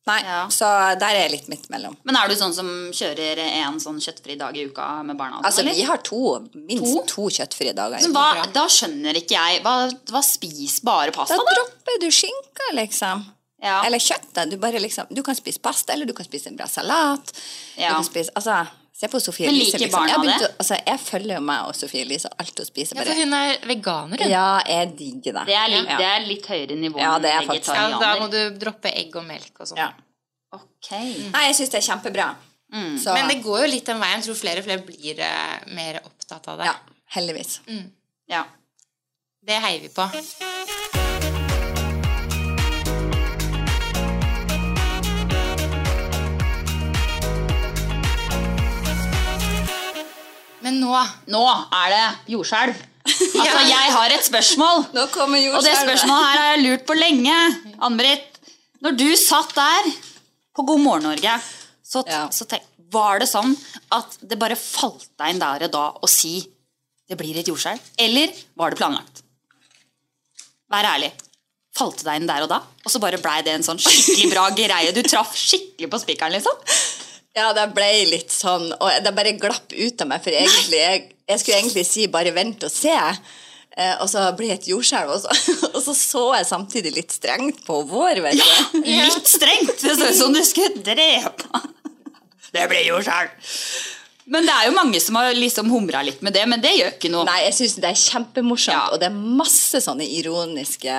Nei, 0.08 0.22
Ja. 0.24 0.46
så 0.48 0.64
der 0.98 1.10
er 1.14 1.28
jeg 1.28 1.30
litt 1.34 1.48
midt 1.52 1.66
mellom. 1.70 1.96
Men 2.04 2.16
er 2.16 2.28
du 2.28 2.34
sånn 2.34 2.54
som 2.54 2.66
kjører 2.96 3.38
en 3.38 3.76
sånn 3.78 4.00
kjøttfri 4.00 4.36
dag 4.38 4.56
i 4.56 4.64
uka 4.66 5.02
med 5.04 5.16
barna? 5.18 5.42
Altså, 5.44 5.60
eller? 5.60 5.74
vi 5.74 5.82
har 5.82 5.98
to, 5.98 6.22
minst 6.54 7.06
to, 7.12 7.26
kjøttfrie 7.28 7.74
dager. 7.76 8.00
Men 8.00 8.12
hva, 8.16 8.46
da 8.52 8.64
skjønner 8.66 9.14
ikke 9.20 9.36
jeg. 9.36 9.60
Hva, 9.62 9.74
hva 10.10 10.22
spis 10.24 10.80
bare 10.80 11.12
pasta, 11.12 11.36
Da 11.36 11.44
da? 11.44 11.58
dropper 11.60 12.00
du 12.00 12.08
skinka, 12.10 12.72
liksom. 12.80 13.26
Ja. 13.62 13.82
Eller 13.84 13.98
kjøttet. 14.00 14.50
Du, 14.50 14.56
liksom, 14.80 15.06
du 15.12 15.22
kan 15.22 15.36
spise 15.36 15.60
pasta, 15.60 15.92
eller 15.92 16.06
du 16.08 16.14
kan 16.16 16.24
spise 16.24 16.48
en 16.48 16.56
bra 16.56 16.66
salat. 16.66 17.32
Ja. 17.76 17.90
Du 17.90 17.94
kan 18.00 18.04
spise, 18.08 18.32
altså, 18.34 18.66
se 19.00 19.08
på 19.08 19.20
Sofie 19.24 19.46
Men 19.48 19.54
Elise. 19.56 19.78
liker 19.78 19.86
Liksom. 19.86 20.00
barna 20.00 20.12
Jeg, 20.30 20.40
det? 20.40 20.48
å- 20.50 20.56
altså, 20.64 20.76
jeg 20.86 21.00
følger 21.00 21.34
jo 21.34 21.40
meg 21.48 21.68
og 21.70 21.74
Sofie 21.78 22.02
Elise, 22.04 22.28
og 22.28 22.42
alt 22.44 22.58
hun 22.60 22.66
spiser. 22.68 22.94
Ja, 22.96 23.00
Bare. 23.00 23.14
for 23.14 23.20
hun 23.24 23.32
er 23.38 23.56
veganer, 23.70 24.20
hun. 24.24 24.30
Ja, 24.30 24.60
jeg 24.68 24.92
digger 24.98 25.32
det. 25.38 25.46
Det 25.46 25.56
er, 25.56 25.68
litt, 25.72 25.88
Ja. 25.88 25.96
det 25.96 26.06
er 26.10 26.26
litt 26.28 26.46
høyere 26.46 26.76
nivå 26.78 26.98
Ja, 27.00 27.18
det 27.18 27.30
er 27.32 27.40
enn 27.40 27.48
vegetarianer. 27.48 27.90
Ja, 27.90 27.98
da 27.98 28.20
må 28.20 28.30
du 28.30 28.58
droppe 28.58 28.92
egg 28.92 29.16
og 29.16 29.24
melk 29.24 29.60
og 29.60 29.66
sånn. 29.72 29.78
Ja. 29.78 29.90
Ok. 30.52 30.90
Nei, 31.32 31.46
jeg 31.48 31.54
syns 31.56 31.70
det 31.70 31.78
er 31.82 31.88
kjempebra. 31.94 32.28
Så, 33.02 33.12
Men 33.14 33.26
det 33.28 33.42
går 33.42 33.64
jo 33.64 33.70
litt 33.72 33.84
den 33.86 33.98
veien. 33.98 34.20
Jeg 34.22 34.24
tror 34.28 34.36
flere 34.38 34.58
og 34.58 34.64
flere 34.64 34.84
blir 34.86 35.18
uh, 35.18 35.74
mer 35.74 36.00
opptatt 36.04 36.46
av 36.48 36.58
det. 36.58 36.66
ja, 36.66 36.74
heldigvis. 37.16 37.58
Ja. 38.28 38.44
Det 39.42 39.56
heier 39.62 39.80
vi 39.80 39.88
på. 39.88 40.04
Men 50.70 50.78
nå 50.85 50.94
Nå 51.35 51.42
er 51.50 51.90
det 51.96 52.06
jordskjelv. 52.37 52.78
Altså, 53.11 53.62
jeg 53.66 53.92
har 53.96 54.12
et 54.14 54.26
spørsmål. 54.26 54.83
Nå 54.94 55.06
kommer 55.11 55.42
Og 55.56 55.64
det 55.64 55.72
spørsmålet 55.80 56.26
her 56.28 56.37
har 56.38 56.50
jeg 56.52 56.62
lurt 56.66 56.85
på 56.87 56.94
lenge. 56.94 57.37
Ann-Britt, 57.83 58.38
når 58.85 58.94
du 59.00 59.09
satt 59.18 59.54
der 59.56 59.88
på 60.54 60.64
God 60.68 60.83
morgen 60.85 61.09
Norge, 61.09 61.33
så, 61.83 62.04
Ja. 62.06 62.26
så 62.30 62.46
tenk, 62.46 62.62
var 62.92 63.18
det 63.22 63.28
sånn 63.30 63.54
at 63.96 64.14
det 64.22 64.38
bare 64.38 64.59
falt 64.59 65.09
deg 65.18 65.33
inn 65.35 65.42
der 65.42 65.64
og 65.66 65.72
da 65.74 65.83
å 65.96 66.11
si 66.11 66.37
det 67.11 67.18
blir 67.18 67.40
et 67.40 67.48
jordskjelv? 67.50 67.80
Eller 67.98 68.30
var 68.59 68.70
det 68.70 68.78
planlagt? 68.78 69.24
Vær 70.70 70.87
ærlig. 70.92 71.11
Falt 71.74 71.98
det 72.02 72.06
deg 72.06 72.20
inn 72.20 72.30
der 72.30 72.46
og 72.46 72.52
da? 72.52 72.61
Og 72.85 72.92
så 72.92 73.02
bare 73.02 73.18
blei 73.22 73.40
det 73.46 73.56
en 73.56 73.66
sånn 73.66 73.80
skikkelig 73.80 74.30
bra 74.35 74.48
greie? 74.54 74.94
Du 74.94 75.02
traff 75.06 75.35
skikkelig 75.38 75.90
på 75.90 76.02
spikeren, 76.04 76.37
liksom? 76.37 76.62
Ja, 77.36 77.52
det 77.54 77.68
ble 77.76 77.86
litt 78.10 78.32
sånn, 78.34 78.72
og 78.74 78.90
det 79.04 79.12
bare 79.14 79.36
glapp 79.38 79.70
ut 79.70 80.02
av 80.02 80.08
meg, 80.10 80.22
for 80.24 80.34
egentlig, 80.34 80.80
jeg, 80.82 81.04
jeg 81.30 81.42
skulle 81.42 81.60
egentlig 81.60 81.84
si 81.86 82.08
bare 82.10 82.32
vent 82.34 82.64
og 82.66 82.72
se. 82.74 82.96
Eh, 83.78 83.92
og 84.02 84.08
så 84.10 84.24
ble 84.34 84.48
det 84.50 84.56
et 84.58 84.66
jordskjelv, 84.72 85.12
og 85.14 85.20
så, 85.22 85.54
og 85.74 85.78
så 85.84 85.94
så 85.94 86.24
jeg 86.40 86.48
samtidig 86.48 86.94
litt 86.96 87.14
strengt 87.14 87.62
på 87.68 87.78
vår, 87.86 88.18
vet 88.26 88.40
du. 88.40 88.80
Litt 88.82 89.30
strengt! 89.30 89.76
Det 89.78 89.94
så 89.94 90.10
ut 90.10 90.18
som 90.18 90.34
du 90.34 90.42
skulle 90.46 90.82
drepe 90.82 91.62
Det 92.50 92.66
blir 92.72 92.82
jordskjelv. 92.88 93.54
Men 94.30 94.44
det 94.46 94.52
er 94.54 94.66
jo 94.68 94.74
mange 94.76 94.98
som 95.02 95.16
har 95.18 95.30
liksom 95.34 95.70
humra 95.72 96.02
litt 96.06 96.20
med 96.22 96.34
det, 96.36 96.42
men 96.50 96.60
det 96.62 96.70
gjør 96.76 96.92
ikke 96.96 97.08
noe. 97.10 97.24
Nei, 97.26 97.40
jeg 97.48 97.54
syns 97.56 97.78
det 97.82 97.88
er 97.88 97.98
kjempemorsomt, 97.98 98.74
Ja. 98.74 98.82
og 98.94 99.00
det 99.02 99.08
er 99.08 99.16
masse 99.40 99.80
sånne 99.82 100.06
ironiske 100.18 100.98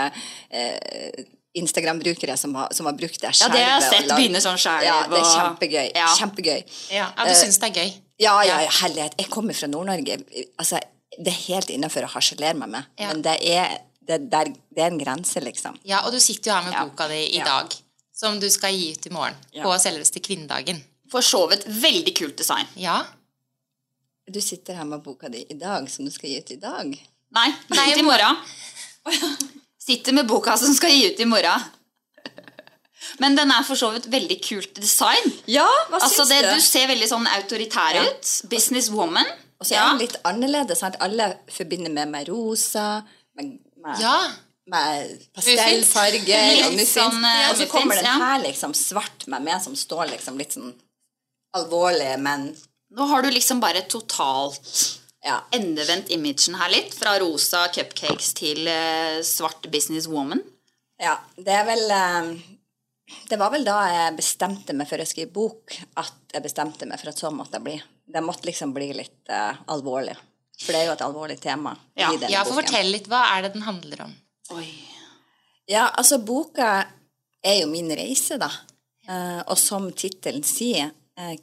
eh, 0.51 1.21
Instagram-brukere 1.53 2.37
som, 2.37 2.55
har- 2.55 2.71
som 2.73 2.85
har 2.85 2.93
brukt 2.93 3.19
det 3.21 3.31
Ja, 3.41 3.47
det 3.49 3.59
har 3.63 3.81
jeg 3.81 3.89
sett 3.91 4.09
begynne 4.15 4.39
sånn 4.41 4.57
skjelv, 4.57 4.83
Ja, 4.85 5.07
det 5.07 5.17
er 5.19 5.27
kjempegøy. 5.35 5.91
Ja. 5.95 6.07
Kjempegøy. 6.19 6.63
Ja, 6.95 7.11
ja 7.17 7.25
du 7.27 7.33
syns 7.35 7.59
det 7.59 7.69
er 7.69 7.73
gøy? 7.81 7.93
Ja, 8.21 8.35
ja, 8.45 8.61
ja, 8.61 8.69
herlighet. 8.81 9.15
Jeg 9.17 9.29
kommer 9.29 9.53
fra 9.57 9.67
Nord-Norge. 9.67 10.19
Altså, 10.57 10.79
det 11.17 11.27
er 11.33 11.39
helt 11.49 11.69
innafor 11.73 12.05
å 12.07 12.11
harselere 12.13 12.53
meg 12.55 12.69
med, 12.69 12.85
Ja. 12.97 13.07
men 13.11 13.21
det 13.21 13.37
er, 13.43 13.79
det, 14.07 14.29
der, 14.31 14.45
det 14.71 14.79
er 14.83 14.87
en 14.91 14.99
grense, 14.99 15.41
liksom. 15.43 15.77
Ja, 15.83 16.05
og 16.05 16.11
du 16.13 16.19
sitter 16.19 16.51
jo 16.51 16.55
her 16.55 16.63
med 16.69 16.73
Ja. 16.73 16.85
boka 16.85 17.07
di 17.07 17.19
i 17.35 17.37
Ja. 17.39 17.45
dag, 17.45 17.73
som 18.13 18.39
du 18.39 18.49
skal 18.49 18.71
gi 18.73 18.91
ut 18.93 19.05
i 19.07 19.09
morgen. 19.09 19.35
Ja. 19.53 19.63
På 19.63 19.75
selveste 19.79 20.19
kvinnedagen. 20.21 20.81
For 21.11 21.19
så 21.21 21.49
vidt 21.49 21.65
veldig 21.67 22.15
kult 22.15 22.37
design. 22.37 22.67
Ja. 22.75 23.03
Du 24.31 24.39
sitter 24.39 24.75
her 24.75 24.85
med 24.85 25.03
boka 25.03 25.27
di 25.27 25.45
i 25.49 25.53
dag, 25.55 25.89
som 25.89 26.05
du 26.05 26.11
skal 26.11 26.29
gi 26.29 26.37
ut 26.37 26.51
i 26.51 26.55
dag. 26.55 26.95
Nei, 27.33 27.53
Nei, 27.69 27.93
i 27.97 28.01
morgen. 28.03 28.37
Sitter 29.81 30.13
med 30.13 30.27
boka 30.29 30.57
som 30.61 30.73
skal 30.77 30.91
gi 30.93 31.07
ut 31.11 31.19
i 31.19 31.25
morgen. 31.25 31.63
Men 33.19 33.35
den 33.35 33.49
er 33.51 33.63
for 33.65 33.75
så 33.79 33.89
vidt 33.95 34.05
veldig 34.13 34.37
kult 34.45 34.75
design. 34.77 35.31
Ja, 35.49 35.65
hva 35.89 35.97
Altså 35.99 36.21
syns 36.21 36.29
det, 36.29 36.41
du? 36.45 36.51
Du 36.59 36.61
ser 36.61 36.87
veldig 36.91 37.07
sånn 37.09 37.25
autoritær 37.33 37.95
Ja. 37.97 38.03
ut. 38.05 38.29
Businesswoman. 38.51 39.25
Og 39.59 39.65
så 39.67 39.75
er 39.77 39.89
den 39.89 39.99
litt 40.05 40.15
annerledes. 40.25 40.79
Sant? 40.79 40.95
Alle 41.01 41.31
forbinder 41.49 41.91
med 41.91 42.09
meg 42.13 42.29
rosa. 42.29 43.03
Med, 43.35 43.57
med 43.83 43.99
Ja. 44.01 44.31
med 44.71 45.19
pastellfarger 45.35 46.65
og 46.67 46.73
muffins. 46.77 46.93
sånn, 46.93 47.23
eh, 47.25 47.49
og 47.49 47.57
så 47.57 47.67
kommer 47.67 47.95
den 47.95 48.05
her 48.05 48.39
liksom 48.39 48.73
svart 48.73 49.27
med 49.27 49.41
meg 49.43 49.61
som 49.61 49.73
står 49.75 50.07
liksom 50.11 50.37
litt 50.37 50.53
sånn 50.53 50.73
alvorlig, 51.55 52.19
men 52.19 52.55
Nå 52.93 53.07
har 53.07 53.21
du 53.21 53.29
liksom 53.31 53.59
bare 53.59 53.81
totalt 53.87 54.99
ja. 55.25 55.41
endevendt 55.51 56.09
imagen 56.13 56.55
her 56.59 56.71
litt. 56.73 56.93
Fra 56.97 57.17
rosa 57.21 57.67
cupcakes 57.73 58.33
til 58.37 58.67
eh, 58.67 59.19
svart 59.25 59.67
businesswoman. 59.71 60.41
Ja, 61.01 61.15
det 61.37 61.53
er 61.57 61.65
vel 61.65 61.83
eh, 61.91 62.31
Det 63.29 63.37
var 63.41 63.51
vel 63.51 63.65
da 63.65 63.77
jeg 63.89 64.17
bestemte 64.19 64.73
meg 64.77 64.87
for 64.89 65.01
å 65.01 65.07
skrive 65.09 65.31
bok, 65.35 65.73
at 65.99 66.35
jeg 66.35 66.43
bestemte 66.45 66.85
meg 66.87 66.99
for 67.01 67.11
at 67.11 67.19
sånn 67.19 67.35
måtte 67.35 67.57
det 67.57 67.65
bli. 67.65 67.77
Det 68.11 68.21
måtte 68.23 68.47
liksom 68.47 68.73
bli 68.75 68.91
litt 68.95 69.29
eh, 69.31 69.61
alvorlig. 69.73 70.15
For 70.61 70.73
det 70.75 70.81
er 70.83 70.89
jo 70.91 70.93
et 70.93 71.01
alvorlig 71.05 71.39
tema 71.41 71.71
Ja, 71.97 72.11
i 72.13 72.17
denne 72.21 72.29
Ja, 72.31 72.43
for 72.45 72.53
boken. 72.53 72.67
fortell 72.67 72.91
litt. 72.93 73.07
Hva 73.09 73.23
er 73.33 73.41
det 73.47 73.53
den 73.55 73.65
handler 73.65 74.03
om? 74.05 74.11
Oi. 74.57 74.67
Ja, 75.71 75.87
altså 75.97 76.19
boka 76.21 76.85
er 77.41 77.55
jo 77.63 77.69
min 77.71 77.89
reise, 77.97 78.37
da. 78.37 78.51
Eh, 79.09 79.39
og 79.47 79.57
som 79.57 79.89
tittelen 79.91 80.43
sier, 80.45 80.91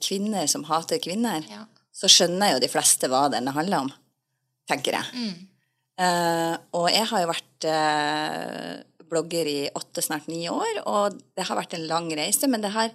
'Kvinner 0.00 0.46
som 0.48 0.64
hater 0.64 0.98
kvinner', 0.98 1.44
Ja. 1.50 1.66
Så 1.98 2.10
skjønner 2.10 2.54
jo 2.54 2.62
de 2.62 2.70
fleste 2.70 3.10
hva 3.10 3.26
denne 3.32 3.54
handler 3.54 3.86
om, 3.86 3.92
tenker 4.70 4.98
jeg. 4.98 5.28
Eh, 5.98 6.54
og 6.78 6.86
jeg 6.94 7.06
har 7.10 7.24
jo 7.24 7.30
vært 7.32 7.66
uh, 7.66 8.74
blogger 9.08 9.48
i 9.50 9.58
åtte, 9.74 10.04
snart 10.04 10.28
ni 10.30 10.44
år, 10.52 10.82
og 10.86 11.18
det 11.34 11.48
har 11.48 11.58
vært 11.58 11.74
en 11.74 11.88
lang 11.90 12.10
reise, 12.14 12.46
men 12.50 12.62
det 12.62 12.70
har 12.76 12.94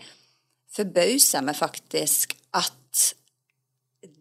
forbausa 0.74 1.44
meg 1.44 1.58
faktisk 1.60 2.38
at 2.56 3.10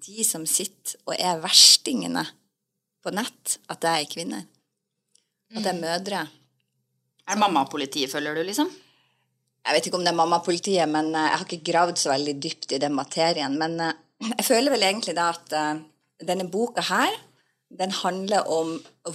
de 0.03 0.25
som 0.27 0.45
sitter 0.49 0.99
og 1.07 1.15
er 1.15 1.41
verstingene 1.43 2.25
på 3.03 3.13
nett, 3.15 3.59
at 3.71 3.83
det 3.83 3.93
er 3.93 4.11
kvinner. 4.11 4.47
At 5.53 5.63
det 5.63 5.73
er 5.73 5.83
mødre. 5.83 6.23
Er 7.23 7.37
det 7.37 7.43
mammapolitiet, 7.43 8.11
føler 8.11 8.35
du, 8.35 8.43
liksom? 8.47 8.71
Jeg 9.63 9.77
vet 9.77 9.87
ikke 9.87 9.99
om 10.01 10.03
det 10.03 10.11
er 10.11 10.19
mammapolitiet, 10.19 10.91
men 10.91 11.13
eh, 11.15 11.29
jeg 11.29 11.39
har 11.39 11.47
ikke 11.47 11.71
gravd 11.71 12.01
så 12.03 12.11
veldig 12.11 12.35
dypt 12.43 12.75
i 12.75 12.81
den 12.83 12.97
materien. 12.97 13.55
Men 13.61 13.79
jeg 14.23 14.47
føler 14.47 14.75
vel 14.75 14.87
egentlig 14.87 15.15
da 15.19 15.31
at 15.33 15.55
eh, 15.57 15.83
denne 16.27 16.49
boka 16.51 16.85
her, 16.87 17.15
den 17.73 17.93
handler 18.03 18.49
om 18.53 18.75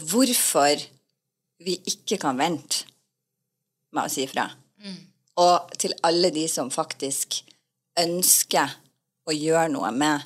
hvorfor 0.10 0.82
vi 1.64 1.78
ikke 1.90 2.18
kan 2.22 2.40
vente 2.40 2.86
med 3.94 4.08
å 4.08 4.12
si 4.12 4.26
ifra. 4.26 4.48
Og 5.38 5.78
til 5.78 5.94
alle 6.06 6.32
de 6.34 6.48
som 6.50 6.72
faktisk 6.74 7.40
ønsker 8.02 8.74
å 9.28 9.36
gjøre 9.36 9.70
noe 9.74 9.92
med 9.94 10.26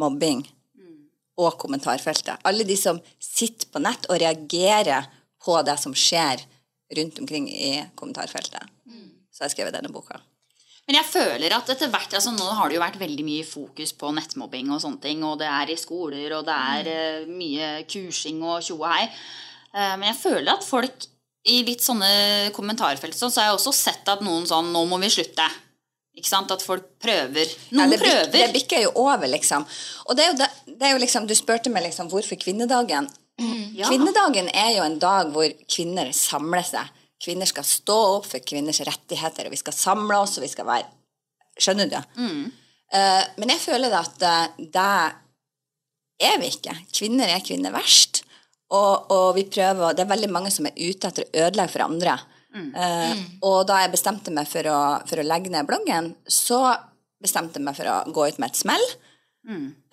mobbing 0.00 0.44
og 1.40 1.56
kommentarfeltet. 1.60 2.40
Alle 2.48 2.64
de 2.64 2.76
som 2.76 3.00
sitter 3.20 3.68
på 3.72 3.80
nett 3.84 4.08
og 4.08 4.20
reagerer 4.20 5.08
på 5.42 5.56
det 5.66 5.76
som 5.80 5.94
skjer 5.96 6.44
rundt 6.96 7.18
omkring 7.20 7.48
i 7.52 7.72
kommentarfeltet. 7.98 8.64
Så 9.30 9.42
har 9.42 9.50
jeg 9.50 9.56
skrevet 9.56 9.76
denne 9.76 9.92
boka. 9.92 10.20
Men 10.86 11.00
jeg 11.00 11.08
føler 11.10 11.54
at 11.56 11.70
etter 11.72 11.90
hvert, 11.90 12.12
altså 12.14 12.30
Nå 12.34 12.46
har 12.58 12.70
det 12.70 12.76
jo 12.76 12.84
vært 12.84 13.00
veldig 13.00 13.24
mye 13.26 13.46
fokus 13.46 13.92
på 13.98 14.12
nettmobbing 14.14 14.70
og 14.70 14.80
sånne 14.84 15.02
ting. 15.02 15.24
Og 15.26 15.34
det 15.40 15.48
er 15.50 15.72
i 15.72 15.78
skoler, 15.80 16.30
og 16.38 16.46
det 16.46 16.56
er 16.76 16.90
eh, 16.92 17.26
mye 17.26 17.72
kursing 17.90 18.38
og 18.46 18.62
tjo 18.62 18.78
og 18.78 18.88
hei. 18.92 19.08
Eh, 19.74 19.94
men 19.98 20.06
jeg 20.12 20.20
føler 20.20 20.52
at 20.54 20.66
folk 20.66 21.08
i 21.46 21.60
litt 21.66 21.82
sånne 21.82 22.50
kommentarfelt 22.54 23.14
sånn, 23.18 23.30
så 23.30 23.42
har 23.42 23.50
jeg 23.50 23.58
også 23.58 23.74
sett 23.74 24.08
at 24.10 24.22
noen 24.26 24.46
sånn 24.50 24.72
Nå 24.74 24.84
må 24.90 24.98
vi 25.02 25.10
slutte. 25.14 25.46
Ikke 26.16 26.30
sant? 26.30 26.54
At 26.54 26.62
folk 26.64 26.86
prøver. 27.02 27.50
Ja, 27.74 27.86
det, 27.90 27.98
prøver. 28.00 28.30
det 28.32 28.46
bikker 28.54 28.86
jo 28.86 28.94
over, 29.02 29.26
liksom. 29.28 29.66
Og 30.06 30.16
det 30.16 30.24
er 30.24 30.30
jo, 30.30 30.38
det, 30.38 30.48
det 30.70 30.88
er 30.88 30.94
jo 30.94 31.02
liksom, 31.02 31.26
Du 31.28 31.34
spurte 31.36 31.72
meg 31.72 31.84
liksom 31.90 32.08
hvorfor 32.12 32.38
kvinnedagen. 32.40 33.10
Ja. 33.76 33.90
Kvinnedagen 33.90 34.48
er 34.54 34.70
jo 34.78 34.86
en 34.86 34.96
dag 35.02 35.34
hvor 35.34 35.50
kvinner 35.68 36.08
samler 36.16 36.64
seg. 36.64 36.94
Kvinner 37.22 37.48
skal 37.48 37.64
stå 37.66 37.96
opp 38.18 38.28
for 38.28 38.44
kvinners 38.44 38.82
rettigheter, 38.84 39.48
og 39.48 39.54
vi 39.54 39.60
skal 39.60 39.76
samle 39.76 40.18
oss, 40.20 40.36
og 40.38 40.46
vi 40.46 40.52
skal 40.52 40.68
være 40.68 40.92
Skjønner 41.56 41.88
du? 41.88 41.96
Eh, 42.92 43.22
men 43.40 43.48
jeg 43.54 43.62
føler 43.62 43.94
at 43.96 44.24
uh, 44.28 44.56
det 44.60 44.90
er 46.28 46.34
vi 46.42 46.50
ikke. 46.52 46.74
Kvinner 46.92 47.32
er 47.32 47.40
kvinner 47.40 47.72
verst. 47.72 48.20
Og, 48.76 49.08
og 49.14 49.30
vi 49.38 49.46
prøver, 49.48 49.94
det 49.96 50.04
er 50.04 50.10
veldig 50.10 50.28
mange 50.34 50.50
som 50.52 50.68
er 50.68 50.76
ute 50.76 51.08
etter 51.08 51.24
å 51.24 51.46
ødelegge 51.46 51.72
for 51.72 51.86
andre. 51.86 52.18
Eh, 52.56 53.24
og 53.44 53.58
da 53.68 53.82
jeg 53.82 53.92
bestemte 53.92 54.32
meg 54.34 54.48
for 54.50 54.68
å, 54.70 54.78
for 55.08 55.20
å 55.20 55.26
legge 55.26 55.52
ned 55.52 55.68
bloggen, 55.68 56.12
så 56.28 56.60
bestemte 57.22 57.60
jeg 57.60 57.66
meg 57.66 57.76
for 57.78 57.90
å 57.90 57.98
gå 58.12 58.28
ut 58.28 58.40
med 58.42 58.52
et 58.52 58.60
smell. 58.60 58.86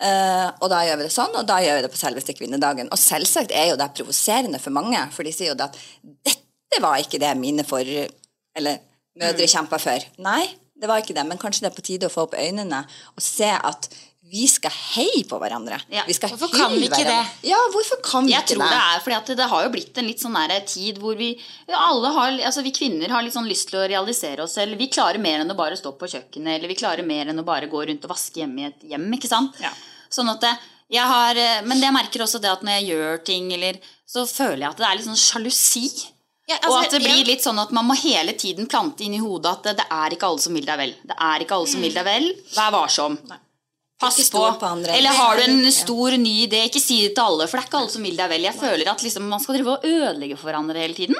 Eh, 0.02 0.48
og 0.58 0.70
da 0.72 0.80
gjør 0.86 0.98
vi 1.00 1.06
det 1.06 1.14
sånn, 1.14 1.36
og 1.38 1.46
da 1.48 1.60
gjør 1.62 1.78
vi 1.78 1.84
det 1.86 1.92
på 1.92 2.00
selveste 2.00 2.36
kvinnedagen. 2.36 2.90
Og 2.92 3.00
selvsagt 3.00 3.54
er 3.54 3.70
jo 3.70 3.78
det 3.80 3.92
provoserende 3.96 4.60
for 4.62 4.74
mange, 4.74 5.02
for 5.14 5.26
de 5.26 5.34
sier 5.34 5.52
jo 5.52 5.58
det 5.58 5.70
at 5.70 5.78
dette 6.26 6.43
var 6.82 6.98
ikke 7.02 7.20
det 7.22 7.34
mine 7.38 7.64
for, 7.66 7.84
eller 7.84 8.82
mødre 9.20 9.50
kjempa 9.50 9.78
for. 9.82 10.08
Nei, 10.24 10.42
det 10.74 10.90
var 10.90 11.02
ikke 11.02 11.14
det, 11.16 11.26
men 11.28 11.40
kanskje 11.40 11.64
det 11.64 11.72
er 11.72 11.76
på 11.76 11.86
tide 11.86 12.10
å 12.10 12.12
få 12.12 12.26
opp 12.26 12.34
øynene 12.38 12.82
og 13.14 13.22
se 13.22 13.50
at 13.54 13.88
vi 14.34 14.46
skal 14.50 14.72
heie 14.72 15.22
på 15.28 15.36
hverandre. 15.38 15.76
Ja, 15.92 16.02
Vi 16.08 16.14
skal 16.16 16.32
hvorfor 16.32 16.50
kan 16.50 16.72
vi 16.72 16.86
ikke 16.88 17.04
hverandre. 17.04 17.44
Ja, 17.46 17.58
hvorfor 17.70 18.00
kan 18.02 18.24
vi 18.26 18.32
Jeg 18.32 18.42
ikke 18.42 18.54
tror 18.56 18.64
det? 18.64 18.70
det 18.72 18.80
er 18.80 19.02
fordi 19.04 19.16
at 19.16 19.32
det 19.38 19.48
har 19.52 19.64
jo 19.66 19.72
blitt 19.74 19.98
en 20.00 20.08
litt 20.08 20.22
sånn 20.22 20.38
tid 20.66 20.98
hvor 20.98 21.14
vi 21.18 21.28
alle 21.68 22.10
har, 22.16 22.38
altså 22.48 22.64
vi 22.64 22.72
kvinner 22.74 23.12
har 23.12 23.22
litt 23.22 23.36
sånn 23.36 23.46
lyst 23.48 23.68
til 23.70 23.78
å 23.78 23.86
realisere 23.86 24.42
oss 24.42 24.56
selv. 24.58 24.78
Vi 24.80 24.88
klarer 24.88 25.20
mer 25.22 25.44
enn 25.44 25.52
å 25.52 25.58
bare 25.58 25.76
stå 25.76 25.92
på 25.92 26.08
kjøkkenet, 26.08 26.56
eller 26.56 26.72
vi 26.72 26.78
klarer 26.80 27.06
mer 27.06 27.30
enn 27.30 27.38
å 27.38 27.44
bare 27.46 27.68
gå 27.70 27.84
rundt 27.86 28.08
og 28.08 28.14
vaske 28.16 28.40
hjemme 28.42 28.64
i 28.64 28.68
et 28.72 28.88
hjem, 28.94 29.06
ikke 29.14 29.30
sant? 29.30 29.60
Sånn 30.10 30.32
at 30.32 30.40
det, 30.40 30.54
jeg 30.96 31.04
har, 31.04 31.36
eh, 31.36 31.62
men 31.62 31.80
jeg 31.80 31.94
merker 31.94 32.24
også 32.24 32.40
det 32.42 32.50
at 32.50 32.64
når 32.64 32.80
jeg 32.80 32.90
gjør 32.94 33.24
ting, 33.28 33.52
eller, 33.52 33.78
så 34.08 34.26
føler 34.26 34.64
jeg 34.64 34.70
at 34.72 34.82
det 34.82 34.88
er 34.88 34.98
litt 34.98 35.08
sånn 35.10 35.20
sjalusi. 35.20 35.86
Ja, 36.48 36.58
og 36.68 36.74
altså, 36.74 36.80
at 36.84 36.90
det 36.92 37.00
blir 37.06 37.24
litt 37.24 37.40
sånn 37.44 37.58
at 37.62 37.70
man 37.72 37.86
må 37.88 37.94
hele 37.96 38.34
tiden 38.36 38.66
plante 38.68 39.04
inn 39.06 39.14
i 39.16 39.20
hodet 39.22 39.48
at 39.54 39.62
det, 39.64 39.72
det 39.80 39.86
er 39.96 40.12
ikke 40.16 40.28
alle 40.28 40.42
som 40.44 40.52
vil 40.58 40.66
deg 40.68 40.76
vel. 40.82 40.92
Det 41.08 41.16
er 41.16 41.44
ikke 41.46 41.56
alle 41.56 41.70
som 41.72 41.80
vil 41.86 41.94
deg 41.96 42.04
vel. 42.04 42.26
Vær 42.56 42.70
varsom. 42.74 43.16
Pass 44.00 44.18
på. 44.28 44.42
på 44.60 44.66
andre. 44.68 44.92
Eller 44.98 45.14
har 45.16 45.38
du 45.38 45.42
en 45.46 45.70
stor, 45.72 46.16
ny 46.20 46.34
idé, 46.44 46.64
ikke 46.68 46.82
si 46.82 46.98
det 47.06 47.14
til 47.16 47.24
alle, 47.24 47.46
for 47.48 47.56
det 47.56 47.62
er 47.64 47.68
ikke 47.70 47.78
alle 47.80 47.92
som 47.94 48.02
vil 48.04 48.18
deg 48.18 48.28
vel. 48.34 48.44
Jeg 48.50 48.58
føler 48.58 48.90
at 48.92 49.04
liksom, 49.06 49.28
man 49.30 49.40
skal 49.40 49.56
drive 49.56 49.76
og 49.78 49.86
ødelegge 49.88 50.36
for 50.36 50.50
hverandre 50.50 50.82
hele 50.84 50.98
tiden. 50.98 51.16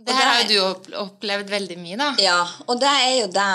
Det 0.00 0.14
her 0.16 0.30
har 0.30 0.40
jo 0.40 0.48
du 0.48 0.56
opp- 0.64 0.88
opplevd 1.02 1.50
veldig 1.52 1.76
mye, 1.82 1.98
da. 2.00 2.08
Ja, 2.24 2.38
og 2.66 2.80
det 2.80 2.88
er 2.88 3.10
jo 3.18 3.26
det 3.34 3.48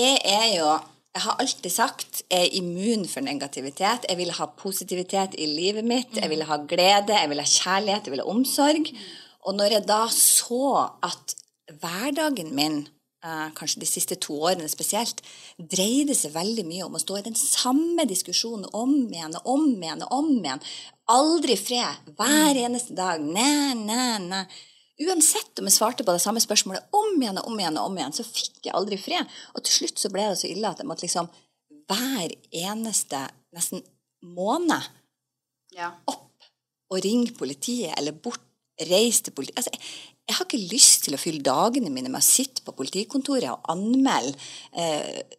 Jeg 0.00 0.22
er 0.24 0.46
jo 0.56 0.68
Jeg 1.12 1.22
har 1.26 1.36
alltid 1.42 1.72
sagt 1.74 2.22
jeg 2.32 2.46
er 2.46 2.54
immun 2.56 3.02
for 3.04 3.20
negativitet. 3.20 4.06
Jeg 4.08 4.16
vil 4.16 4.30
ha 4.32 4.46
positivitet 4.46 5.34
i 5.36 5.44
livet 5.50 5.84
mitt. 5.84 6.16
Jeg 6.16 6.30
vil 6.32 6.40
ha 6.48 6.56
glede, 6.56 7.12
jeg 7.12 7.28
vil 7.28 7.42
ha 7.42 7.44
kjærlighet, 7.44 8.06
jeg 8.08 8.14
vil 8.14 8.22
ha 8.24 8.30
omsorg. 8.32 8.88
Og 9.42 9.56
når 9.58 9.76
jeg 9.76 9.86
da 9.88 10.02
så 10.14 10.64
at 11.02 11.34
hverdagen 11.82 12.52
min, 12.54 12.82
eh, 13.24 13.48
kanskje 13.56 13.80
de 13.82 13.88
siste 13.88 14.18
to 14.22 14.36
årene 14.38 14.68
spesielt, 14.70 15.22
dreide 15.58 16.14
seg 16.14 16.34
veldig 16.34 16.64
mye 16.68 16.86
om 16.86 16.98
å 16.98 17.02
stå 17.02 17.18
i 17.18 17.26
den 17.28 17.38
samme 17.38 18.06
diskusjonen 18.08 18.68
om 18.72 18.94
igjen 19.10 19.36
og 19.40 19.48
om 19.54 19.66
igjen 19.72 20.04
og 20.06 20.18
om 20.18 20.30
igjen. 20.36 20.62
Aldri 21.10 21.56
fred. 21.56 22.12
Hver 22.18 22.60
eneste 22.66 22.94
dag. 22.98 23.20
Næ, 23.20 23.74
næ, 23.74 24.18
næ. 24.28 24.44
Uansett 25.02 25.58
om 25.58 25.66
jeg 25.66 25.74
svarte 25.74 26.04
på 26.04 26.14
det 26.14 26.22
samme 26.22 26.40
spørsmålet 26.42 26.92
om 26.94 27.16
igjen 27.16 27.40
og 27.40 27.48
om 27.50 27.58
igjen, 27.58 27.78
og 27.80 27.90
om 27.90 27.96
igjen, 27.98 28.14
så 28.14 28.26
fikk 28.26 28.68
jeg 28.68 28.76
aldri 28.76 28.98
fred. 29.00 29.30
Og 29.56 29.64
til 29.64 29.80
slutt 29.80 30.02
så 30.02 30.10
ble 30.12 30.28
det 30.30 30.38
så 30.42 30.50
ille 30.50 30.68
at 30.68 30.82
jeg 30.82 30.88
måtte 30.90 31.06
liksom 31.06 31.30
hver 31.90 32.34
eneste 32.52 33.24
nesten 33.56 33.82
måned 34.22 34.90
opp 36.06 36.46
og 36.92 37.00
ringe 37.04 37.32
politiet 37.34 37.96
eller 37.96 38.12
bort, 38.12 38.44
reise 38.80 39.26
til 39.26 39.36
politi... 39.36 39.54
Altså, 39.56 39.72
jeg, 39.74 39.82
jeg 40.28 40.38
har 40.38 40.46
ikke 40.46 40.72
lyst 40.72 41.06
til 41.06 41.16
å 41.16 41.20
fylle 41.20 41.44
dagene 41.44 41.90
mine 41.92 42.10
med 42.10 42.22
å 42.22 42.24
sitte 42.24 42.62
på 42.64 42.74
politikontoret 42.78 43.50
og 43.50 43.72
anmelde 43.72 44.36
eh, 44.78 45.38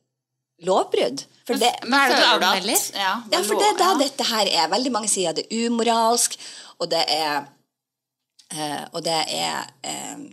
lovbrudd. 0.68 1.24
For 1.48 1.60
det, 1.60 1.72
men, 1.88 1.98
er 2.00 2.14
det 2.14 2.20
du 2.20 2.28
anmelder? 2.48 2.84
Ja, 2.96 3.16
ja, 3.32 3.42
for 3.44 3.60
det 3.60 3.70
er 3.72 3.80
da 3.80 3.90
ja. 3.94 4.00
dette 4.04 4.28
her 4.30 4.52
er. 4.52 4.72
Veldig 4.72 4.94
mange 4.96 5.12
sier 5.12 5.32
at 5.32 5.40
det 5.40 5.48
er 5.48 5.68
umoralsk, 5.68 6.38
og 6.80 6.92
det 6.92 7.04
er 7.12 7.46
eh, 8.54 8.84
Og 8.92 9.04
det 9.06 9.20
er 9.34 9.70
eh, 9.88 10.24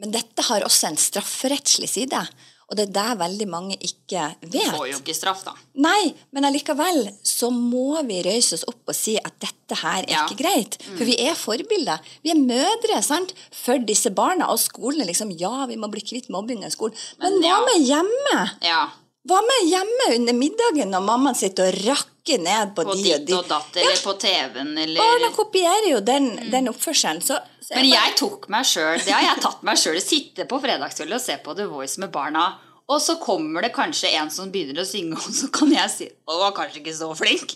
Men 0.00 0.14
dette 0.14 0.44
har 0.48 0.64
også 0.64 0.88
en 0.88 1.00
strafferettslig 1.00 1.90
side. 1.92 2.20
Og 2.70 2.76
det 2.78 2.84
er 2.86 2.92
det 2.94 3.18
veldig 3.18 3.46
mange 3.50 3.74
ikke 3.82 4.28
vet. 4.46 4.52
Du 4.52 4.76
Får 4.76 4.86
jo 4.92 4.98
ikke 5.00 5.14
straff, 5.16 5.42
da. 5.42 5.52
Nei, 5.82 6.12
men 6.30 6.44
allikevel 6.46 7.08
så 7.26 7.50
må 7.50 7.98
vi 8.06 8.20
røyse 8.22 8.54
oss 8.54 8.64
opp 8.70 8.92
og 8.92 8.94
si 8.94 9.16
at 9.18 9.34
dette 9.42 9.74
her 9.82 10.04
er 10.04 10.10
Ja. 10.12 10.26
ikke 10.26 10.38
greit. 10.38 10.78
For 10.96 11.04
vi 11.04 11.16
er 11.18 11.34
forbilder. 11.34 11.98
Vi 12.22 12.30
er 12.30 12.38
mødre 12.38 13.02
sant? 13.02 13.34
for 13.50 13.78
disse 13.78 14.10
barna. 14.14 14.46
Og 14.52 14.58
skolen 14.58 15.02
er 15.02 15.06
liksom 15.10 15.34
Ja, 15.38 15.66
vi 15.66 15.76
må 15.76 15.90
bli 15.90 16.00
kvitt 16.00 16.30
mobbing 16.30 16.62
i 16.64 16.70
skolen. 16.70 16.94
Men, 17.18 17.40
Men 17.40 17.42
hva 17.42 17.48
ja. 17.48 17.60
med 17.66 17.86
hjemme? 17.90 18.50
Ja. 18.62 18.88
Hva 19.28 19.40
med 19.44 19.68
hjemme 19.68 20.14
under 20.16 20.32
middagen 20.32 20.90
når 20.94 21.02
mammaen 21.04 21.34
sitter 21.36 21.68
og 21.68 21.74
rakker 21.84 22.06
ned 22.38 22.74
på, 22.76 22.84
På 22.84 22.94
de 22.94 23.14
og 23.14 23.26
de? 23.26 23.34
og 23.34 23.48
datt, 23.48 23.76
eller 23.76 23.96
på 24.04 24.14
TV-en, 24.22 24.78
eller 24.78 25.00
Barna 25.02 25.30
kopierer 25.34 25.90
jo 25.90 26.00
den, 26.00 26.30
den 26.50 26.68
oppførselen. 26.68 27.20
Så, 27.20 27.36
så 27.60 27.74
Men 27.74 27.90
bare- 27.90 27.94
jeg 28.06 28.16
tok 28.16 28.48
meg 28.48 28.64
sjøl 28.64 28.98
Det 29.04 29.12
har 29.12 29.22
jeg 29.34 29.42
tatt 29.42 29.62
meg 29.62 29.76
sjøl. 29.76 30.00
Sitte 30.00 30.44
på 30.46 30.60
fredagskvelden 30.62 31.14
og 31.14 31.20
se 31.20 31.36
på 31.44 31.54
The 31.56 31.66
Voice 31.66 31.98
med 31.98 32.10
barna 32.12 32.48
Og 32.90 32.98
så 33.00 33.14
kommer 33.22 33.62
det 33.62 33.72
kanskje 33.72 34.08
en 34.18 34.30
som 34.34 34.50
begynner 34.50 34.82
å 34.82 34.86
synge, 34.88 35.14
og 35.14 35.30
så 35.34 35.46
kan 35.54 35.70
jeg 35.70 35.90
si 35.90 36.08
Å, 36.26 36.38
var 36.40 36.50
kanskje 36.56 36.80
ikke 36.82 36.94
så 36.98 37.10
flink. 37.14 37.52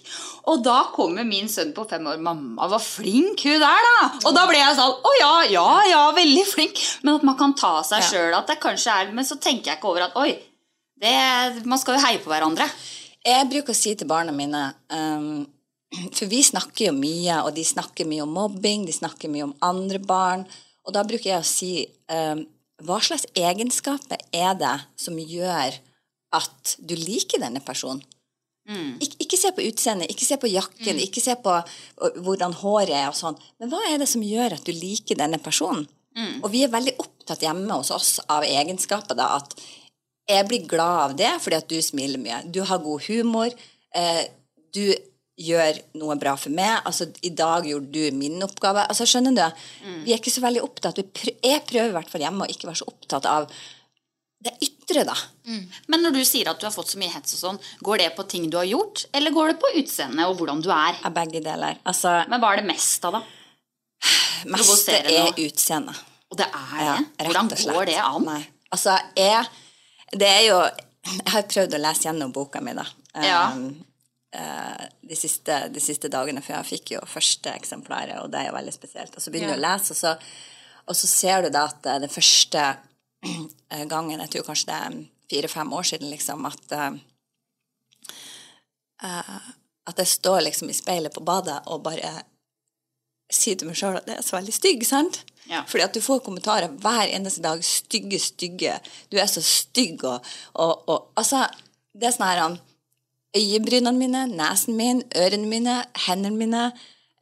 Og 0.46 0.62
da 0.62 0.84
kommer 0.94 1.24
min 1.26 1.48
sønn 1.50 1.72
på 1.74 1.82
fem 1.90 2.06
år. 2.06 2.18
'Mamma, 2.22 2.68
var 2.70 2.78
flink 2.78 3.42
hun 3.42 3.58
der, 3.58 3.82
da!' 3.88 4.10
Og 4.28 4.34
da 4.36 4.46
ble 4.46 4.58
jeg 4.60 4.76
sånn 4.78 4.94
Å 4.94 5.14
ja, 5.18 5.32
ja, 5.50 5.66
ja, 5.90 6.02
veldig 6.14 6.46
flink. 6.46 6.78
Men 7.02 7.16
at 7.16 7.24
man 7.24 7.36
kan 7.36 7.54
ta 7.54 7.82
seg 7.82 7.98
Ja. 8.02 8.08
sjøl 8.12 8.34
at 8.38 8.46
det 8.46 8.60
kanskje 8.62 8.94
er 8.94 9.12
Men 9.12 9.24
så 9.24 9.34
tenker 9.40 9.72
jeg 9.72 9.78
ikke 9.80 9.90
over 9.90 10.02
at 10.06 10.14
Oi, 10.16 10.38
det, 11.00 11.66
man 11.66 11.78
skal 11.82 11.98
jo 11.98 12.06
heie 12.06 12.18
på 12.22 12.30
hverandre. 12.30 12.68
Jeg 13.24 13.48
bruker 13.50 13.72
å 13.72 13.78
si 13.78 13.94
til 13.96 14.08
barna 14.08 14.34
mine 14.36 14.66
um, 14.92 15.44
For 16.12 16.28
vi 16.28 16.42
snakker 16.44 16.90
jo 16.90 16.94
mye, 16.96 17.40
og 17.46 17.54
de 17.56 17.64
snakker 17.64 18.08
mye 18.08 18.24
om 18.26 18.34
mobbing, 18.36 18.84
de 18.84 18.94
snakker 18.94 19.32
mye 19.32 19.46
om 19.46 19.54
andre 19.64 20.00
barn. 20.02 20.44
Og 20.84 20.92
da 20.96 21.04
bruker 21.06 21.30
jeg 21.30 21.40
å 21.40 21.48
si 21.48 21.72
um, 22.12 22.44
Hva 22.84 22.98
slags 23.04 23.28
egenskaper 23.38 24.20
er 24.34 24.58
det 24.60 24.76
som 25.00 25.16
gjør 25.18 25.78
at 26.34 26.76
du 26.82 26.96
liker 26.98 27.40
denne 27.40 27.62
personen? 27.64 28.02
Ik 29.04 29.18
ikke 29.20 29.36
se 29.36 29.50
på 29.52 29.64
utseendet, 29.68 30.10
ikke 30.10 30.24
se 30.24 30.38
på 30.40 30.48
jakken, 30.48 31.00
ikke 31.00 31.20
se 31.20 31.34
på 31.36 31.52
hvordan 32.24 32.54
håret 32.62 32.94
er 32.96 33.10
og 33.10 33.16
sånn. 33.18 33.36
Men 33.60 33.70
hva 33.70 33.82
er 33.90 33.98
det 34.00 34.08
som 34.08 34.24
gjør 34.24 34.56
at 34.56 34.64
du 34.64 34.72
liker 34.72 35.18
denne 35.20 35.38
personen? 35.42 35.84
Og 36.42 36.50
vi 36.52 36.62
er 36.64 36.72
veldig 36.72 36.94
opptatt 37.02 37.42
hjemme 37.44 37.76
hos 37.76 37.90
oss 37.94 38.20
av 38.30 38.46
egenskaper. 38.46 39.18
da, 39.18 39.36
At 39.36 39.56
jeg 40.28 40.46
blir 40.48 40.68
glad 40.68 41.00
av 41.08 41.16
det 41.18 41.32
fordi 41.44 41.58
at 41.58 41.68
du 41.68 41.76
smiler 41.84 42.20
mye. 42.22 42.42
Du 42.52 42.62
har 42.64 42.82
god 42.84 43.04
humor. 43.08 43.52
Eh, 43.94 44.22
du 44.74 44.86
gjør 45.40 45.78
noe 45.98 46.16
bra 46.20 46.36
for 46.38 46.54
meg. 46.54 46.80
Altså, 46.86 47.08
I 47.26 47.32
dag 47.34 47.66
gjorde 47.66 47.90
du 47.92 48.16
min 48.16 48.42
oppgave. 48.46 48.86
Altså, 48.88 49.06
skjønner 49.08 49.34
du? 49.34 49.62
Vi 50.06 50.14
er 50.14 50.20
ikke 50.20 50.32
så 50.34 50.44
veldig 50.44 50.62
opptatt 50.62 51.00
vi 51.00 51.06
prø 51.10 51.32
Jeg 51.42 51.64
prøver 51.66 51.90
i 51.90 51.96
hvert 51.96 52.12
fall 52.12 52.22
hjemme 52.22 52.46
å 52.46 52.52
ikke 52.52 52.70
være 52.70 52.82
så 52.82 52.90
opptatt 52.92 53.26
av 53.30 53.48
det 54.44 54.52
ytre, 54.60 55.06
da. 55.08 55.14
Men 55.88 56.02
når 56.04 56.18
du 56.18 56.22
sier 56.28 56.50
at 56.50 56.58
du 56.60 56.66
har 56.68 56.74
fått 56.74 56.90
så 56.92 56.98
mye 57.00 57.12
hets 57.14 57.32
og 57.38 57.40
sånn, 57.40 57.60
går 57.86 58.02
det 58.02 58.08
på 58.16 58.26
ting 58.28 58.50
du 58.52 58.58
har 58.60 58.66
gjort, 58.68 59.06
eller 59.16 59.32
går 59.32 59.54
det 59.54 59.60
på 59.62 59.70
utseendet 59.80 60.28
og 60.28 60.36
hvordan 60.36 60.60
du 60.60 60.68
er? 60.74 60.98
Av 61.00 61.14
begge 61.16 61.40
deler. 61.44 61.78
Altså, 61.88 62.12
Men 62.28 62.42
hva 62.42 62.52
er 62.52 62.60
det 62.60 62.68
mest 62.68 63.08
av, 63.08 63.16
da? 63.16 63.22
meste 64.52 64.98
er 65.00 65.32
utseendet. 65.40 66.02
Og 66.28 66.38
det 66.40 66.48
er 66.50 66.76
det? 66.76 66.84
Ja, 66.84 67.26
hvordan 67.28 67.50
går 67.54 67.88
det 67.88 67.98
an? 68.02 68.26
Nei. 68.28 68.42
Altså, 68.74 68.98
jeg 69.16 69.46
Det 70.14 70.28
er 70.30 70.44
jo 70.48 70.58
Jeg 71.04 71.32
har 71.34 71.44
prøvd 71.50 71.76
å 71.76 71.82
lese 71.82 72.06
gjennom 72.06 72.30
boka 72.32 72.62
mi, 72.64 72.72
da. 72.72 72.84
Ja. 73.20 73.40
Um, 73.52 73.84
eh, 74.32 74.84
de, 75.04 75.16
siste, 75.20 75.58
de 75.68 75.80
siste 75.84 76.08
dagene, 76.08 76.40
for 76.40 76.56
jeg 76.56 76.68
fikk 76.70 76.94
jo 76.94 77.02
første 77.08 77.52
eksemplaret, 77.52 78.16
og 78.22 78.30
det 78.32 78.40
er 78.40 78.48
jo 78.48 78.54
veldig 78.56 78.72
spesielt. 78.72 79.12
Og 79.12 79.20
så 79.20 79.32
begynner 79.32 79.52
du 79.52 79.60
å 79.60 79.66
lese, 79.66 79.92
og 79.92 79.98
så, 80.00 80.14
og 80.88 80.96
så 80.96 81.10
ser 81.10 81.44
du 81.44 81.50
da 81.52 81.66
at 81.68 81.84
eh, 81.90 82.00
den 82.06 82.12
første 82.12 82.62
eh, 82.64 83.84
gangen, 83.90 84.22
jeg 84.24 84.32
tror 84.32 84.48
kanskje 84.48 84.70
det 84.70 84.78
er 84.86 84.96
fire-fem 85.34 85.76
år 85.76 85.90
siden, 85.90 86.08
liksom, 86.14 86.48
at 86.48 86.78
eh, 86.78 86.96
At 89.84 89.98
jeg 90.00 90.08
står 90.08 90.40
liksom 90.46 90.70
i 90.72 90.74
speilet 90.76 91.12
på 91.12 91.20
badet 91.20 91.58
og 91.68 91.82
bare 91.84 92.22
sier 93.28 93.58
til 93.60 93.68
meg 93.68 93.76
sjøl 93.76 93.98
at 93.98 94.06
det 94.08 94.14
er 94.16 94.24
så 94.24 94.38
veldig 94.38 94.54
stygg, 94.56 94.86
sant? 94.88 95.18
Ja. 95.50 95.62
Fordi 95.68 95.84
at 95.84 95.96
du 95.96 96.00
får 96.00 96.22
kommentarer 96.24 96.72
hver 96.82 97.10
eneste 97.12 97.42
dag. 97.44 97.60
Stygge, 97.64 98.18
stygge. 98.22 98.78
Du 99.12 99.18
er 99.20 99.28
så 99.30 99.42
stygg 99.44 100.04
og, 100.08 100.24
og, 100.54 100.88
og 100.88 101.10
Altså, 101.20 101.44
det 101.94 102.08
er 102.08 102.16
sånn 102.16 102.28
her 102.28 102.42
han 102.44 102.56
Øyebrynene 103.34 103.98
mine, 103.98 104.26
nesen 104.30 104.76
min, 104.78 105.00
ørene 105.18 105.48
mine, 105.50 105.80
hendene 106.06 106.38
mine, 106.38 106.68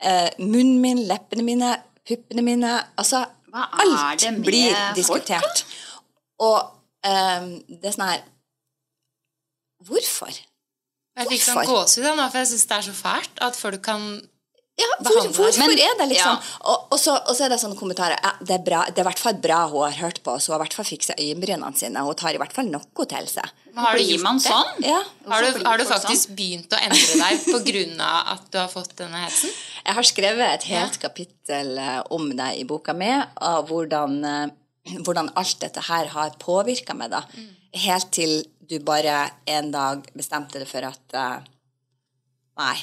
eh, 0.05 0.29
munnen 0.39 0.81
min, 0.85 0.99
leppene 1.09 1.45
mine, 1.47 1.71
puppene 2.09 2.45
mine 2.45 2.73
Altså, 3.01 3.25
Hva 3.49 3.65
er 3.65 3.81
alt 3.87 4.21
det 4.21 4.33
med 4.35 4.45
blir 4.45 4.75
folk, 4.77 4.99
diskutert. 4.99 5.65
Og 6.45 6.59
eh, 7.09 7.49
det 7.69 7.89
er 7.89 7.97
sånn 7.97 8.09
her 8.11 8.27
Hvorfor? 9.83 10.37
Jeg 11.17 11.29
fikk 11.33 11.43
sånn 11.45 11.67
gåsehud 11.69 12.13
nå, 12.17 12.29
for 12.29 12.41
jeg 12.43 12.53
syns 12.53 12.69
det 12.69 12.77
er 12.77 12.85
så 12.87 12.95
fælt 12.97 13.43
at 13.49 13.57
folk 13.59 13.83
kan 13.85 14.05
Ja, 14.81 14.87
hvor, 15.05 15.27
hvorfor 15.37 15.69
Men- 15.69 15.79
er 15.85 15.97
det 15.99 16.07
liksom 16.15 16.33
ja. 16.33 16.53
og, 16.65 16.87
og, 16.95 16.99
så, 17.01 17.13
og 17.29 17.37
så 17.37 17.45
er 17.45 17.53
det 17.53 17.59
sånne 17.61 17.77
kommentarer 17.77 18.17
ja, 18.17 18.31
det, 18.41 18.55
er 18.57 18.63
bra, 18.65 18.79
det 18.89 19.03
er 19.03 19.05
i 19.05 19.09
hvert 19.11 19.21
fall 19.21 19.37
bra 19.45 19.59
hun 19.69 19.83
har 19.85 19.99
hørt 19.99 20.23
på 20.25 20.33
oss. 20.33 20.47
Hun 20.49 20.55
har 20.55 20.63
i 20.63 20.65
hvert 20.65 20.77
fall 20.79 20.89
fiksa 20.89 21.17
øyenbrynene 21.21 21.77
sine. 21.77 22.05
Hun 22.07 22.17
tar 22.17 22.33
i 22.33 22.41
hvert 22.41 22.55
fall 22.57 22.71
noe 22.73 23.07
til 23.11 23.29
seg. 23.29 23.51
Men 23.75 23.85
har 23.85 23.99
du 23.99 24.01
gitt 24.01 24.15
gjort 24.15 24.25
man 24.25 24.41
det? 24.41 24.47
sånn? 24.47 24.87
Ja. 24.89 25.03
Har 25.29 25.45
du, 25.45 25.61
har 25.67 25.83
du 25.83 25.85
faktisk 25.85 26.13
faktisk 26.13 26.33
begynt 26.39 26.73
å 26.73 26.81
endre 26.87 27.19
deg 27.21 27.45
pga. 27.45 28.09
at 28.35 28.49
du 28.49 28.59
har 28.61 28.73
fått 28.73 28.97
denne 28.97 29.23
hetsen? 29.27 29.53
Jeg 29.87 29.99
har 29.99 30.09
skrevet 30.09 30.57
et 30.57 30.67
helt 30.71 30.99
kapittel 31.03 31.77
eh, 31.83 32.01
om 32.15 32.29
deg 32.37 32.61
i 32.61 32.65
boka 32.69 32.95
mi, 32.97 33.11
og 33.43 33.69
hvordan, 33.69 34.19
eh, 34.25 34.97
hvordan 35.03 35.33
alt 35.37 35.61
dette 35.61 35.85
her 35.89 36.11
har 36.15 36.37
påvirka 36.41 36.95
meg. 36.95 37.11
da. 37.13 37.25
Mm. 37.37 37.53
Helt 37.85 38.11
til 38.15 38.43
du 38.69 38.79
bare 38.85 39.27
en 39.51 39.71
dag 39.75 40.07
bestemte 40.17 40.61
deg 40.63 40.69
for 40.71 40.89
at 40.89 41.19
eh, 41.19 41.49
Nei. 42.61 42.77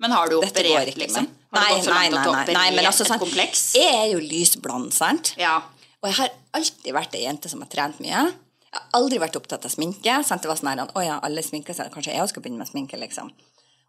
Men 0.00 0.14
har 0.16 0.30
du 0.30 0.38
Dette 0.40 0.62
operert, 0.64 0.96
liksom? 0.96 1.26
Har 1.52 1.60
Nei, 1.60 1.80
nei, 1.82 2.04
nei, 2.14 2.20
nei, 2.24 2.54
nei, 2.54 2.68
men 2.76 2.86
altså 2.88 3.04
sånn. 3.04 3.20
Jeg 3.36 3.88
er 3.90 4.06
jo 4.12 4.20
lysblond, 4.22 4.94
sant? 4.96 5.34
Ja. 5.40 5.58
Og 6.00 6.08
jeg 6.08 6.16
har 6.22 6.30
alltid 6.56 6.94
vært 6.96 7.16
ei 7.18 7.24
jente 7.26 7.50
som 7.52 7.60
har 7.64 7.68
trent 7.72 7.98
mye. 8.00 8.22
Jeg 8.70 8.78
har 8.78 8.86
aldri 8.96 9.18
vært 9.20 9.36
opptatt 9.36 9.66
av 9.66 9.72
sminke. 9.72 10.14
Sant? 10.24 10.44
Det 10.44 10.48
var 10.48 10.60
sånn 10.60 10.70
her, 10.72 10.82
å 10.94 11.04
ja, 11.04 11.18
alle 11.26 11.42
sminker 11.44 11.76
seg, 11.76 11.90
kanskje 11.92 12.14
jeg 12.14 12.22
også 12.22 12.36
skal 12.36 12.46
begynne 12.46 12.62
med 12.62 12.70
sminke, 12.70 13.00
liksom. 13.02 13.32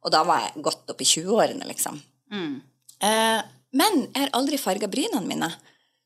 Og 0.01 0.11
da 0.11 0.23
var 0.27 0.47
jeg 0.47 0.65
godt 0.65 0.91
opp 0.91 1.03
i 1.05 1.07
20-årene, 1.07 1.67
liksom. 1.69 2.01
Mm. 2.33 2.55
Eh, 3.07 3.41
men 3.77 4.01
jeg 4.07 4.25
har 4.25 4.33
aldri 4.35 4.59
farga 4.59 4.89
brynene 4.91 5.23
mine. 5.29 5.51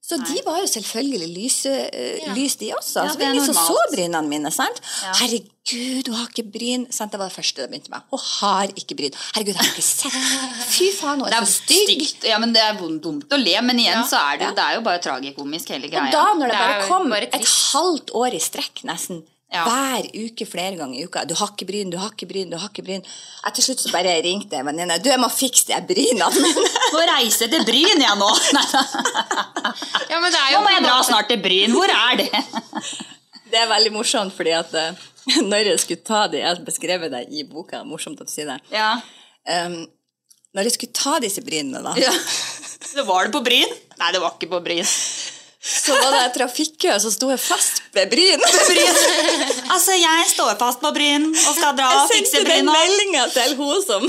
Så 0.06 0.20
de 0.22 0.36
var 0.46 0.60
jo 0.62 0.68
selvfølgelig 0.70 1.28
lyse, 1.34 1.72
ja. 1.72 2.34
lys, 2.38 2.56
de 2.62 2.68
også. 2.78 3.02
Ja, 3.02 3.10
så 3.10 3.18
det 3.18 3.26
er 3.26 3.32
det 3.32 3.40
ingen 3.40 3.48
som 3.48 3.58
så 3.58 3.78
brynene 3.90 4.30
mine. 4.30 4.52
sant? 4.54 4.78
Herregud, 5.18 6.12
hun 6.12 6.20
har 6.20 6.28
ikke 6.30 6.46
bryn. 6.54 6.86
Sant? 6.94 7.16
Det 7.16 7.22
var 7.22 7.32
det 7.32 7.38
første 7.40 7.64
det 7.64 7.72
begynte 7.72 7.94
med. 7.94 8.06
Hun 8.14 8.22
har 8.22 8.70
ikke 8.78 9.00
bryn. 9.00 9.18
Herregud, 9.34 9.56
jeg 9.56 9.64
har 9.64 9.72
ikke 9.72 9.86
sett 9.88 10.20
Fy 10.76 10.92
faen, 10.94 11.24
hun 11.24 11.32
er 11.32 11.40
er 11.40 11.48
så 11.50 11.58
stygg. 11.64 11.90
stygt. 11.90 12.28
Ja, 12.30 12.38
men 12.44 12.54
det 12.54 12.62
er 12.62 12.78
dumt 13.02 13.34
å 13.34 13.40
le, 13.42 13.56
men 13.66 13.82
igjen 13.82 14.06
så 14.06 14.22
er 14.30 14.44
det 14.44 14.52
det 14.60 14.68
er 14.68 14.78
jo 14.78 14.86
bare 14.86 15.02
tragikomisk 15.02 15.74
hele 15.74 15.90
greia. 15.90 16.06
Og 16.06 16.14
da, 16.14 16.26
når 16.38 16.54
det, 16.54 16.60
Det 16.60 16.68
bare 16.68 16.90
kom 16.92 17.10
bare 17.16 17.32
et 17.32 17.54
halvt 17.74 18.14
år 18.22 18.38
i 18.38 18.44
strekk, 18.46 18.86
nesten, 18.86 19.26
Ja. 19.54 19.62
hver 19.70 20.08
uke, 20.18 20.46
flere 20.50 20.74
ganger 20.76 20.98
i 20.98 21.04
uka 21.06 21.22
Du 21.30 21.36
har 21.38 21.52
ikke 21.54 21.68
bryn, 21.70 21.92
du 21.94 22.00
har 22.02 22.10
ikke 22.12 22.28
bryn, 22.28 22.50
du 22.50 22.58
har 22.58 22.72
ikke 22.72 22.84
bryn. 22.84 23.04
Jeg 23.46 23.56
til 23.56 23.66
slutt 23.68 23.84
så 23.86 23.92
bare 23.94 24.16
ringte 24.26 24.58
en 24.58 24.66
venninne. 24.68 24.98
Du, 25.00 25.08
jeg 25.12 25.22
må 25.22 25.30
fikse 25.32 25.70
de 25.70 25.78
brynene 25.94 26.28
mine. 26.42 26.64
Må 26.96 27.04
reise 27.10 27.48
til 27.52 27.64
Bryn, 27.68 28.02
jeg 28.02 28.18
nå! 28.20 28.30
Ja, 30.10 30.20
men 30.22 30.32
det 30.32 30.40
er 30.40 30.50
Nå 30.50 30.58
jo 30.58 30.62
må 30.66 30.72
jeg 30.74 30.84
dra 30.86 30.96
snart 31.06 31.30
til 31.32 31.40
Bryn. 31.44 31.74
Hvor 31.76 31.92
er 31.94 32.20
det? 32.24 32.30
Det 33.52 33.60
er 33.62 33.70
veldig 33.70 33.92
morsomt, 33.94 34.34
fordi 34.36 34.52
at 34.58 34.72
eh, 34.76 35.04
når 35.46 35.70
jeg 35.70 35.82
skulle 35.84 36.04
ta 36.04 36.24
de 36.28 36.40
Jeg 36.42 36.48
har 36.50 36.62
beskrevet 36.66 37.14
det 37.14 37.22
i 37.32 37.44
boka, 37.48 37.84
morsomt 37.88 38.20
at 38.22 38.28
du 38.28 38.34
sier 38.34 38.50
det. 38.50 38.58
Ja. 38.74 38.96
Um, 39.46 39.86
når 40.58 40.68
jeg 40.68 40.76
skulle 40.76 40.98
ta 40.98 41.20
disse 41.24 41.44
brynene, 41.46 41.84
da, 41.86 41.94
ja. 42.02 42.12
Så 42.90 43.06
var 43.08 43.28
det 43.28 43.36
på 43.36 43.44
Bryn? 43.46 43.72
Nei, 44.00 44.10
det 44.16 44.22
var 44.24 44.36
ikke 44.36 44.50
på 44.56 44.62
Bryn. 44.66 44.88
Så 45.66 45.96
var 45.98 46.12
det 46.14 46.34
trafikkø, 46.36 46.92
så 47.02 47.10
sto 47.12 47.30
jeg 47.32 47.40
fast 47.42 47.80
ved 47.96 48.12
bryn. 48.12 48.42
Altså, 49.74 49.96
jeg 49.98 50.28
står 50.30 50.52
fast 50.60 50.82
på 50.84 50.92
Bryn 50.96 51.26
og 51.32 51.56
skal 51.58 51.74
dra 51.78 51.88
og 51.90 52.12
Jeg 52.12 52.20
fikse 52.20 52.36
sendte 52.38 52.52
den 52.52 52.68
Bryna. 52.68 52.76
meldinga 52.76 53.24
til 53.34 53.56
hun 53.60 53.82
som, 53.86 54.06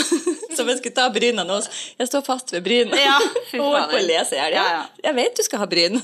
som 0.57 0.69
jeg 0.71 0.79
skulle 0.83 0.97
ta 0.99 1.07
brynene 1.15 1.57
hos. 1.57 1.69
Jeg 1.99 2.11
står 2.11 2.25
fast 2.27 2.53
ved 2.55 2.65
bryn. 2.67 2.93
Ja, 3.01 3.17
Hun 3.53 3.65
holdt 3.73 3.91
på 3.95 3.99
å 4.01 4.05
lese 4.05 4.37
i 4.37 4.41
hjel. 4.43 4.59
Ja, 4.59 4.67
Ja, 4.77 4.83
jeg 5.09 5.17
vet 5.23 5.41
du 5.41 5.43
skal 5.47 5.63
ha 5.65 5.69
bryn. 5.71 5.97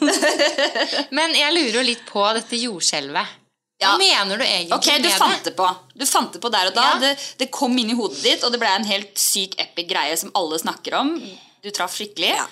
Men 1.19 1.37
jeg 1.37 1.55
lurer 1.57 1.79
jo 1.81 1.85
litt 1.93 2.05
på 2.09 2.25
dette 2.39 2.59
jordskjelvet. 2.65 3.39
Hva 3.83 3.93
Ja. 3.93 3.97
mener 3.99 4.39
du 4.39 4.45
egentlig 4.47 4.77
Ok, 4.77 4.89
du 5.03 5.09
med 5.09 5.19
fant 5.19 5.45
det? 5.45 5.55
på. 5.59 5.69
Du 5.99 6.07
fant 6.07 6.33
det 6.33 6.41
på 6.41 6.51
der 6.55 6.69
og 6.71 6.75
da. 6.77 6.89
Det, 7.03 7.13
det 7.41 7.51
kom 7.51 7.77
inn 7.83 7.91
i 7.91 7.97
hodet 7.99 8.21
ditt, 8.23 8.45
og 8.47 8.53
det 8.55 8.61
ble 8.63 8.71
en 8.79 8.87
helt 8.87 9.19
syk 9.19 9.57
epic 9.61 9.89
greie 9.91 10.17
som 10.17 10.31
alle 10.39 10.59
snakker 10.63 10.95
om. 11.01 11.17
Du 11.63 11.71
traff 11.75 11.97
skikkelig. 11.99 12.31
Ja. 12.39 12.47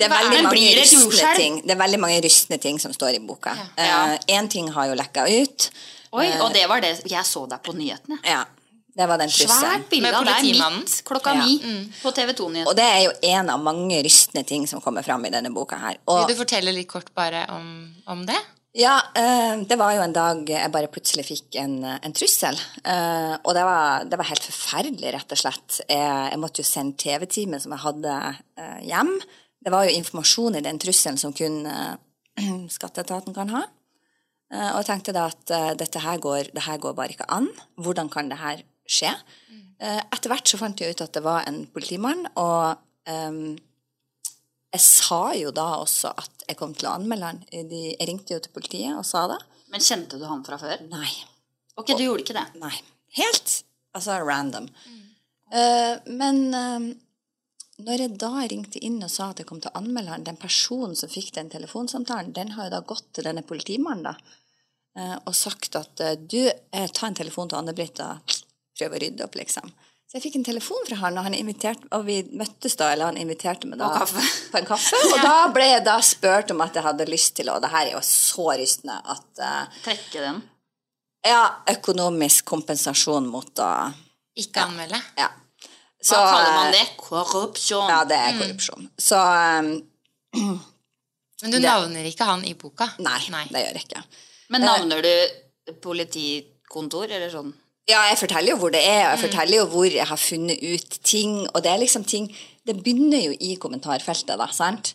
Det 0.00 0.08
er, 0.08 0.14
veldig 0.16 0.44
mange 0.46 0.70
rystende 0.78 1.32
ting. 1.36 1.58
det 1.64 1.74
er 1.74 1.80
veldig 1.80 2.00
mange 2.00 2.20
rystende 2.24 2.60
ting 2.62 2.78
som 2.80 2.94
står 2.96 3.18
i 3.18 3.24
boka. 3.24 3.52
Ja. 3.76 4.16
uh, 4.16 4.46
ting 4.48 4.70
har 4.72 4.88
jo 4.88 4.96
lekka 4.96 5.26
ut. 5.28 5.68
Oi, 6.16 6.26
og 6.40 6.50
det 6.54 6.64
var 6.66 6.82
det 6.82 6.96
Jeg 7.06 7.22
så 7.26 7.44
deg 7.46 7.60
på 7.62 7.74
nyhetene. 7.76 8.18
Ja, 8.26 8.42
det 8.96 9.06
var 9.06 9.20
den 9.20 9.30
trusselen. 9.30 9.60
Svært 9.62 9.90
bilde 9.90 10.12
av 10.16 10.26
deg 10.26 10.46
midt 10.48 10.94
klokka 11.06 11.34
Ja. 11.38 11.44
mm. 11.46 11.82
på 12.02 12.12
TV 12.16 12.32
2-nyhetene. 12.32 12.68
Og 12.68 12.76
det 12.76 12.86
er 12.86 13.02
jo 13.06 13.12
en 13.32 13.50
av 13.54 13.60
mange 13.62 14.00
rystende 14.02 14.46
ting 14.46 14.66
som 14.66 14.82
kommer 14.82 15.06
fram 15.06 15.24
i 15.26 15.30
denne 15.30 15.52
boka 15.54 15.78
her. 15.78 16.00
Og, 16.06 16.24
Vil 16.24 16.34
du 16.34 16.40
fortelle 16.42 16.74
litt 16.74 16.88
kort 16.90 17.12
bare 17.14 17.46
om, 17.54 17.94
om 18.06 18.24
det? 18.26 18.38
ja, 18.72 19.00
uh, 19.18 19.62
det 19.66 19.78
var 19.78 19.94
jo 19.96 20.02
en 20.04 20.14
dag 20.14 20.50
jeg 20.50 20.70
bare 20.74 20.90
plutselig 20.90 21.24
fikk 21.26 21.60
en, 21.62 21.78
en 21.84 22.12
trussel. 22.14 22.58
Uh, 22.84 23.38
og 23.44 23.54
det 23.54 23.64
var, 23.66 24.04
det 24.10 24.18
var 24.18 24.30
helt 24.30 24.48
forferdelig, 24.50 25.14
rett 25.14 25.36
og 25.36 25.42
slett. 25.44 25.80
Jeg, 25.86 26.32
jeg 26.34 26.42
måtte 26.42 26.62
jo 26.62 26.68
sende 26.68 26.98
TV-teamet 26.98 27.62
som 27.62 27.76
jeg 27.76 27.84
hadde 27.86 28.18
uh, 28.34 28.80
hjem. 28.86 29.14
Det 29.60 29.72
var 29.72 29.86
jo 29.86 29.96
informasjon 29.98 30.56
i 30.56 30.64
den 30.64 30.80
trusselen 30.80 31.18
som 31.20 31.34
kun 31.36 31.62
eh, 31.68 31.94
skatteetaten 32.76 33.36
kan 33.36 33.52
ha. 33.52 33.62
Eh, 34.50 34.68
og 34.72 34.80
jeg 34.80 34.88
tenkte 34.88 35.14
da 35.16 35.26
at 35.30 35.54
eh, 35.54 35.72
dette 35.80 36.02
her 36.02 36.20
går, 36.22 36.52
det 36.56 36.64
her 36.66 36.80
går 36.82 36.96
bare 36.98 37.14
ikke 37.14 37.28
an. 37.32 37.50
Hvordan 37.80 38.12
kan 38.12 38.32
det 38.32 38.40
her 38.40 38.64
skje? 38.88 39.14
Etter 39.80 40.28
hvert 40.28 40.50
så 40.50 40.58
fant 40.60 40.76
jeg 40.76 40.92
ut 40.92 41.00
at 41.00 41.14
det 41.16 41.22
var 41.24 41.46
en 41.48 41.62
politimann, 41.72 42.26
og 42.36 42.82
um, 43.08 43.54
jeg 44.74 44.82
sa 44.84 45.20
jo 45.38 45.54
da 45.56 45.78
også 45.80 46.10
at 46.20 46.44
jeg 46.50 46.58
kom 46.58 46.74
til 46.76 46.90
å 46.90 46.92
anmelde 46.98 47.30
han. 47.30 47.38
Jeg 47.48 47.96
ringte 48.10 48.36
jo 48.36 48.42
til 48.44 48.52
politiet 48.52 48.92
og 48.92 49.06
sa 49.08 49.22
det. 49.30 49.38
Men 49.72 49.80
kjente 49.80 50.18
du 50.20 50.26
han 50.28 50.44
fra 50.44 50.58
før? 50.60 50.84
Nei. 50.92 51.08
Ok, 51.80 51.94
du 51.96 52.04
gjorde 52.04 52.26
ikke 52.26 52.36
det? 52.36 52.44
Nei. 52.60 52.74
Helt 53.16 53.54
altså 53.96 54.18
random. 54.20 54.68
Eh, 55.50 55.94
men 56.06 56.42
eh, 56.54 56.90
når 57.86 58.04
jeg 58.04 58.18
da 58.20 58.30
ringte 58.50 58.80
inn 58.84 58.98
og 59.04 59.10
sa 59.12 59.30
at 59.30 59.42
jeg 59.42 59.48
kom 59.48 59.60
til 59.62 59.72
å 59.72 59.80
anmelde 59.80 60.14
han, 60.14 60.26
den 60.26 60.38
personen 60.40 60.96
som 60.98 61.10
fikk 61.12 61.32
den 61.36 61.50
telefonsamtalen, 61.52 62.32
den 62.36 62.54
har 62.56 62.68
jo 62.68 62.74
da 62.76 62.80
gått 62.86 63.08
til 63.16 63.28
denne 63.28 63.44
politimannen 63.46 64.10
da, 64.10 64.14
eh, 64.98 65.16
og 65.24 65.36
sagt 65.36 65.78
at 65.80 66.02
eh, 66.04 66.16
du, 66.18 66.42
eh, 66.48 66.88
ta 66.94 67.08
en 67.08 67.18
telefon 67.18 67.50
til 67.50 67.60
Anne-Britt 67.60 68.02
og 68.04 68.36
prøv 68.78 68.96
å 68.96 69.00
rydde 69.02 69.26
opp, 69.26 69.38
liksom. 69.40 69.72
Så 70.10 70.18
jeg 70.18 70.24
fikk 70.24 70.40
en 70.40 70.46
telefon 70.48 70.86
fra 70.88 70.96
han, 71.04 71.18
og, 71.20 71.26
han 71.28 71.36
inviterte, 71.38 71.86
og 71.94 72.02
vi 72.08 72.16
møttes 72.34 72.74
da, 72.80 72.88
eller 72.90 73.12
han 73.12 73.18
inviterte 73.20 73.68
meg 73.70 73.78
da 73.78 73.92
På 73.92 74.00
kaffe. 74.02 74.24
på 74.50 74.58
en 74.58 74.66
kaffe. 74.66 75.02
Og 75.12 75.20
da 75.28 75.34
ble 75.54 75.68
jeg 75.68 75.84
da 75.86 75.98
spurt 76.02 76.50
om 76.50 76.64
at 76.64 76.74
jeg 76.74 76.82
hadde 76.82 77.06
lyst 77.06 77.36
til, 77.38 77.52
og 77.52 77.60
det 77.62 77.70
her 77.70 77.84
er 77.84 77.92
jo 77.94 78.00
så 78.02 78.48
rystende, 78.58 78.96
at 79.06 79.44
uh, 79.44 79.82
Trekke 79.84 80.24
den? 80.24 80.40
ja, 81.30 81.44
økonomisk 81.70 82.48
kompensasjon 82.48 83.28
mot 83.30 83.62
å 83.62 83.70
Ikke 84.40 84.64
anmelde. 84.64 84.98
Ja. 85.20 85.28
Hva 86.08 86.20
kaller 86.24 86.52
man 86.56 86.70
eh, 86.70 86.78
det? 86.78 86.84
Korrupsjon. 87.00 87.88
Ja, 87.92 88.02
det 88.08 88.18
er 88.18 88.36
korrupsjon. 88.38 88.88
Så 88.96 89.20
um, 89.20 89.72
Men 91.42 91.54
du 91.54 91.60
navner 91.60 92.06
ikke 92.08 92.28
han 92.28 92.44
i 92.48 92.54
boka? 92.58 92.88
nei, 93.04 93.18
det 93.50 93.64
gjør 93.64 93.80
jeg 93.80 93.88
ikke. 93.88 94.04
Men 94.50 94.64
navner 94.66 95.04
du 95.04 95.74
politikontor, 95.84 97.10
eller 97.10 97.30
sånn? 97.32 97.52
Ja, 97.90 98.04
jeg 98.10 98.20
forteller 98.20 98.52
jo 98.52 98.60
hvor 98.60 98.72
det 98.72 98.80
er, 98.86 99.02
og 99.06 99.14
jeg 99.14 99.22
forteller 99.24 99.56
jo 99.56 99.66
hvor 99.72 99.88
jeg 99.88 100.06
har 100.06 100.20
funnet 100.20 100.62
ut 100.62 100.98
ting. 101.06 101.36
Og 101.50 101.62
det 101.64 101.72
er 101.72 101.82
liksom 101.82 102.06
ting 102.06 102.30
Det 102.68 102.74
begynner 102.76 103.22
jo 103.24 103.32
i 103.40 103.54
kommentarfeltet, 103.58 104.36
da, 104.36 104.46
sant? 104.52 104.92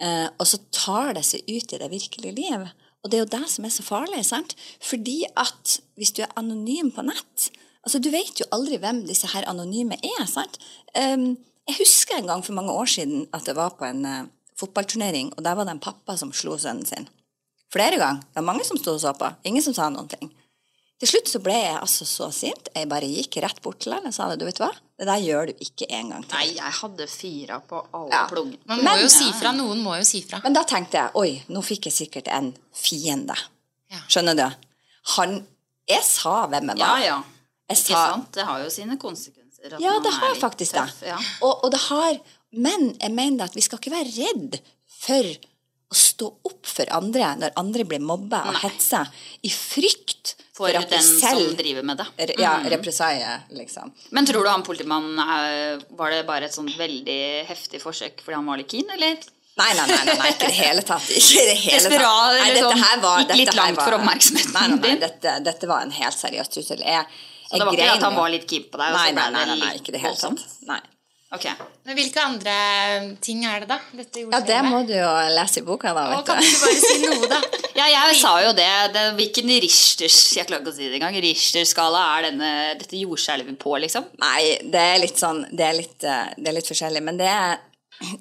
Eh, 0.00 0.28
og 0.38 0.46
så 0.46 0.60
tar 0.72 1.16
det 1.16 1.24
seg 1.26 1.42
ut 1.50 1.72
i 1.74 1.80
det 1.80 1.88
virkelige 1.90 2.36
liv. 2.36 2.68
Og 3.02 3.10
det 3.10 3.18
er 3.18 3.24
jo 3.24 3.32
det 3.32 3.48
som 3.50 3.66
er 3.66 3.72
så 3.74 3.84
farlig, 3.84 4.22
sant? 4.24 4.54
Fordi 4.80 5.24
at 5.36 5.74
hvis 5.98 6.14
du 6.14 6.22
er 6.22 6.32
anonym 6.38 6.92
på 6.94 7.02
nett 7.04 7.48
Altså, 7.86 8.00
du 8.02 8.10
vet 8.10 8.40
jo 8.42 8.46
aldri 8.52 8.78
hvem 8.82 9.04
disse 9.06 9.28
her 9.32 9.46
anonyme 9.48 9.96
er, 10.04 10.24
sant? 10.28 10.58
Um, 10.98 11.36
jeg 11.68 11.78
husker 11.82 12.18
en 12.18 12.26
gang 12.26 12.42
for 12.44 12.56
mange 12.56 12.72
år 12.72 12.88
siden 12.90 13.26
at 13.36 13.44
det 13.46 13.54
var 13.56 13.70
på 13.78 13.84
en 13.88 14.04
uh, 14.04 14.26
fotballturnering, 14.58 15.32
og 15.36 15.44
der 15.44 15.54
var 15.54 15.64
det 15.68 15.76
en 15.76 15.80
pappa 15.84 16.16
som 16.18 16.32
slo 16.32 16.56
sønnen 16.58 16.86
sin. 16.88 17.08
Flere 17.72 17.98
ganger. 18.00 18.22
Det 18.32 18.40
var 18.40 18.48
mange 18.48 18.64
som 18.64 18.78
sto 18.80 18.94
og 18.96 19.00
så 19.02 19.12
på. 19.16 19.28
Ingen 19.48 19.62
som 19.62 19.74
sa 19.76 19.88
noen 19.92 20.08
ting. 20.08 20.30
Til 20.98 21.06
slutt 21.12 21.28
så 21.30 21.38
ble 21.44 21.54
jeg 21.54 21.76
altså 21.78 22.06
så 22.08 22.26
sint. 22.34 22.70
Jeg 22.74 22.88
bare 22.90 23.06
gikk 23.06 23.36
rett 23.44 23.60
bort 23.62 23.78
til 23.84 23.92
han 23.94 24.08
og 24.08 24.14
sa 24.16 24.26
det, 24.32 24.40
du 24.40 24.46
vet 24.48 24.58
hva, 24.58 24.70
det 24.98 25.06
der 25.06 25.20
gjør 25.22 25.50
du 25.52 25.60
ikke 25.62 25.86
en 25.94 26.08
gang 26.10 26.24
til. 26.24 26.34
Nei, 26.40 26.48
jeg 26.56 26.72
hadde 26.80 27.06
fira 27.12 27.60
på 27.62 27.82
alle 27.94 28.10
Ja. 28.16 28.24
plugger. 28.32 28.58
Man 28.66 28.80
må 28.82 28.88
Men- 28.88 29.02
jo 29.04 29.08
si 29.12 29.28
fra. 29.38 29.52
Noen 29.54 29.84
må 29.84 29.94
jo 30.00 30.02
si 30.08 30.22
fra. 30.22 30.40
Men 30.42 30.56
da 30.56 30.64
tenkte 30.64 30.98
jeg 30.98 31.10
oi, 31.14 31.44
nå 31.54 31.62
fikk 31.62 31.86
jeg 31.86 31.94
sikkert 32.00 32.32
en 32.34 32.50
fiende. 32.74 33.36
Ja. 33.92 34.00
Skjønner 34.08 34.34
du? 34.36 34.48
Han 35.16 35.46
Jeg 35.88 36.02
sa 36.04 36.46
hvem 36.48 36.66
jeg 36.68 36.78
var. 36.78 36.98
Ja, 37.00 37.04
ja. 37.06 37.22
Jeg 37.68 37.76
sa, 37.82 38.02
sant? 38.14 38.32
Det 38.32 38.46
har 38.48 38.62
jo 38.64 38.70
sine 38.72 38.96
konsekvenser. 39.00 39.76
ja, 39.82 39.98
det 40.00 40.12
har 40.14 40.34
faktisk 40.40 40.72
tøff, 40.78 41.00
det. 41.02 41.08
Ja. 41.12 41.18
Og, 41.42 41.64
og 41.66 41.70
det 41.74 41.80
har 41.88 42.18
Men 42.50 42.94
jeg 42.96 43.12
mener 43.12 43.44
at 43.44 43.54
vi 43.56 43.60
skal 43.60 43.78
ikke 43.78 43.92
være 43.92 44.12
redd 44.16 44.60
for 44.98 45.26
å 45.88 45.96
stå 45.96 46.26
opp 46.48 46.66
for 46.68 46.88
andre 46.96 47.30
når 47.40 47.52
andre 47.60 47.84
blir 47.88 48.00
mobba 48.04 48.42
og 48.50 48.56
hetsa, 48.62 49.02
i 49.44 49.50
frykt 49.52 50.34
For, 50.56 50.68
at 50.76 50.88
den 50.90 51.04
selv 51.04 51.44
som 51.50 51.56
driver 51.56 51.84
med 51.86 52.00
det. 52.00 52.06
Mm. 52.16 52.40
ja, 52.42 52.54
represalier, 52.72 53.44
liksom. 53.56 53.92
Men 54.16 54.26
tror 54.28 54.44
du 54.44 54.50
han 54.50 54.64
politimannen 54.66 55.84
Var 55.96 56.10
det 56.16 56.22
bare 56.28 56.48
et 56.48 56.56
sånt 56.56 56.72
veldig 56.76 57.20
heftig 57.48 57.80
forsøk 57.84 58.20
fordi 58.24 58.36
han 58.40 58.48
var 58.48 58.60
litt 58.60 58.72
keen, 58.72 58.88
eller? 58.96 59.16
Nei, 59.58 59.70
nei, 59.74 59.86
nei, 59.90 60.02
nei, 60.06 60.16
nei, 60.20 60.28
ikke 60.34 60.46
i 60.46 60.50
det 60.52 60.58
hele 60.58 60.82
tatt. 60.86 61.08
Ikke 61.10 61.44
det 61.48 61.54
hele 61.58 61.80
tatt. 61.82 61.88
Desperat, 61.90 62.36
Nei, 62.36 62.42
eller 62.44 62.60
dette 62.60 62.68
sånn, 62.68 62.84
her 62.84 63.00
var- 63.02 63.24
gikk 63.24 63.40
litt 63.40 63.54
langt 63.58 63.76
var- 63.80 63.88
for 63.88 63.96
oppmerksomheten 63.98 64.52
Nei, 64.54 64.66
nei, 64.68 64.76
nei, 64.84 64.92
dette, 65.02 65.32
dette 65.48 65.66
var 65.72 65.82
en 65.82 65.90
helt 65.96 66.14
seriøs 66.20 66.52
trussel. 66.54 66.84
Jeg, 66.84 67.06
Så 67.48 67.56
det 67.56 67.64
var 67.64 67.74
ikke 67.74 67.90
at 67.96 68.06
han 68.06 68.16
var 68.18 68.30
litt 68.32 68.46
keen 68.48 68.68
på 68.68 68.76
deg? 68.76 68.92
og 68.92 68.98
Nei, 69.00 69.08
så 69.08 69.16
nei, 69.16 69.26
nei, 69.32 69.44
nei, 69.48 69.58
nei, 69.64 69.74
ikke 69.80 69.94
det 69.94 70.04
helt 70.04 70.20
sant. 70.20 70.44
Nei. 70.68 70.80
Ok. 71.28 71.44
Men 71.84 71.96
hvilke 71.98 72.20
andre 72.24 72.52
ting 73.20 73.42
er 73.44 73.60
det, 73.60 73.68
da? 73.68 73.76
Dette 73.92 74.22
Ja, 74.22 74.38
det 74.40 74.58
må 74.64 74.80
du 74.88 74.94
jo 74.94 75.08
lese 75.36 75.60
i 75.60 75.64
boka, 75.66 75.92
da, 75.92 76.06
Å, 76.14 76.20
Og 76.22 76.28
kan 76.28 76.40
du 76.40 76.46
ikke 76.46 76.62
bare 76.62 76.78
si 76.80 77.02
noe, 77.02 77.28
da? 77.28 77.40
Ja, 77.78 77.84
jeg 77.92 78.16
sa 78.18 78.30
jo 78.42 78.54
det. 78.56 78.70
det 78.94 79.02
hvilken 79.18 79.52
Richters 79.62 80.16
Jeg 80.38 80.48
klarer 80.48 80.64
ikke 80.64 80.72
å 80.72 80.78
si 80.78 80.88
det 80.88 80.96
engang. 80.96 81.18
Richter-skala 81.22 82.00
er 82.14 82.26
denne, 82.30 82.52
dette 82.80 82.96
jordskjelvet 82.96 83.60
på, 83.60 83.76
liksom? 83.84 84.08
Nei, 84.24 84.56
det 84.72 84.86
er 84.94 85.02
litt 85.04 85.20
sånn 85.20 85.44
Det 85.52 85.68
er 85.68 85.76
litt, 85.76 86.00
eh, 86.00 86.32
det 86.38 86.48
er 86.48 86.58
litt 86.62 86.72
forskjellig. 86.72 87.04
Men 87.04 87.20
det 87.20 87.28
er, 87.28 87.60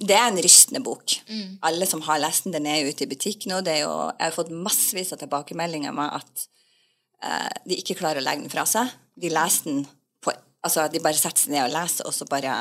det 0.03 0.19
er 0.19 0.27
en 0.27 0.43
rystende 0.43 0.83
bok. 0.83 1.15
Mm. 1.31 1.57
Alle 1.71 1.87
som 1.87 2.03
har 2.09 2.19
lest 2.19 2.45
den, 2.45 2.59
den 2.59 2.67
er 2.67 2.81
jo 2.81 2.91
ute 2.91 3.07
i 3.07 3.11
butikk 3.15 3.47
nå. 3.47 3.63
Det 3.63 3.77
er 3.79 3.83
jo, 3.85 3.95
jeg 4.11 4.25
har 4.27 4.35
fått 4.35 4.51
massevis 4.51 5.15
av 5.15 5.23
tilbakemeldinger 5.23 5.95
med 5.95 6.19
at 6.19 6.47
eh, 7.23 7.51
de 7.71 7.79
ikke 7.79 8.01
klarer 8.03 8.19
å 8.19 8.27
legge 8.27 8.43
den 8.43 8.51
fra 8.51 8.67
seg. 8.67 8.91
De 9.17 9.31
leser 9.33 9.69
den 9.69 9.83
på 10.23 10.33
Altså, 10.65 10.87
de 10.91 11.01
bare 11.03 11.17
setter 11.17 11.45
seg 11.45 11.53
ned 11.53 11.67
og 11.67 11.75
leser, 11.75 12.07
og 12.09 12.15
så 12.15 12.27
bare 12.29 12.55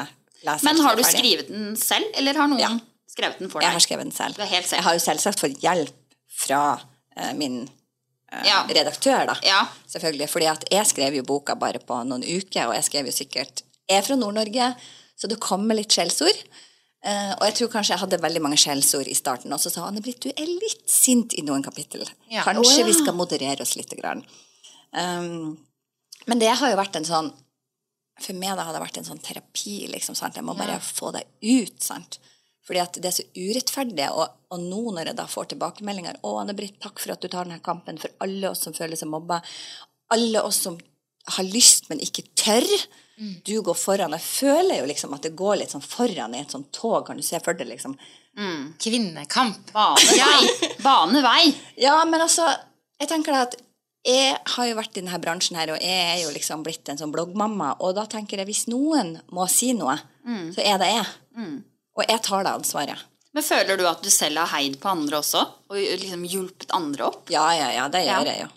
leser 0.47 0.69
Men 0.69 0.83
har 0.85 0.99
du 0.99 1.03
skrevet 1.07 1.49
den 1.51 1.73
selv, 1.81 2.11
eller 2.15 2.39
har 2.39 2.51
noen 2.53 2.61
Ja. 2.63 2.75
skrevet 3.11 3.41
den 3.41 3.51
for 3.51 3.61
deg? 3.61 3.69
Jeg 3.69 3.79
har 3.79 3.85
skrevet 3.87 4.07
den 4.07 4.17
selv. 4.17 4.37
Selv. 4.37 4.77
Jeg 4.77 4.85
har 4.85 4.95
jo 4.95 5.03
selvsagt 5.07 5.43
fått 5.43 5.65
hjelp 5.65 5.95
fra 6.37 6.61
uh, 6.77 7.33
min 7.35 7.65
uh, 7.65 8.45
Ja. 8.45 8.63
redaktør, 8.69 9.27
da. 9.33 9.39
Ja. 9.43 9.65
Selvfølgelig. 9.89 10.29
fordi 10.29 10.47
at 10.53 10.65
jeg 10.71 10.87
skrev 10.87 11.15
jo 11.15 11.23
boka 11.23 11.55
bare 11.55 11.79
på 11.79 12.03
noen 12.05 12.23
uker, 12.23 12.69
og 12.69 12.75
jeg 12.75 12.85
skrev 12.85 13.07
jo 13.07 13.13
sikkert 13.13 13.63
Jeg 13.89 13.99
er 13.99 14.03
fra 14.03 14.17
Nord-Norge, 14.17 14.75
så 15.17 15.29
det 15.29 15.41
kommer 15.41 15.75
litt 15.79 15.93
skjellsord. 15.95 16.47
Uh, 17.07 17.37
og 17.39 17.45
jeg 17.47 17.55
tror 17.55 17.69
kanskje 17.71 17.93
jeg 17.95 18.03
hadde 18.03 18.19
veldig 18.19 18.41
mange 18.43 18.57
skjellsord 18.59 19.07
i 19.07 19.15
starten. 19.15 19.53
Og 19.55 19.61
så 19.63 19.71
sa 19.71 19.85
Anne-Britt 19.87 20.25
du 20.25 20.33
er 20.33 20.49
litt 20.49 20.89
sint 20.91 21.37
i 21.39 21.45
noen 21.47 21.63
kapittel. 21.63 22.03
Ja. 22.33 22.43
Kanskje 22.43 22.65
oh, 22.67 22.81
ja. 22.81 22.87
vi 22.89 22.97
skal 22.99 23.15
moderere 23.15 23.63
oss 23.63 23.77
litt. 23.79 23.95
Grann. 23.95 24.25
Um, 24.91 25.55
men 26.27 26.41
det 26.43 26.53
har 26.59 26.71
jo 26.73 26.79
vært 26.79 26.97
en 27.01 27.07
sånn 27.09 27.33
For 28.23 28.33
meg 28.33 28.57
da 28.57 28.65
har 28.65 28.73
det 28.73 28.81
vært 28.81 28.97
en 28.97 29.05
sånn 29.05 29.21
terapi. 29.21 29.87
liksom, 29.93 30.15
sant? 30.17 30.37
Jeg 30.39 30.45
må 30.47 30.55
bare 30.57 30.79
få 30.81 31.11
det 31.13 31.27
ut. 31.43 31.83
sant? 31.85 32.17
Fordi 32.67 32.81
at 32.81 32.97
det 32.97 33.11
er 33.11 33.17
så 33.19 33.25
urettferdig. 33.37 34.07
Og, 34.09 34.31
og 34.51 34.63
nå 34.63 34.93
når 34.97 35.11
jeg 35.11 35.19
da 35.19 35.27
får 35.29 35.51
tilbakemeldinger 35.51 36.17
'Å, 36.23 36.31
Anne-Britt, 36.41 36.79
takk 36.81 36.99
for 36.99 37.13
at 37.13 37.21
du 37.21 37.29
tar 37.29 37.45
denne 37.45 37.61
kampen 37.61 37.99
for 38.01 38.09
alle 38.25 38.49
oss 38.51 38.65
som 38.65 38.73
føler 38.73 38.97
seg 38.97 39.13
mobba'. 39.13 39.43
Alle 40.17 40.43
oss 40.43 40.63
som 40.65 40.79
har 41.37 41.45
lyst, 41.45 41.91
men 41.91 42.01
ikke 42.01 42.25
tør. 42.35 42.65
Du 43.45 43.61
går 43.63 43.75
foran. 43.77 44.13
Jeg 44.17 44.21
føler 44.25 44.81
jo 44.81 44.89
liksom 44.89 45.13
at 45.17 45.23
det 45.29 45.37
går 45.37 45.57
litt 45.61 45.71
sånn 45.77 45.85
foran 45.85 46.35
i 46.35 46.41
et 46.41 46.51
sånt 46.57 46.73
tog. 46.73 47.05
Kan 47.07 47.17
du 47.21 47.23
se 47.23 47.39
for 47.45 47.53
deg, 47.53 47.69
liksom? 47.69 47.95
Kvinnekamp. 48.81 49.73
Bane 49.73 50.17
vei. 50.17 50.51
Bane 50.87 51.23
vei. 51.25 51.55
Ja, 51.81 52.01
men 52.05 52.21
altså, 52.21 52.49
jeg 53.01 53.09
tenker 53.13 53.33
da 53.33 53.45
at 53.47 53.57
jeg 54.07 54.37
har 54.55 54.67
jo 54.71 54.77
vært 54.79 54.97
i 54.97 55.01
denne 55.03 55.19
bransjen 55.23 55.59
her, 55.59 55.73
og 55.75 55.83
jeg 55.83 56.07
er 56.15 56.23
jo 56.23 56.31
liksom 56.35 56.63
blitt 56.67 56.89
en 56.93 56.99
sånn 57.01 57.13
bloggmamma, 57.15 57.75
og 57.83 57.95
da 57.99 58.07
tenker 58.07 58.39
jeg 58.41 58.47
hvis 58.47 58.67
noen 58.71 59.17
må 59.35 59.49
si 59.51 59.73
noe, 59.77 59.99
så 60.55 60.63
er 60.65 60.79
det 60.83 60.89
jeg. 60.95 61.07
Og 61.97 62.05
jeg 62.09 62.23
tar 62.23 62.45
det 62.47 62.53
ansvaret. 62.61 63.05
Men 63.37 63.45
føler 63.45 63.77
du 63.77 63.85
at 63.89 64.01
du 64.03 64.09
selv 64.09 64.39
har 64.41 64.49
heid 64.57 64.79
på 64.81 64.89
andre 64.89 65.19
også? 65.21 65.43
Og 65.69 65.77
liksom 66.01 66.23
hjulpet 66.25 66.71
andre 66.73 67.05
opp? 67.11 67.29
Ja, 67.31 67.45
ja, 67.53 67.67
ja, 67.75 67.89
det 67.93 68.01
Ja. 68.07 68.15
gjør 68.23 68.27
jeg 68.31 68.41
jo. 68.41 68.49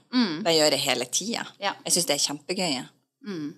Det 0.46 0.54
gjør 0.56 0.72
jeg 0.72 0.80
hele 0.86 1.06
tida. 1.06 1.46
Ja. 1.60 1.74
Jeg 1.84 1.94
syns 1.94 2.06
det 2.08 2.16
er 2.16 2.24
kjempegøy. 2.28 2.70
jeg. 2.78 2.86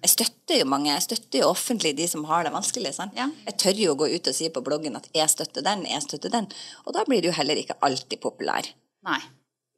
Jeg 0.02 0.10
støtter 0.10 0.58
jo 0.60 0.66
mange. 0.66 0.90
Jeg 0.90 1.04
støtter 1.06 1.40
jo 1.44 1.50
offentlig 1.54 1.96
de 1.96 2.08
som 2.08 2.24
har 2.26 2.44
det 2.44 2.52
vanskelig. 2.52 2.94
sant? 2.96 3.14
Ja. 3.16 3.30
Jeg 3.46 3.58
tør 3.58 3.78
jo 3.78 3.94
å 3.94 3.98
gå 3.98 4.08
ut 4.16 4.28
og 4.28 4.34
si 4.34 4.50
på 4.50 4.64
bloggen 4.66 4.96
at 4.98 5.08
jeg 5.14 5.30
støtter 5.30 5.62
den, 5.62 5.86
jeg 5.86 6.02
støtter 6.02 6.32
den. 6.32 6.48
Og 6.88 6.94
da 6.94 7.04
blir 7.06 7.22
du 7.22 7.30
heller 7.32 7.56
ikke 7.56 7.78
alltid 7.82 8.20
populær. 8.20 8.66
Nei. 9.06 9.20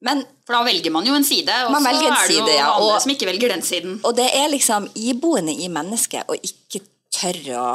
Men 0.03 0.23
For 0.43 0.57
da 0.57 0.63
velger 0.67 0.91
man 0.91 1.05
jo 1.07 1.13
en 1.15 1.23
side, 1.23 1.53
og 1.65 1.71
Man 1.71 1.85
så 1.85 1.93
er 1.93 1.99
det 1.99 2.07
jo 2.07 2.15
side, 2.27 2.55
ja, 2.57 2.67
andre 2.75 2.99
som 3.05 3.11
ikke 3.13 3.27
velger 3.29 3.53
den 3.53 3.61
siden. 3.63 3.93
Og 4.03 4.15
det 4.17 4.25
er 4.35 4.49
liksom 4.51 4.89
iboende 4.99 5.53
i 5.55 5.69
mennesket 5.71 6.27
å 6.27 6.35
ikke 6.35 6.81
tørre 7.13 7.61
å 7.61 7.69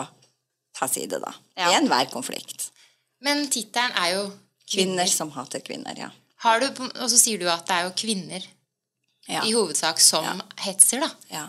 ta 0.76 0.88
side, 0.92 1.20
da. 1.22 1.32
Ja. 1.56 1.70
I 1.72 1.78
enhver 1.80 2.10
konflikt. 2.12 2.68
Men 3.24 3.46
tittelen 3.50 3.96
er 3.98 4.12
jo 4.18 4.26
Kvinner 4.68 5.08
som 5.08 5.30
hater 5.32 5.62
kvinner, 5.64 5.96
ja. 5.96 6.10
Har 6.44 6.60
du, 6.60 6.66
og 6.68 7.06
så 7.08 7.16
sier 7.16 7.40
du 7.40 7.46
at 7.48 7.64
det 7.66 7.78
er 7.78 7.86
jo 7.88 7.94
kvinner 7.96 8.44
Ja. 9.28 9.40
i 9.44 9.54
hovedsak 9.56 9.98
som 10.00 10.42
hetser, 10.60 11.00
da. 11.00 11.08
ja. 11.32 11.46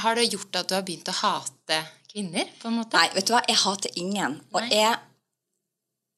Har 0.00 0.16
det 0.16 0.30
gjort 0.32 0.56
at 0.56 0.68
du 0.70 0.74
har 0.74 0.82
begynt 0.86 1.08
å 1.12 1.12
hate 1.18 1.82
kvinner, 2.08 2.48
på 2.62 2.70
en 2.70 2.78
måte? 2.80 2.96
Nei, 2.96 3.10
vet 3.12 3.28
du 3.28 3.34
hva, 3.34 3.42
jeg 3.48 3.60
hater 3.60 3.90
ingen. 4.00 4.38
Og 4.56 4.64
jeg, 4.72 4.96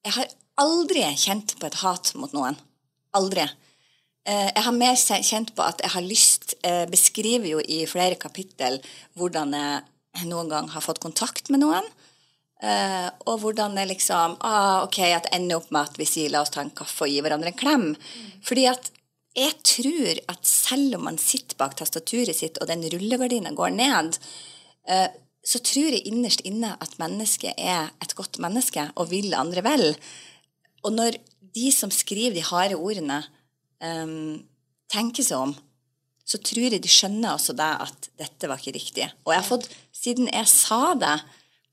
jeg 0.07 0.14
har 0.14 0.31
aldri 0.62 1.03
kjent 1.18 1.57
på 1.59 1.66
et 1.66 1.81
hat 1.83 2.12
mot 2.14 2.31
noen. 2.37 2.55
Aldri. 3.18 3.48
Eh, 4.26 4.50
Jeg 4.54 4.64
har 4.64 4.72
mer 4.72 4.94
kjent 4.96 5.52
på 5.54 5.62
at 5.64 5.82
jeg 5.84 5.92
har 5.92 6.02
lyst 6.04 6.54
Jeg 6.64 6.88
beskriver 6.92 7.48
jo 7.50 7.60
i 7.60 7.84
flere 7.87 8.16
kapittel 8.16 8.80
hvordan 9.18 9.52
jeg 9.54 10.28
noen 10.30 10.48
gang 10.48 10.68
har 10.70 10.80
fått 10.84 11.02
kontakt 11.02 11.50
med 11.50 11.60
noen. 11.60 11.84
eh, 12.62 13.10
Og 13.26 13.40
hvordan 13.42 13.76
jeg 13.76 13.90
liksom 13.92 14.37
ah, 14.40 14.82
Ok, 14.84 14.98
at 15.00 15.24
det 15.28 15.34
ender 15.34 15.56
opp 15.60 15.70
med 15.70 15.90
at 15.90 15.98
vi 15.98 16.06
sier 16.08 16.30
la 16.30 16.40
oss 16.42 16.50
ta 16.54 16.62
en 16.62 16.70
kaffe 16.70 17.04
og 17.04 17.12
gi 17.12 17.20
hverandre 17.20 17.52
en 17.52 17.58
klem. 17.58 17.87
Fordi 18.42 18.66
at 18.70 18.90
jeg 19.34 19.58
tror 19.66 20.20
at 20.30 20.46
selv 20.46 20.94
om 20.96 21.04
man 21.08 21.18
sitter 21.18 21.56
bak 21.58 21.74
tastaturet 21.76 22.37
sitt, 22.38 22.60
og 22.62 22.68
den 22.70 22.84
rullegardina 22.87 23.50
går 23.50 23.72
ned, 23.74 24.18
eh, 24.87 25.08
så 25.44 25.58
tror 25.58 25.90
jeg 25.90 26.06
innerst 26.06 26.44
inne 26.46 26.77
at 26.81 26.94
mennesket 27.02 27.58
er 27.58 27.90
et 28.00 28.14
godt 28.14 28.38
menneske 28.38 28.87
og 28.94 29.10
vil 29.10 29.35
andre 29.35 29.62
vel. 29.66 29.96
og 30.85 30.92
når 30.92 31.16
de 31.54 31.70
som 31.72 31.90
skriver 31.90 32.35
de 32.35 32.42
harde 32.44 32.77
ordene, 32.77 33.25
em, 33.83 34.44
tenker 34.92 35.27
seg 35.27 35.46
om, 35.48 35.54
så 36.25 36.40
tror 36.40 36.72
jeg 36.72 36.83
de 36.83 36.90
skjønner 36.90 37.35
også 37.35 37.56
det 37.56 37.70
at 37.85 38.08
dette 38.20 38.48
var 38.48 38.60
ikke 38.60 38.77
riktig. 38.79 39.08
Og 39.27 39.35
jeg 39.35 39.42
har 39.42 39.48
fått, 39.48 39.68
siden 39.94 40.31
jeg 40.31 40.48
sa 40.50 40.94
det 40.98 41.18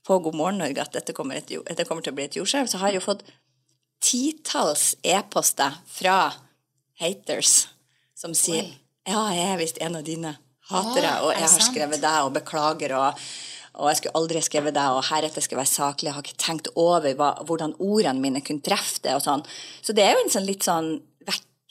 på 0.06 0.18
God 0.24 0.36
morgen 0.36 0.60
Norge 0.60 0.82
at 0.82 0.94
dette 0.96 1.14
kommer, 1.16 1.38
et, 1.38 1.48
dette 1.48 1.86
kommer 1.88 2.04
til 2.04 2.12
å 2.12 2.18
bli 2.18 2.26
et 2.26 2.36
jordskjelv, 2.36 2.68
så 2.68 2.82
har 2.82 2.92
jeg 2.92 3.00
jo 3.00 3.06
fått 3.06 3.24
titalls 4.02 4.96
e-poster 5.06 5.78
fra 5.86 6.32
haters 7.00 7.68
som 8.18 8.34
sier 8.36 8.66
ja, 9.06 9.22
jeg 9.34 9.46
er 9.50 9.58
visst 9.58 9.80
en 9.82 9.98
av 9.98 10.04
dine 10.06 10.36
hatere, 10.70 11.16
Å, 11.18 11.26
og 11.26 11.32
jeg 11.34 11.48
har 11.54 11.64
skrevet 11.64 12.02
det 12.02 12.12
og 12.22 12.34
beklager, 12.36 12.94
og, 12.94 13.22
og 13.80 13.88
jeg 13.90 13.98
skulle 13.98 14.20
aldri 14.20 14.42
skrevet 14.46 14.76
det, 14.76 14.84
og 14.94 15.06
heretter 15.08 15.42
skal 15.42 15.56
jeg 15.56 15.62
være 15.62 15.72
saklig, 15.72 16.08
jeg 16.08 16.16
har 16.16 16.26
ikke 16.26 16.44
tenkt 16.44 16.70
over 16.78 17.16
hva, 17.18 17.32
hvordan 17.48 17.74
ordene 17.82 18.22
mine 18.22 18.44
kunne 18.46 18.62
treffe 18.62 19.02
det, 19.02 19.16
og 19.18 19.24
sånn. 19.24 19.42
Så 19.82 19.96
det 19.96 20.06
er 20.06 20.14
jo 20.14 20.22
en 20.22 20.34
sånn 20.36 20.46
litt 20.46 20.66
sånn 20.66 20.92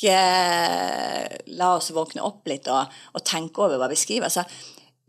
vekke 0.02 1.56
La 1.58 1.76
oss 1.76 1.92
våkne 1.92 2.24
opp 2.24 2.48
litt 2.48 2.68
og, 2.72 2.88
og 3.14 3.24
tenke 3.24 3.62
over 3.62 3.78
hva 3.78 3.90
vi 3.90 3.98
skriver. 4.00 4.26
Altså, 4.30 4.44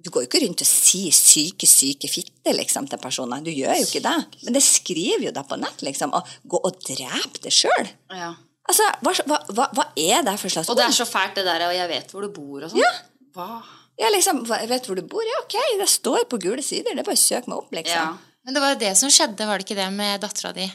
du 0.02 0.10
går 0.10 0.24
jo 0.24 0.28
ikke 0.28 0.40
rundt 0.42 0.62
og 0.64 0.66
sier 0.66 1.12
'syke, 1.14 1.66
syke 1.66 2.08
fitte' 2.10 2.52
liksom, 2.52 2.88
til 2.88 2.98
personer. 2.98 3.40
Du 3.40 3.50
gjør 3.50 3.76
jo 3.78 3.86
ikke 3.86 4.02
det. 4.02 4.16
Men 4.44 4.56
det 4.56 4.62
skriver 4.62 5.28
jo 5.28 5.32
da 5.32 5.44
på 5.46 5.56
nett, 5.56 5.82
liksom. 5.82 6.12
Og 6.12 6.26
gå 6.44 6.58
og 6.58 6.80
drep 6.82 7.38
det 7.42 7.52
sjøl. 7.52 7.86
Ja. 8.10 8.34
Altså, 8.68 8.88
hva, 9.02 9.12
hva, 9.26 9.38
hva, 9.52 9.68
hva 9.74 9.86
er 9.96 10.22
det 10.22 10.34
for 10.38 10.48
slags 10.48 10.68
Og 10.70 10.76
det 10.78 10.84
er 10.86 10.94
så 10.94 11.06
fælt 11.06 11.38
det 11.38 11.46
der, 11.46 11.66
og 11.66 11.74
jeg 11.74 11.88
vet 11.90 12.12
hvor 12.12 12.22
du 12.22 12.30
bor 12.34 12.62
og 12.62 12.70
sånn. 12.70 12.82
Ja. 12.82 12.92
Hva? 13.34 13.62
Ja, 14.00 14.10
liksom, 14.10 14.42
jeg 14.48 14.68
vet 14.70 14.86
hvor 14.86 14.98
du 14.98 15.06
bor. 15.06 15.22
Ja, 15.22 15.40
ok, 15.44 15.56
det 15.78 15.88
står 15.90 16.26
på 16.30 16.38
gule 16.42 16.62
sider. 16.62 16.94
Det 16.94 17.04
er 17.04 17.06
bare 17.06 17.18
å 17.18 17.22
søke 17.22 17.50
meg 17.50 17.58
opp, 17.62 17.72
liksom. 17.74 17.94
Ja. 17.94 18.38
Men 18.42 18.56
det 18.56 18.62
var 18.62 18.74
jo 18.74 18.80
det 18.82 18.94
som 18.98 19.10
skjedde, 19.12 19.46
var 19.46 19.60
det 19.60 19.68
ikke 19.68 19.78
det 19.78 19.90
med 19.94 20.22
dattera 20.22 20.50
di? 20.56 20.66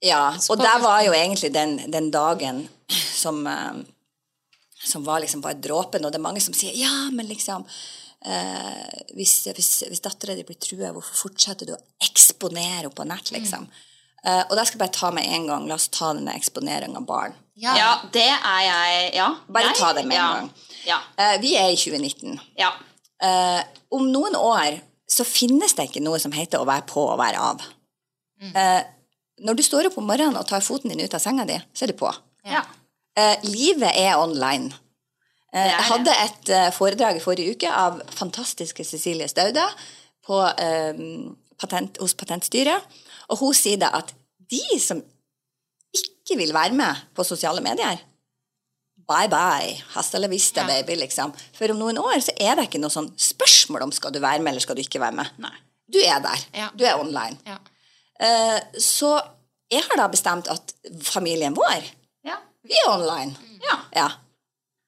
Ja, 0.00 0.30
og 0.32 0.56
det 0.56 0.76
var 0.80 1.02
jo 1.04 1.12
egentlig 1.12 1.50
den, 1.52 1.74
den 1.92 2.08
dagen 2.12 2.62
som, 2.90 3.46
eh, 3.46 3.80
som 4.84 5.04
var 5.04 5.20
liksom 5.20 5.42
bare 5.44 5.60
dråpen, 5.60 6.04
og 6.04 6.12
det 6.12 6.18
er 6.20 6.26
mange 6.28 6.40
som 6.44 6.54
sier 6.56 6.76
ja, 6.78 7.10
men 7.12 7.28
liksom 7.28 7.66
eh, 8.24 9.04
Hvis, 9.16 9.46
hvis, 9.54 9.70
hvis 9.88 10.02
dattera 10.04 10.34
di 10.36 10.44
blir 10.44 10.58
trua, 10.60 10.92
hvorfor 10.94 11.28
fortsetter 11.28 11.66
du 11.70 11.74
å 11.76 11.80
eksponere 12.04 12.80
henne 12.82 12.92
på 12.94 13.06
nett, 13.08 13.32
liksom? 13.34 13.68
Eh, 14.24 14.42
og 14.50 14.52
da 14.56 14.64
skal 14.64 14.76
jeg 14.76 14.82
bare 14.82 14.92
ta 14.98 15.10
med 15.16 15.24
en 15.32 15.46
gang. 15.48 15.66
La 15.68 15.78
oss 15.78 15.88
ta 15.88 16.10
denne 16.12 16.34
eksponeringen 16.36 16.98
av 17.00 17.06
barn. 17.08 17.32
Ja. 17.56 17.72
ja, 17.76 17.90
det 18.12 18.26
er 18.28 18.60
jeg 18.66 19.14
Ja. 19.16 19.30
Bare 19.48 19.70
jeg- 19.70 19.76
ta 19.80 19.92
det 19.96 20.04
med 20.06 20.16
en 20.18 20.20
ja. 20.20 20.32
gang. 20.34 20.50
Ja. 20.86 20.98
Eh, 21.16 21.38
vi 21.40 21.54
er 21.56 21.70
i 21.72 21.76
2019. 21.76 22.38
ja. 22.58 22.72
Eh, 23.22 23.62
om 23.92 24.06
noen 24.12 24.32
år 24.36 24.80
så 25.10 25.24
finnes 25.28 25.74
det 25.76 25.88
ikke 25.90 26.00
noe 26.00 26.18
som 26.18 26.32
heter 26.32 26.60
å 26.60 26.64
være 26.68 26.86
på 26.88 27.02
og 27.04 27.18
være 27.18 27.36
av. 27.36 27.60
Eh, 28.40 28.82
når 29.44 29.56
du 29.56 29.62
står 29.62 29.86
opp 29.90 29.98
om 29.98 30.06
morgenen 30.08 30.38
og 30.40 30.46
tar 30.48 30.60
foten 30.64 30.88
din 30.88 31.00
ut 31.04 31.14
av 31.14 31.20
senga 31.20 31.44
di, 31.44 31.58
så 31.74 31.84
er 31.84 31.92
du 31.92 31.98
på. 32.00 32.12
ja. 32.44 32.62
Eh, 33.20 33.36
livet 33.50 33.92
er 34.00 34.16
online. 34.20 34.70
Eh, 35.52 35.66
jeg 35.66 35.86
hadde 35.90 36.12
et 36.24 36.50
eh, 36.56 36.68
foredrag 36.72 37.18
i 37.18 37.22
forrige 37.24 37.56
uke 37.56 37.70
av 37.74 38.00
fantastiske 38.16 38.84
Cecilie 38.86 39.28
Stauda 39.28 39.66
på, 40.26 40.38
eh, 40.62 41.00
patent, 41.60 41.98
hos 42.00 42.14
Patentstyret, 42.14 42.86
og 43.28 43.40
hun 43.42 43.56
sier 43.56 43.80
da 43.82 43.90
at 43.98 44.14
de 44.50 44.62
som 44.80 45.02
ikke 45.94 46.38
vil 46.38 46.54
være 46.54 46.76
med 46.78 47.02
på 47.18 47.26
sosiale 47.26 47.60
medier, 47.64 47.98
bye 49.10 49.26
bye, 49.30 49.74
hasta 49.96 50.20
la 50.22 50.28
vista, 50.30 50.62
Ja. 50.62 50.66
baby, 50.70 50.94
liksom. 51.00 51.32
For 51.58 51.72
om 51.72 51.78
noen 51.82 51.98
år 51.98 52.20
så 52.22 52.32
er 52.38 52.54
det 52.56 52.68
ikke 52.68 52.80
noe 52.80 52.94
sånn 52.94 53.10
spørsmål 53.18 53.82
om 53.88 53.92
skal 53.92 54.12
du 54.14 54.20
være 54.22 54.38
med 54.38 54.52
eller 54.52 54.60
skal 54.62 54.76
du 54.78 54.82
ikke 54.82 55.00
være 55.02 55.16
med. 55.18 55.26
Nei. 55.42 55.56
Du 55.90 55.98
er 55.98 56.20
der. 56.22 56.38
Ja. 56.54 56.68
Du 56.78 56.84
er 56.86 56.94
online. 57.00 57.38
Ja. 57.46 57.58
Eh, 58.20 58.60
så 58.78 59.16
jeg 59.70 59.82
har 59.82 59.96
da 59.98 60.06
bestemt 60.12 60.46
at 60.48 60.72
familien 61.02 61.54
vår. 61.56 61.82
Vi 62.64 62.74
er 62.84 62.90
online. 62.92 63.36
ja. 63.62 63.78
Ja. 63.94 64.08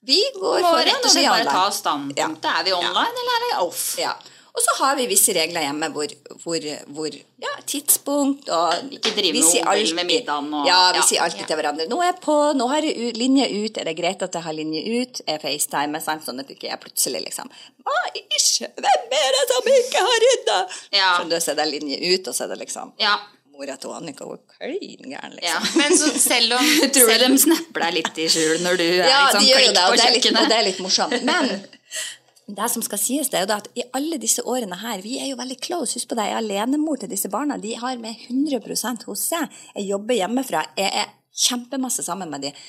Vi 0.05 0.19
går 0.35 0.61
Må 0.61 0.67
foran, 0.67 0.85
rett 0.85 0.97
og 0.99 1.05
og 1.07 1.11
slett 1.13 1.25
er 1.25 1.31
bare 1.31 1.45
ta 1.45 1.71
standpunktet. 1.71 2.19
standpunktet. 2.19 2.61
Er 2.61 2.65
vi 2.65 2.73
online, 2.73 3.19
eller 3.23 3.35
er 3.37 3.43
vi 3.47 3.51
off? 3.67 3.83
Ja. 3.99 4.13
Og 4.53 4.61
så 4.61 4.73
har 4.83 4.97
vi 4.99 5.07
visse 5.07 5.33
regler 5.33 5.63
hjemme 5.63 5.89
hvor, 5.95 6.11
hvor, 6.43 6.65
hvor 6.93 7.07
ja, 7.41 7.53
tidspunkt 7.65 8.51
og 8.53 8.91
Ikke 8.93 9.13
drive 9.17 9.33
med 9.39 9.63
alltid- 9.65 9.95
med 9.95 10.07
middagen 10.07 10.53
og- 10.55 10.67
Ja, 10.67 10.91
vi 10.93 10.99
ja. 10.99 11.03
sier 11.07 11.21
alltid 11.23 11.47
til 11.47 11.57
hverandre 11.57 11.87
'Nå 11.89 12.01
er 12.03 12.11
jeg 12.13 12.21
på, 12.21 12.53
nå 12.57 12.67
har 12.69 12.83
jeg 12.83 13.17
linje 13.17 13.47
ut. 13.65 13.79
Er 13.79 13.85
det 13.85 13.97
greit 13.97 14.23
at 14.23 14.33
jeg 14.35 14.43
har 14.43 14.53
linje 14.53 14.83
ut?' 15.03 15.21
Jeg 15.27 15.41
facetimer, 15.41 16.01
sant? 16.03 16.27
sånn 16.27 16.41
at 16.41 16.49
ikke 16.51 16.69
jeg 16.69 16.81
plutselig 16.81 17.23
liksom 17.25 17.49
'Hva 17.49 17.97
ish? 18.37 18.59
Hvem 18.61 19.13
er 19.23 19.31
det 19.39 19.49
som 19.55 19.63
ikke 19.73 19.99
har 19.99 20.19
rydda?' 20.27 20.69
Ja. 20.93 21.19
Så 21.19 21.29
du, 21.31 21.37
så 21.41 21.51
er 21.53 21.55
det 21.55 21.81
linje 21.81 21.97
ut, 22.15 22.29
og 22.29 22.35
så 22.35 22.45
er 22.45 22.49
det 22.49 22.59
liksom 22.59 22.93
Ja. 22.99 23.17
Til 23.63 23.93
Annika 23.95 24.27
var 24.27 24.41
klin 24.57 25.13
gæren, 25.13 25.37
ja. 25.43 25.59
liksom. 25.61 25.79
Men 25.81 25.99
så 25.99 26.11
selv 26.19 26.57
om 26.59 26.67
Tror 26.97 27.13
selv, 27.13 27.29
de 27.29 27.39
snapper 27.45 27.87
deg 27.87 27.95
litt 27.99 28.19
i 28.19 28.27
skjul 28.33 28.59
når 28.65 28.81
du 28.81 28.85
er 28.89 29.07
Ja, 29.07 29.21
liksom 29.29 29.47
de 29.47 29.55
klikk 29.55 29.77
det, 29.77 29.87
på 29.87 30.01
kjøkkenet? 30.03 30.41
og 30.43 30.51
det 30.53 30.59
er 30.59 30.67
litt 30.67 30.83
morsomt. 30.83 31.17
Men 31.29 31.51
det 32.59 32.69
som 32.75 32.85
skal 32.85 33.01
sies, 33.01 33.31
det 33.33 33.41
er 33.41 33.47
jo 33.47 33.55
at 33.57 33.71
i 33.79 33.87
alle 33.97 34.19
disse 34.23 34.45
årene 34.45 34.79
her, 34.83 35.03
vi 35.05 35.17
er 35.23 35.31
jo 35.31 35.39
veldig 35.41 35.59
close. 35.63 35.97
Husk 35.97 36.11
på 36.11 36.19
det, 36.19 36.27
jeg 36.29 36.37
er 36.37 36.43
alenemor 36.43 37.01
til 37.01 37.13
disse 37.13 37.31
barna. 37.33 37.59
De 37.63 37.75
har 37.79 38.01
med 38.03 38.27
100% 38.29 39.07
hos 39.09 39.27
seg. 39.33 39.63
Jeg 39.77 39.89
jobber 39.93 40.19
hjemmefra. 40.19 40.67
Jeg 40.79 40.91
er 41.05 41.15
kjempemasse 41.47 42.05
sammen 42.05 42.31
med 42.33 42.49
dem. 42.49 42.67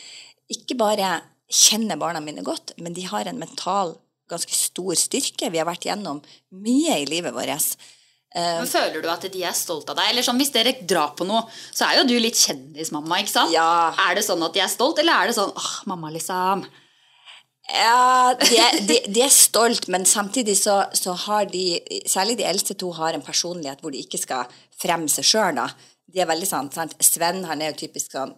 Ikke 0.53 0.77
bare 0.79 1.17
kjenner 1.53 1.99
barna 1.99 2.21
mine 2.23 2.43
godt, 2.45 2.75
men 2.81 2.95
de 2.95 3.03
har 3.09 3.27
en 3.29 3.41
mental, 3.41 3.97
ganske 4.31 4.55
stor 4.55 4.95
styrke. 4.97 5.49
Vi 5.51 5.59
har 5.59 5.67
vært 5.67 5.89
gjennom 5.89 6.21
mye 6.63 7.01
i 7.01 7.09
livet 7.09 7.35
vårt. 7.35 7.75
Men 8.33 8.65
føler 8.69 9.01
du 9.03 9.09
at 9.11 9.25
de 9.29 9.43
er 9.45 9.53
stolt 9.53 9.89
av 9.93 9.97
deg? 9.99 10.07
Eller 10.09 10.25
sånn, 10.25 10.39
Hvis 10.41 10.49
dere 10.55 10.71
drar 10.89 11.11
på 11.17 11.25
noe, 11.29 11.43
så 11.71 11.85
er 11.85 11.99
jo 11.99 12.07
du 12.09 12.15
litt 12.17 12.39
kjendismamma, 12.39 13.19
ikke 13.21 13.29
sant? 13.35 13.53
Ja. 13.53 13.91
Er 14.09 14.15
det 14.17 14.23
sånn 14.25 14.41
at 14.45 14.55
de 14.55 14.63
er 14.63 14.71
stolt, 14.73 14.97
eller 15.03 15.13
er 15.21 15.29
det 15.29 15.35
sånn 15.37 15.51
åh, 15.53 15.73
mamma, 15.91 16.09
liksom? 16.15 16.63
Ja, 17.69 18.33
de, 18.41 18.57
er- 18.59 18.79
de, 18.89 18.97
de 19.13 19.21
er 19.23 19.31
stolt, 19.31 19.85
men 19.93 20.03
samtidig 20.09 20.57
så, 20.59 20.81
så 20.97 21.13
har 21.27 21.45
de 21.53 21.79
Særlig 22.11 22.35
de 22.41 22.43
eldste 22.49 22.75
to 22.75 22.89
har 22.97 23.13
en 23.15 23.23
personlighet 23.23 23.79
hvor 23.85 23.93
de 23.93 24.01
ikke 24.03 24.19
skal 24.19 24.49
fremme 24.81 25.07
seg 25.13 25.23
sjøl, 25.29 25.55
da. 25.61 25.69
De 26.13 26.19
er 26.19 26.27
veldig 26.29 26.49
sånn, 26.49 26.71
sant? 26.75 26.97
Sven 27.01 27.45
han 27.47 27.61
er 27.63 27.71
jo 27.71 27.79
typisk 27.85 28.17
sånn 28.17 28.33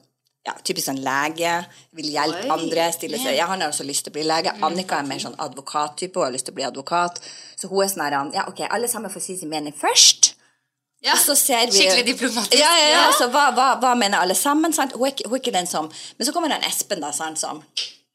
ja, 0.46 0.54
typisk 0.62 0.90
sånn 0.92 1.02
lege, 1.02 1.56
vil 1.98 2.12
hjelpe 2.14 2.46
Oi, 2.46 2.54
andre. 2.54 2.88
stille 2.94 3.18
seg, 3.18 3.34
ja, 3.40 3.48
Han 3.50 3.64
har 3.64 3.74
også 3.74 3.86
lyst 3.88 4.06
til 4.06 4.14
å 4.14 4.18
bli 4.20 4.26
lege. 4.28 4.54
Annika 4.66 5.00
er 5.00 5.10
mer 5.10 5.22
sånn 5.24 5.38
advokattype, 5.42 6.20
hun 6.20 6.28
har 6.28 6.36
lyst 6.36 6.50
til 6.50 6.54
å 6.54 6.60
bli 6.60 6.68
advokat. 6.68 7.22
Så 7.58 7.70
hun 7.72 7.84
er 7.84 7.90
sånn 7.92 8.06
her, 8.06 8.18
ja, 8.36 8.46
ok, 8.52 8.66
alle 8.70 8.90
sammen 8.92 9.14
får 9.14 9.26
si 9.26 9.38
sin 9.42 9.50
mening 9.50 9.74
først. 9.74 10.36
Ja. 11.06 11.14
Og 11.14 11.22
så 11.22 11.36
ser 11.38 11.68
vi 11.70 11.82
Skikkelig 11.82 12.06
diplomatisk. 12.14 12.58
Ja, 12.58 12.72
ja, 12.80 12.88
ja. 12.94 13.02
Så 13.14 13.28
hva, 13.34 13.50
hva, 13.54 13.76
hva 13.82 13.92
mener 13.98 14.24
alle 14.24 14.38
sammen? 14.38 14.74
Sant? 14.74 14.96
Hun, 14.98 15.06
er 15.06 15.28
hun 15.28 15.38
er 15.38 15.42
ikke 15.44 15.54
den 15.54 15.68
som 15.70 15.90
Men 16.18 16.26
så 16.26 16.34
kommer 16.34 16.50
den 16.50 16.66
Espen, 16.66 17.04
da, 17.04 17.12
sant, 17.14 17.42
som 17.42 17.62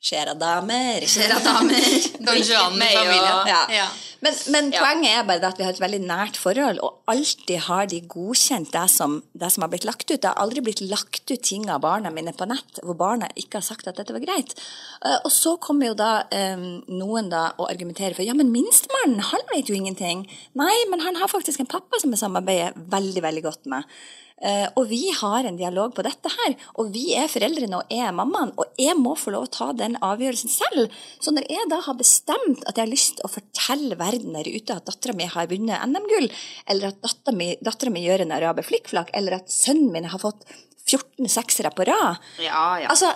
Skjæra 0.00 0.32
damer. 0.40 1.04
Skjer'a 1.04 1.36
damer. 1.44 1.88
Don 2.26 2.38
Juan 2.40 2.72
og- 2.72 2.80
familien. 2.80 3.48
Ja. 3.50 3.58
Ja. 3.68 3.88
Men, 4.24 4.34
men 4.52 4.70
Ja. 4.72 4.80
poenget 4.80 5.10
er 5.12 5.24
bare 5.28 5.40
det 5.40 5.48
at 5.50 5.58
vi 5.58 5.64
har 5.64 5.72
et 5.74 5.80
veldig 5.80 6.00
nært 6.08 6.36
forhold, 6.40 6.78
og 6.84 7.02
alltid 7.08 7.58
har 7.66 7.86
de 7.88 8.00
godkjent 8.08 8.72
det 8.72 8.84
som, 8.92 9.18
det 9.36 9.50
som 9.52 9.62
har 9.64 9.68
blitt 9.72 9.84
lagt 9.84 10.06
ut. 10.10 10.20
Det 10.20 10.28
har 10.28 10.40
aldri 10.40 10.60
blitt 10.64 10.80
lagt 10.80 11.30
ut 11.30 11.42
ting 11.44 11.68
av 11.68 11.80
barna 11.84 12.10
mine 12.12 12.32
på 12.36 12.48
nett 12.48 12.80
hvor 12.82 12.96
barna 12.96 13.28
ikke 13.36 13.60
har 13.60 13.66
sagt 13.66 13.88
at 13.88 13.96
dette 14.00 14.12
var 14.16 14.24
greit. 14.24 14.56
Eh, 15.04 15.18
og 15.24 15.30
så 15.32 15.56
kommer 15.60 15.90
jo 15.92 15.94
da 16.00 16.24
um, 16.32 16.64
noen 16.88 17.28
da 17.32 17.50
og 17.58 17.68
argumenterer 17.70 18.16
for 18.16 18.24
ja, 18.24 18.32
men 18.36 18.52
minstemannen, 18.52 19.20
han 19.20 19.44
vet 19.52 19.68
jo 19.68 19.76
ingenting. 19.76 20.24
Nei, 20.56 20.76
men 20.92 21.04
han 21.04 21.16
har 21.20 21.28
faktisk 21.32 21.60
en 21.60 21.68
pappa 21.68 22.00
som 22.00 22.12
jeg 22.12 22.24
samarbeider 22.24 22.72
veldig, 22.76 23.20
veldig 23.28 23.44
godt 23.50 23.68
med. 23.72 23.84
Eh, 24.40 24.66
og 24.72 24.86
vi 24.88 25.02
har 25.12 25.44
en 25.44 25.58
dialog 25.58 25.92
på 25.96 26.04
dette 26.06 26.30
her, 26.32 26.54
og 26.80 26.92
vi 26.94 27.10
er 27.18 27.28
foreldrene 27.28 27.82
og 27.82 27.92
jeg 27.92 28.06
er 28.08 28.16
mammaen, 28.16 28.54
og 28.56 28.80
jeg 28.80 28.96
må 28.96 29.12
få 29.20 29.34
lov 29.34 29.48
å 29.48 29.52
ta 29.52 29.68
den 29.76 29.98
avgjørelsen 30.00 30.52
selv. 30.52 30.94
Så 31.20 31.34
når 31.36 31.48
jeg 31.52 31.68
da 31.72 31.82
har 31.84 31.98
bestemt 31.98 32.64
at 32.64 32.74
jeg 32.76 32.86
har 32.86 32.92
lyst 32.92 33.18
til 33.18 33.28
å 33.28 33.32
fortelle 33.34 34.00
verden 34.00 34.38
der 34.38 34.48
ute 34.48 34.78
at 34.78 34.88
dattera 34.88 35.16
mi 35.18 35.28
har 35.28 35.50
vunnet 35.50 35.84
NM-gull, 35.90 36.30
eller 36.72 36.94
at 36.94 37.02
dattera 37.04 37.36
mi, 37.36 37.52
datteren 37.60 37.96
min 37.96 38.06
gjør 38.06 38.24
en 38.24 38.36
araber 38.38 38.66
flikkflakk, 38.66 39.12
eller 39.18 39.40
at 39.42 39.52
sønnen 39.52 39.92
min 39.92 40.08
har 40.08 40.22
fått 40.22 40.46
14 40.90 41.28
seksere 41.30 41.70
på 41.76 41.84
rad, 41.86 42.16
Ja, 42.42 42.80
ja. 42.80 42.88
altså 42.90 43.12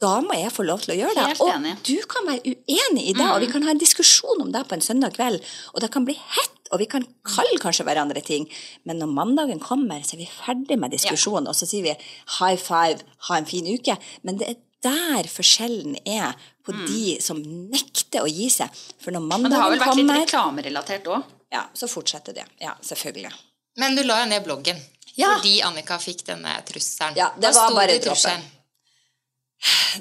da 0.00 0.20
må 0.20 0.34
jeg 0.36 0.52
få 0.52 0.64
lov 0.66 0.82
til 0.84 0.94
å 0.94 0.98
gjøre 0.98 1.14
det. 1.16 1.38
Og 1.40 1.86
du 1.86 1.96
kan 2.10 2.26
være 2.28 2.52
uenig 2.52 3.04
i 3.10 3.14
det, 3.16 3.28
og 3.30 3.40
vi 3.40 3.48
kan 3.52 3.64
ha 3.64 3.72
en 3.72 3.80
diskusjon 3.80 4.42
om 4.44 4.50
det 4.52 4.64
på 4.68 4.76
en 4.76 4.84
søndag 4.84 5.14
kveld. 5.16 5.40
Og 5.74 5.80
det 5.84 5.90
kan 5.94 6.04
bli 6.08 6.16
hett, 6.18 6.58
og 6.74 6.82
vi 6.82 6.88
kan 6.90 7.06
kalle 7.24 7.60
kanskje 7.62 7.86
hverandre 7.86 8.20
ting. 8.26 8.44
Men 8.84 9.00
når 9.00 9.12
mandagen 9.14 9.62
kommer, 9.62 10.02
så 10.04 10.16
er 10.18 10.24
vi 10.24 10.28
ferdig 10.30 10.78
med 10.82 10.92
diskusjonen, 10.96 11.48
og 11.48 11.56
så 11.56 11.68
sier 11.70 11.86
vi 11.86 11.94
high 12.38 12.58
five, 12.60 13.06
ha 13.30 13.38
en 13.38 13.48
fin 13.48 13.66
uke. 13.66 13.96
Men 14.26 14.40
det 14.42 14.50
er 14.52 14.62
der 14.86 15.26
forskjellen 15.32 15.96
er 16.04 16.34
på 16.66 16.74
de 16.86 17.16
som 17.24 17.38
nekter 17.40 18.26
å 18.26 18.28
gi 18.30 18.50
seg. 18.52 18.68
For 19.02 19.14
når 19.14 19.24
Men 19.24 19.48
det 19.50 19.56
har 19.58 19.70
vel 19.72 19.80
vært 19.80 19.88
vært 19.88 20.02
litt 20.02 20.20
reklamerelatert 20.26 21.08
òg? 21.14 21.32
ja, 21.54 21.62
så 21.72 21.88
fortsetter 21.88 22.34
det. 22.36 22.44
Ja, 22.60 22.74
selvfølgelig. 22.82 23.32
Men 23.80 23.96
du 23.96 24.02
la 24.04 24.20
jo 24.22 24.28
ned 24.30 24.44
bloggen 24.44 24.76
Ja. 25.16 25.36
fordi 25.38 25.62
Annika 25.64 25.96
fikk 25.98 26.26
denne 26.26 26.52
trusselen. 26.68 27.16
Ja, 27.16 27.30
det 27.38 27.54
Hva 27.54 27.70
var 27.70 27.74
bare 27.80 27.96
i 27.96 28.02
trusselen? 28.04 28.42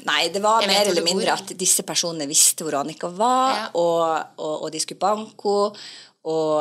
Nei, 0.05 0.27
det 0.33 0.41
var 0.43 0.65
mer 0.67 0.89
eller 0.91 1.05
mindre 1.05 1.33
at 1.37 1.53
disse 1.57 1.85
personene 1.87 2.27
visste 2.27 2.65
hvor 2.65 2.81
Annika 2.81 3.07
var, 3.15 3.53
Ja. 3.55 3.67
og, 3.79 4.33
og, 4.37 4.65
og 4.65 4.73
de 4.73 4.81
skulle 4.83 4.99
banke 4.99 5.53
henne. 5.55 5.85
Og, 6.25 6.57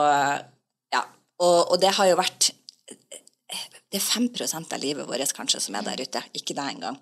ja, 0.93 1.01
og, 1.41 1.73
og 1.73 1.79
det 1.81 1.95
har 1.97 2.11
jo 2.11 2.19
vært 2.21 2.51
det 3.95 4.01
er 4.01 4.03
5 4.03 4.27
av 4.75 4.81
livet 4.83 5.07
vårt 5.07 5.33
kanskje 5.37 5.61
som 5.63 5.77
er 5.79 5.87
der 5.87 6.03
ute. 6.03 6.21
Ikke 6.35 6.57
det 6.57 6.65
engang. 6.75 6.99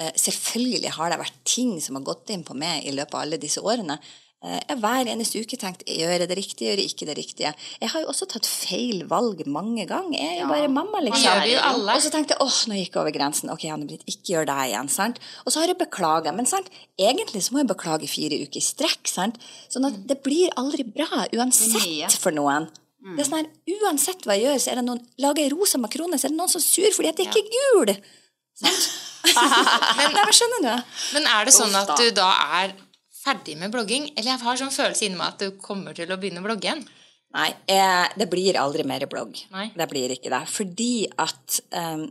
Eh, 0.00 0.10
selvfølgelig 0.16 0.90
har 0.96 1.12
det 1.12 1.18
vært 1.20 1.40
ting 1.44 1.74
som 1.84 1.98
har 1.98 2.06
gått 2.06 2.30
inn 2.32 2.42
på 2.46 2.56
meg 2.56 2.86
i 2.88 2.94
løpet 2.96 3.14
av 3.14 3.20
alle 3.26 3.38
disse 3.40 3.60
årene. 3.60 3.98
Eh, 4.40 4.56
Jeg 4.70 4.78
hver 4.80 5.08
eneste 5.12 5.40
uke 5.42 5.56
tenkt 5.60 5.82
gjør 5.84 6.14
jeg 6.16 6.28
det 6.30 6.36
riktige, 6.38 6.70
gjør 6.70 6.80
jeg 6.80 6.90
ikke 6.94 7.06
det 7.10 7.16
riktige. 7.18 7.50
Jeg 7.82 7.90
har 7.92 8.00
jo 8.00 8.08
også 8.08 8.24
tatt 8.30 8.46
feil 8.48 9.02
valg 9.10 9.42
mange 9.46 9.84
ganger. 9.90 10.16
Jeg 10.16 10.38
er 10.38 10.40
jo 10.40 10.48
bare 10.48 10.70
mamma, 10.72 11.02
liksom. 11.04 11.26
gjør 11.26 11.42
det 11.44 11.50
jo 11.52 11.60
alle. 11.70 11.96
Og 11.98 12.04
så 12.06 12.12
tenkte 12.14 12.36
jeg 12.36 12.40
åh, 12.46 12.58
nå 12.70 12.78
gikk 12.78 12.94
jeg 12.96 13.02
over 13.02 13.14
grensen. 13.18 13.52
Ok, 13.52 13.66
Anne-Britt, 13.68 14.06
ikke 14.08 14.32
gjør 14.32 14.48
det 14.48 14.56
igjen. 14.70 14.88
sant? 14.88 15.20
Og 15.44 15.52
så 15.52 15.60
har 15.60 15.68
jeg 15.74 15.78
beklaga. 15.82 16.32
Men 16.32 16.48
sant? 16.48 16.70
egentlig 17.00 17.40
så 17.44 17.52
må 17.52 17.60
jeg 17.62 17.68
beklage 17.70 18.08
fire 18.12 18.36
uker 18.44 18.60
i 18.60 18.64
strekk. 18.64 19.08
sant? 19.08 19.36
Sånn 19.72 19.86
at 19.88 20.00
det 20.08 20.22
blir 20.24 20.52
aldri 20.60 20.84
bra, 20.88 21.26
uansett 21.36 22.16
for 22.20 22.32
noen. 22.32 22.68
Det 23.00 23.22
er 23.22 23.28
sånn 23.28 23.38
her, 23.40 23.46
Uansett 23.80 24.26
hva 24.28 24.34
jeg 24.36 24.44
gjør, 24.44 24.58
så 24.60 24.72
er 24.72 24.80
det 24.80 24.84
noen 24.84 25.00
lager 25.24 25.40
jeg 25.46 25.52
rosa 25.54 25.78
makroner, 25.80 26.20
så 26.20 26.28
er 26.28 26.34
det 26.34 26.36
noen 26.40 26.50
som 26.52 26.60
er 26.60 26.66
sur 26.68 26.92
fordi 26.96 27.08
at 27.08 27.20
jeg 27.22 27.28
ikke 27.30 27.40
er 27.40 27.52
gul. 27.56 27.92
Sant? 28.60 28.90
Nei, 29.96 30.06
men 30.12 30.32
skjønner 30.36 30.64
du? 30.64 30.92
Men 31.16 31.28
er 31.32 31.48
det 31.48 31.54
sånn 31.56 31.76
at 31.80 31.92
du 31.96 32.10
da 32.16 32.28
er 32.60 32.74
ferdig 33.20 33.56
med 33.60 33.72
blogging? 33.74 34.10
Eller 34.14 34.34
jeg 34.34 34.42
har 34.44 34.60
sånn 34.60 34.74
følelse 34.74 35.06
inni 35.06 35.20
meg 35.20 35.34
at 35.34 35.44
du 35.44 35.60
kommer 35.60 35.96
til 35.96 36.10
å 36.10 36.18
begynne 36.20 36.42
å 36.42 36.46
blogge 36.46 36.68
igjen. 36.68 36.84
Nei, 37.36 37.48
eh, 37.70 38.06
det 38.18 38.26
blir 38.30 38.58
aldri 38.58 38.82
mer 38.86 39.04
blogg. 39.10 39.38
Nei. 39.54 39.68
Det 39.76 39.86
blir 39.90 40.16
ikke 40.16 40.32
det. 40.32 40.42
Fordi 40.50 40.94
at 41.22 41.60
um, 41.78 42.08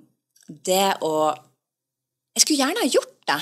det 0.47 0.95
å 1.05 1.13
Jeg 2.37 2.45
skulle 2.45 2.61
gjerne 2.61 2.85
ha 2.85 2.87
gjort 2.87 3.15
det. 3.27 3.39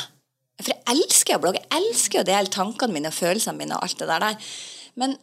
For 0.64 0.74
jeg 0.74 0.84
elsker 0.96 1.38
å 1.38 1.42
blogge. 1.44 1.62
Jeg 1.62 1.84
elsker 1.84 2.24
å 2.24 2.28
dele 2.28 2.50
tankene 2.50 2.96
mine 2.96 3.12
og 3.12 3.18
følelsene 3.18 3.60
mine 3.60 3.78
og 3.78 3.86
alt 3.86 4.00
det 4.00 4.08
der 4.10 4.24
der. 4.26 4.48
Men 4.98 5.14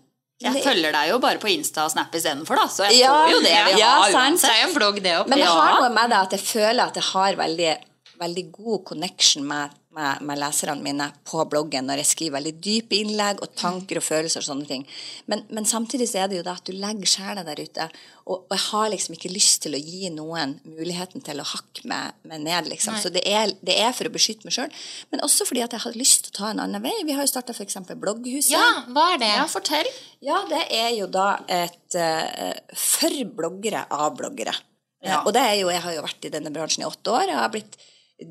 Jeg 0.45 0.63
følger 0.63 0.95
deg 0.95 1.11
jo 1.11 1.17
bare 1.23 1.41
på 1.43 1.51
Insta 1.51 1.89
og 1.89 1.91
Snap 1.95 2.15
istedenfor, 2.15 2.59
da, 2.61 2.69
så 2.71 2.87
jeg 2.87 3.01
Ja, 3.01 3.15
får 3.15 3.33
jo 3.33 3.41
det 3.43 3.57
vi 3.71 3.81
ja, 3.81 3.91
har 4.03 4.15
sant. 4.15 4.43
Det 4.43 4.51
er 4.51 4.61
jo 4.61 4.69
en 4.69 4.77
blogg, 4.77 5.01
det 5.03 5.15
òg. 5.19 5.31
Men 5.31 5.43
det 5.43 5.49
har 5.49 5.79
noe 5.81 5.91
med 5.95 6.11
det 6.13 6.21
at 6.21 6.37
jeg 6.37 6.45
føler 6.45 6.83
at 6.85 6.99
jeg 7.01 7.07
har 7.09 7.39
veldig, 7.41 7.73
veldig 8.21 8.45
god 8.55 8.85
connection 8.93 9.47
med, 9.49 9.75
med, 9.95 10.23
med 10.27 10.41
leserne 10.41 10.83
mine 10.83 11.07
på 11.27 11.45
bloggen 11.51 11.87
når 11.89 12.03
jeg 12.03 12.11
skriver 12.11 12.39
veldig 12.39 12.53
dype 12.63 12.99
innlegg 12.99 13.43
og 13.45 13.55
tanker 13.59 14.01
og 14.01 14.05
følelser 14.05 14.43
og 14.43 14.49
sånne 14.49 14.67
ting. 14.69 14.85
Men, 15.31 15.45
men 15.55 15.69
samtidig 15.69 16.09
så 16.11 16.25
er 16.25 16.31
det 16.31 16.41
jo 16.41 16.45
det 16.47 16.55
at 16.55 16.67
du 16.67 16.75
legger 16.75 17.11
sjela 17.11 17.45
der 17.47 17.63
ute. 17.63 17.87
Og, 18.25 18.45
og 18.49 18.55
jeg 18.57 18.65
har 18.67 18.91
liksom 18.93 19.17
ikke 19.17 19.33
lyst 19.33 19.63
til 19.65 19.77
å 19.77 19.81
gi 19.81 20.11
noen 20.15 20.57
muligheten 20.67 21.25
til 21.25 21.41
å 21.43 21.47
hakke 21.47 21.87
meg, 21.91 22.19
meg 22.29 22.45
ned, 22.47 22.71
liksom. 22.73 22.99
Så 23.01 23.13
det 23.15 23.25
er, 23.29 23.55
det 23.65 23.79
er 23.81 23.95
for 23.97 24.09
å 24.09 24.15
beskytte 24.15 24.49
meg 24.49 24.57
sjøl. 24.57 24.77
Men 25.13 25.25
også 25.27 25.47
fordi 25.49 25.65
at 25.67 25.77
jeg 25.77 25.85
har 25.85 25.99
lyst 26.01 26.27
til 26.27 26.35
å 26.35 26.39
ta 26.41 26.53
en 26.53 26.65
annen 26.65 26.85
vei. 26.85 26.95
Vi 27.05 27.17
har 27.17 27.27
jo 27.27 27.31
starta 27.31 27.55
f.eks. 27.57 27.81
Blogghuset. 27.95 28.55
Ja, 28.57 28.85
hva 28.91 29.11
er 29.15 29.23
det? 29.23 29.33
Ja, 29.37 29.49
fortell. 29.53 29.91
Ja, 30.25 30.43
det 30.51 30.67
er 30.75 30.95
jo 30.97 31.11
da 31.13 31.35
et 31.53 31.99
uh, 32.01 32.55
for 32.79 33.25
bloggere 33.37 33.85
av 33.93 34.15
bloggere. 34.19 34.57
Eh, 35.05 35.19
og 35.21 35.35
det 35.37 35.43
er 35.45 35.59
jo, 35.61 35.69
jeg 35.73 35.85
har 35.85 35.97
jo 35.99 36.05
vært 36.07 36.27
i 36.27 36.33
denne 36.33 36.53
bransjen 36.55 36.85
i 36.85 36.89
åtte 36.89 37.13
år, 37.13 37.29
jeg 37.29 37.37
har 37.37 37.53
blitt 37.53 37.77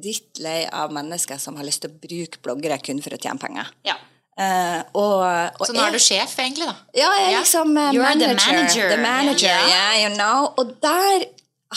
dritt 0.02 0.40
lei 0.44 0.64
av 0.72 0.94
mennesker 0.96 1.38
som 1.42 1.56
har 1.60 1.68
lyst 1.68 1.84
til 1.84 1.92
å 1.92 2.00
bruke 2.04 2.42
bloggere 2.46 2.80
kun 2.84 3.02
for 3.04 3.16
å 3.16 3.20
tjene 3.22 3.40
penger. 3.42 3.70
Ja. 3.88 3.96
Uh, 4.34 4.80
og, 4.98 5.20
og 5.62 5.68
Så 5.70 5.76
nå 5.76 5.84
er 5.86 5.94
du 5.94 6.00
sjef, 6.02 6.32
egentlig, 6.42 6.66
da? 6.66 6.74
ja, 6.98 7.12
jeg 7.20 7.28
er 7.36 7.36
liksom 7.44 7.76
uh, 7.78 7.92
You're 7.94 8.08
the 8.18 8.32
manager. 8.32 8.56
manager. 8.56 8.90
The 8.90 8.98
manager, 9.04 9.52
yeah. 9.54 9.70
yeah, 9.70 9.94
you 10.02 10.16
know. 10.18 10.48
Og 10.58 10.74
der 10.82 11.28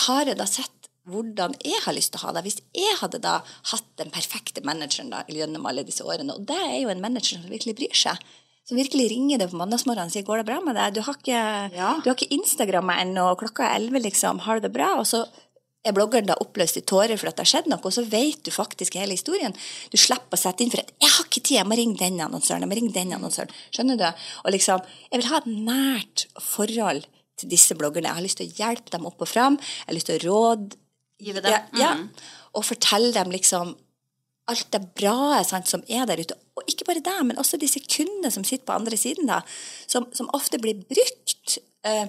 har 0.07 0.25
jeg 0.31 0.39
da 0.41 0.47
sett 0.49 0.73
hvordan 1.07 1.53
jeg 1.63 1.79
har 1.85 1.95
lyst 1.95 2.15
til 2.15 2.23
å 2.23 2.27
ha 2.27 2.33
det. 2.35 2.43
Hvis 2.49 2.59
jeg 2.75 2.97
hadde 3.03 3.21
da 3.23 3.37
hatt 3.71 3.87
den 4.01 4.09
perfekte 4.15 4.65
manageren 4.67 5.13
da, 5.13 5.21
gjennom 5.29 5.69
alle 5.69 5.85
disse 5.87 6.03
årene, 6.03 6.35
og 6.35 6.49
det 6.49 6.57
er 6.59 6.81
jo 6.81 6.91
en 6.91 7.05
manager 7.05 7.39
som 7.39 7.53
virkelig 7.53 7.77
bryr 7.79 7.95
seg, 7.95 8.25
som 8.67 8.81
virkelig 8.81 9.11
ringer 9.13 9.39
deg 9.39 9.53
på 9.53 9.61
mandagsmorgenen 9.61 10.11
og 10.11 10.15
sier 10.17 10.25
'går 10.27 10.41
det 10.43 10.47
bra 10.49 10.57
med 10.65 10.75
deg', 10.75 10.95
du 10.97 11.03
har 11.07 11.15
ikke, 11.15 11.43
Ja. 11.77 11.91
du 12.03 12.09
har 12.11 12.17
ikke 12.17 12.35
Instagramma 12.35 12.97
ennå, 13.05 13.37
klokka 13.39 13.63
er 13.69 13.77
elleve, 13.79 14.03
liksom, 14.03 14.41
har 14.41 14.59
du 14.59 14.67
det 14.67 14.73
bra? 14.75 14.97
Og 14.99 15.07
så 15.07 15.23
er 15.87 15.97
bloggeren 15.97 16.29
da 16.29 16.37
oppløst 16.43 16.81
i 16.81 16.85
tårer 16.87 17.19
for 17.21 17.31
at 17.31 17.39
det 17.39 17.47
har 17.47 17.53
skjedd 17.53 17.71
noe, 17.71 17.81
og 17.83 17.95
så 17.95 18.05
vet 18.07 18.43
du 18.47 18.53
faktisk 18.55 18.99
hele 18.99 19.17
historien. 19.17 19.55
Du 19.93 19.99
slipper 20.01 20.37
å 20.37 20.41
sette 20.41 20.65
inn 20.65 20.73
for 20.73 20.83
at 20.83 20.93
'jeg 21.01 21.11
har 21.11 21.25
ikke 21.25 21.43
tid, 21.43 21.57
jeg 21.59 21.67
må 21.67 21.77
ringe 21.77 21.99
den 21.99 22.19
annonsøren', 22.21 22.65
jeg 22.65 22.71
må 22.71 22.79
ringe 22.79 22.93
den 22.93 23.13
annonsøren. 23.13 23.51
Skjønner 23.71 23.97
du? 23.97 24.09
Og 24.45 24.53
liksom, 24.53 24.81
jeg 25.13 25.21
vil 25.21 25.31
ha 25.31 25.37
et 25.39 25.47
nært 25.47 26.27
forhold 26.41 27.07
til 27.37 27.49
disse 27.49 27.75
bloggerne. 27.75 28.09
Jeg 28.09 28.15
har 28.15 28.27
lyst 28.27 28.39
til 28.41 28.49
å 28.49 28.57
hjelpe 28.57 28.91
dem 28.91 29.07
opp 29.07 29.21
og 29.21 29.29
fram. 29.29 29.59
Jeg 29.59 29.87
har 29.87 29.95
lyst 29.95 30.07
til 30.07 30.19
å 30.19 30.25
råde 30.27 30.77
Give 31.19 31.41
dem. 31.41 31.53
ja, 31.53 31.61
ja. 31.73 31.95
Mhm. 31.95 32.11
Og 32.55 32.65
fortelle 32.65 33.13
dem 33.13 33.31
liksom 33.31 33.77
alt 34.49 34.71
det 34.71 34.95
bra 34.95 35.43
sant, 35.45 35.69
som 35.69 35.83
er 35.89 36.07
der 36.07 36.23
ute. 36.23 36.37
Og 36.57 36.71
ikke 36.71 36.87
bare 36.89 37.03
det, 37.05 37.17
men 37.27 37.41
også 37.41 37.59
disse 37.61 37.81
kundene 37.81 38.31
som 38.33 38.45
sitter 38.45 38.65
på 38.69 38.77
andre 38.77 38.97
siden, 38.97 39.27
da, 39.27 39.41
som, 39.91 40.07
som 40.17 40.31
ofte 40.33 40.61
blir 40.63 40.79
brukt 40.87 41.59
eh, 41.85 42.07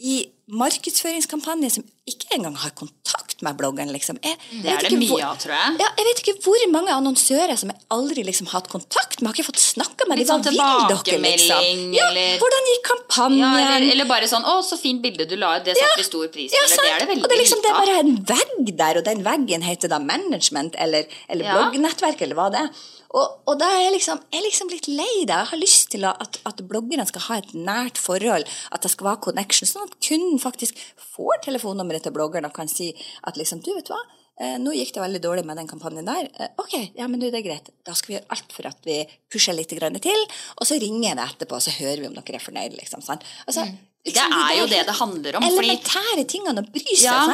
i 0.00 0.14
markedsføringskampanjer 0.50 1.70
som 1.76 1.84
ikke 2.10 2.32
engang 2.34 2.56
har 2.58 2.72
kontakt 2.74 3.42
med 3.44 3.56
bloggeren. 3.58 3.92
Liksom. 3.94 4.18
Jeg, 4.24 4.36
jeg 4.50 4.62
Det 4.64 4.72
er 4.72 4.86
det 4.88 4.98
mye 4.98 5.18
av, 5.22 5.36
tror 5.40 5.54
jeg. 5.54 5.76
Ja, 5.80 5.88
jeg 5.98 6.06
vet 6.08 6.22
ikke 6.24 6.34
hvor 6.44 6.64
mange 6.72 6.94
annonsører 6.94 7.54
som 7.60 7.70
jeg 7.72 7.78
aldri 7.94 8.24
liksom 8.26 8.48
har 8.50 8.58
hatt 8.60 8.70
kontakt 8.72 9.20
med. 9.20 9.30
Har 9.30 9.38
ikke 9.38 9.46
fått 9.52 9.62
snakka 9.62 10.08
med 10.10 10.20
Litt 10.20 10.30
dem. 10.30 10.42
sånn 10.42 10.58
Hva 10.58 10.70
vil 10.74 10.90
dere, 10.90 11.20
liksom? 11.24 11.94
Ja, 11.94 12.08
eller- 12.10 12.42
hvordan 12.42 12.70
gikk 12.72 12.84
kampanjen? 12.90 13.44
Ja, 13.44 13.76
eller, 13.76 13.90
eller 13.94 14.10
bare 14.10 14.30
sånn 14.32 14.44
'Å, 14.44 14.56
så 14.64 14.78
fint 14.80 15.02
bilde 15.02 15.28
du 15.28 15.36
la 15.36 15.56
ut. 15.58 15.64
Det 15.64 15.76
satte 15.76 15.98
vi 16.02 16.08
stor 16.10 16.28
pris 16.28 16.50
på.' 16.50 16.56
Ja, 16.58 16.66
det 16.66 16.90
er 16.90 16.98
det 16.98 17.08
veldig 17.08 17.24
og 17.24 17.28
det 17.28 17.36
er 17.38 17.42
liksom 17.44 17.62
det 17.62 17.70
er 17.70 17.80
bare 17.80 17.98
en 18.00 18.16
vegg 18.34 18.76
der, 18.76 18.96
og 18.98 19.04
den 19.04 19.22
veggen 19.22 19.62
heter 19.62 19.88
da 19.88 19.98
management 19.98 20.74
eller, 20.78 21.04
eller 21.28 21.44
bloggnettverk 21.54 22.22
eller 22.22 22.34
hva 22.34 22.50
det 22.50 22.60
er. 22.66 22.70
Og, 23.10 23.40
og 23.50 23.56
da 23.58 23.66
er 23.74 23.80
jeg 23.88 23.94
liksom, 23.96 24.20
jeg 24.30 24.38
er 24.38 24.44
liksom 24.46 24.68
litt 24.70 24.86
lei 24.86 25.24
det. 25.26 25.34
Jeg 25.34 25.48
har 25.50 25.58
lyst 25.58 25.88
til 25.90 26.04
at, 26.06 26.38
at 26.46 26.60
bloggerne 26.70 27.06
skal 27.08 27.24
ha 27.26 27.38
et 27.40 27.50
nært 27.58 27.98
forhold, 27.98 28.46
at 28.70 28.84
det 28.86 28.90
skal 28.92 29.08
være 29.08 29.22
connection, 29.26 29.66
sånn 29.66 29.88
at 29.88 29.96
kunden 30.06 30.38
faktisk 30.42 30.78
får 31.16 31.40
telefonnummeret 31.48 32.06
til 32.06 32.14
bloggeren 32.14 32.46
og 32.46 32.54
kan 32.54 32.70
si 32.70 32.92
at 33.26 33.40
liksom, 33.40 33.64
du 33.66 33.72
vet 33.74 33.90
hva, 33.90 33.98
eh, 34.38 34.54
nå 34.62 34.76
gikk 34.78 34.94
det 34.94 35.02
veldig 35.02 35.22
dårlig 35.26 35.44
med 35.48 35.58
den 35.58 35.66
kampanjen 35.72 36.06
der. 36.06 36.30
Eh, 36.38 36.52
ok, 36.62 36.76
ja, 37.00 37.08
men 37.10 37.18
du, 37.18 37.26
det 37.34 37.40
er 37.42 37.46
greit. 37.48 37.72
Da 37.84 37.96
skal 37.98 38.12
vi 38.12 38.18
gjøre 38.20 38.30
alt 38.36 38.54
for 38.54 38.70
at 38.70 38.86
vi 38.86 39.00
pusher 39.32 39.58
litt 39.58 39.74
grann 39.80 39.98
til, 40.06 40.22
og 40.60 40.70
så 40.70 40.78
ringer 40.78 41.08
jeg 41.10 41.18
deg 41.18 41.34
etterpå, 41.34 41.58
og 41.58 41.66
så 41.66 41.74
hører 41.80 42.04
vi 42.04 42.10
om 42.12 42.14
dere 42.20 42.38
er 42.38 42.46
fornøyd, 42.46 42.78
liksom. 42.78 43.02
Altså, 43.10 43.66
Mm. 43.66 43.78
Det 44.00 44.14
liksom, 44.14 44.32
er 44.32 44.52
jo 44.56 44.66
det 44.70 44.78
det 44.88 44.94
handler 44.96 45.36
om. 45.36 45.42
fordi 45.44 45.58
Elementære 45.74 46.22
tingene 46.30 46.62
å 46.62 46.70
bry 46.72 46.94
seg, 46.96 47.04
Ja. 47.04 47.24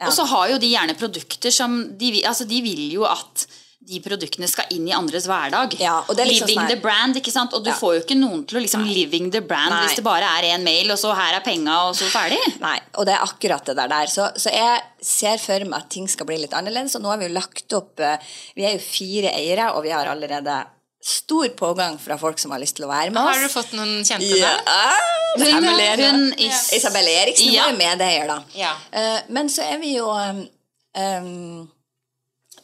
Ja. 0.00 0.06
og 0.06 0.12
så 0.16 0.24
har 0.30 0.48
jo 0.54 0.56
de 0.62 0.70
gjerne 0.70 0.94
produkter 0.96 1.52
som 1.52 1.74
de, 1.98 2.22
altså 2.24 2.46
de 2.48 2.62
vil 2.64 2.86
jo 2.94 3.04
at 3.04 3.44
de 3.86 4.00
produktene 4.02 4.48
skal 4.50 4.64
inn 4.74 4.88
i 4.88 4.92
andres 4.96 5.26
hverdag. 5.28 5.76
Ja, 5.78 6.00
og 6.08 6.16
det 6.16 6.24
er 6.24 6.30
liksom 6.30 6.48
living 6.48 6.58
sånn 6.62 6.68
the 6.72 6.76
brand, 6.82 7.16
ikke 7.20 7.30
sant? 7.30 7.52
Og 7.54 7.62
du 7.62 7.70
Ja. 7.70 7.76
får 7.76 7.94
jo 7.94 8.00
ikke 8.02 8.16
noen 8.18 8.44
til 8.46 8.58
å 8.58 8.62
liksom 8.62 8.84
living 8.84 9.30
the 9.30 9.40
brand 9.40 9.70
Nei. 9.70 9.86
hvis 9.86 9.96
det 9.96 10.04
bare 10.04 10.24
er 10.38 10.42
én 10.56 10.62
mail, 10.64 10.90
og 10.90 10.98
så 10.98 11.14
her 11.14 11.36
er 11.36 11.40
penga, 11.44 11.76
og 11.88 11.94
så 11.94 12.08
ferdig. 12.10 12.40
Nei, 12.60 12.80
og 12.96 13.06
det 13.06 13.14
er 13.14 13.22
akkurat 13.26 13.64
det 13.64 13.76
der. 13.76 13.88
der. 13.88 14.06
Så, 14.06 14.30
så 14.36 14.50
jeg 14.50 14.80
ser 15.02 15.38
for 15.38 15.64
meg 15.64 15.84
at 15.84 15.90
ting 15.90 16.08
skal 16.08 16.26
bli 16.26 16.38
litt 16.38 16.52
annerledes. 16.52 16.96
Og 16.96 17.02
nå 17.02 17.08
har 17.12 17.18
vi 17.18 17.28
jo 17.28 17.34
lagt 17.36 17.72
opp 17.78 18.00
eh, 18.00 18.16
Vi 18.56 18.64
er 18.64 18.72
jo 18.74 18.82
fire 18.82 19.30
eiere, 19.36 19.72
og 19.76 19.82
vi 19.84 19.90
har 19.90 20.06
allerede 20.06 20.64
stor 21.06 21.46
pågang 21.54 22.00
fra 22.00 22.16
folk 22.18 22.38
som 22.42 22.50
har 22.50 22.58
lyst 22.58 22.74
til 22.80 22.86
å 22.86 22.90
være 22.90 23.12
med 23.14 23.22
oss. 23.22 23.36
Har 23.36 23.42
du 23.46 23.52
fått 23.52 23.72
noen 23.78 24.02
kjente 24.02 24.26
Ja. 24.40 24.56
der? 24.66 25.14
Hun, 25.38 25.64
hun 26.02 26.34
is, 26.38 26.72
Isabel 26.72 27.06
Eriksen 27.06 27.52
Ja. 27.52 27.66
var 27.68 27.70
jo 27.72 27.78
medeier, 27.78 28.26
da. 28.26 28.42
Ja. 28.54 28.72
Eh, 28.90 29.20
men 29.28 29.46
så 29.52 29.62
er 29.62 29.78
vi 29.78 29.94
jo 29.98 30.08
um, 30.10 30.48
um, 30.98 31.70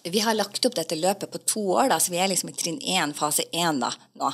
Vi 0.04 0.22
har 0.24 0.34
lagt 0.34 0.64
opp 0.66 0.74
dette 0.74 0.98
løpet 0.98 1.30
på 1.30 1.40
to 1.46 1.62
år, 1.76 1.92
da, 1.92 2.00
så 2.02 2.10
vi 2.14 2.18
er 2.18 2.30
liksom 2.32 2.50
i 2.50 2.56
trinn 2.56 2.80
én, 2.80 3.14
fase 3.14 3.46
én 3.52 3.78
da, 3.82 3.92
nå. 4.18 4.32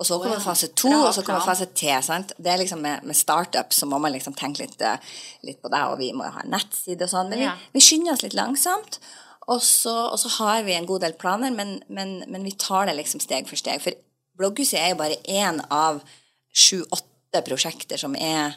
Og 0.00 0.06
så 0.08 0.16
kommer 0.16 0.40
fase 0.40 0.70
to, 0.72 0.88
og 0.88 1.10
så 1.12 1.22
kommer 1.26 1.44
fase 1.44 1.66
T. 1.76 1.90
sant? 2.02 2.32
Det 2.40 2.48
er 2.48 2.62
liksom 2.62 2.80
Med, 2.80 3.02
med 3.04 3.16
startup 3.16 3.74
så 3.76 3.84
må 3.86 3.98
man 4.00 4.14
liksom 4.14 4.32
tenke 4.32 4.62
litt, 4.62 4.80
eh, 4.80 4.96
litt 5.44 5.60
på 5.60 5.68
det, 5.68 5.80
og 5.90 5.98
vi 6.00 6.08
må 6.16 6.24
jo 6.24 6.32
ha 6.38 6.44
nettside 6.48 7.04
og 7.04 7.12
sånn. 7.12 7.28
Men 7.28 7.42
vi, 7.42 7.48
vi 7.76 7.82
skynder 7.84 8.14
oss 8.14 8.24
litt 8.24 8.36
langsomt. 8.38 8.96
Og 9.52 9.60
så, 9.60 9.92
og 10.08 10.16
så 10.22 10.30
har 10.38 10.62
vi 10.64 10.72
en 10.76 10.88
god 10.88 11.04
del 11.04 11.16
planer, 11.20 11.52
men, 11.52 11.82
men, 11.92 12.22
men 12.32 12.46
vi 12.46 12.54
tar 12.56 12.88
det 12.88 12.96
liksom 12.96 13.20
steg 13.20 13.48
for 13.50 13.60
steg. 13.60 13.82
For 13.84 13.96
blogghuset 14.40 14.78
er 14.80 14.94
jo 14.94 15.00
bare 15.02 15.20
én 15.28 15.60
av 15.68 16.00
sju-åtte 16.48 17.44
prosjekter 17.44 18.00
som 18.00 18.16
er, 18.16 18.56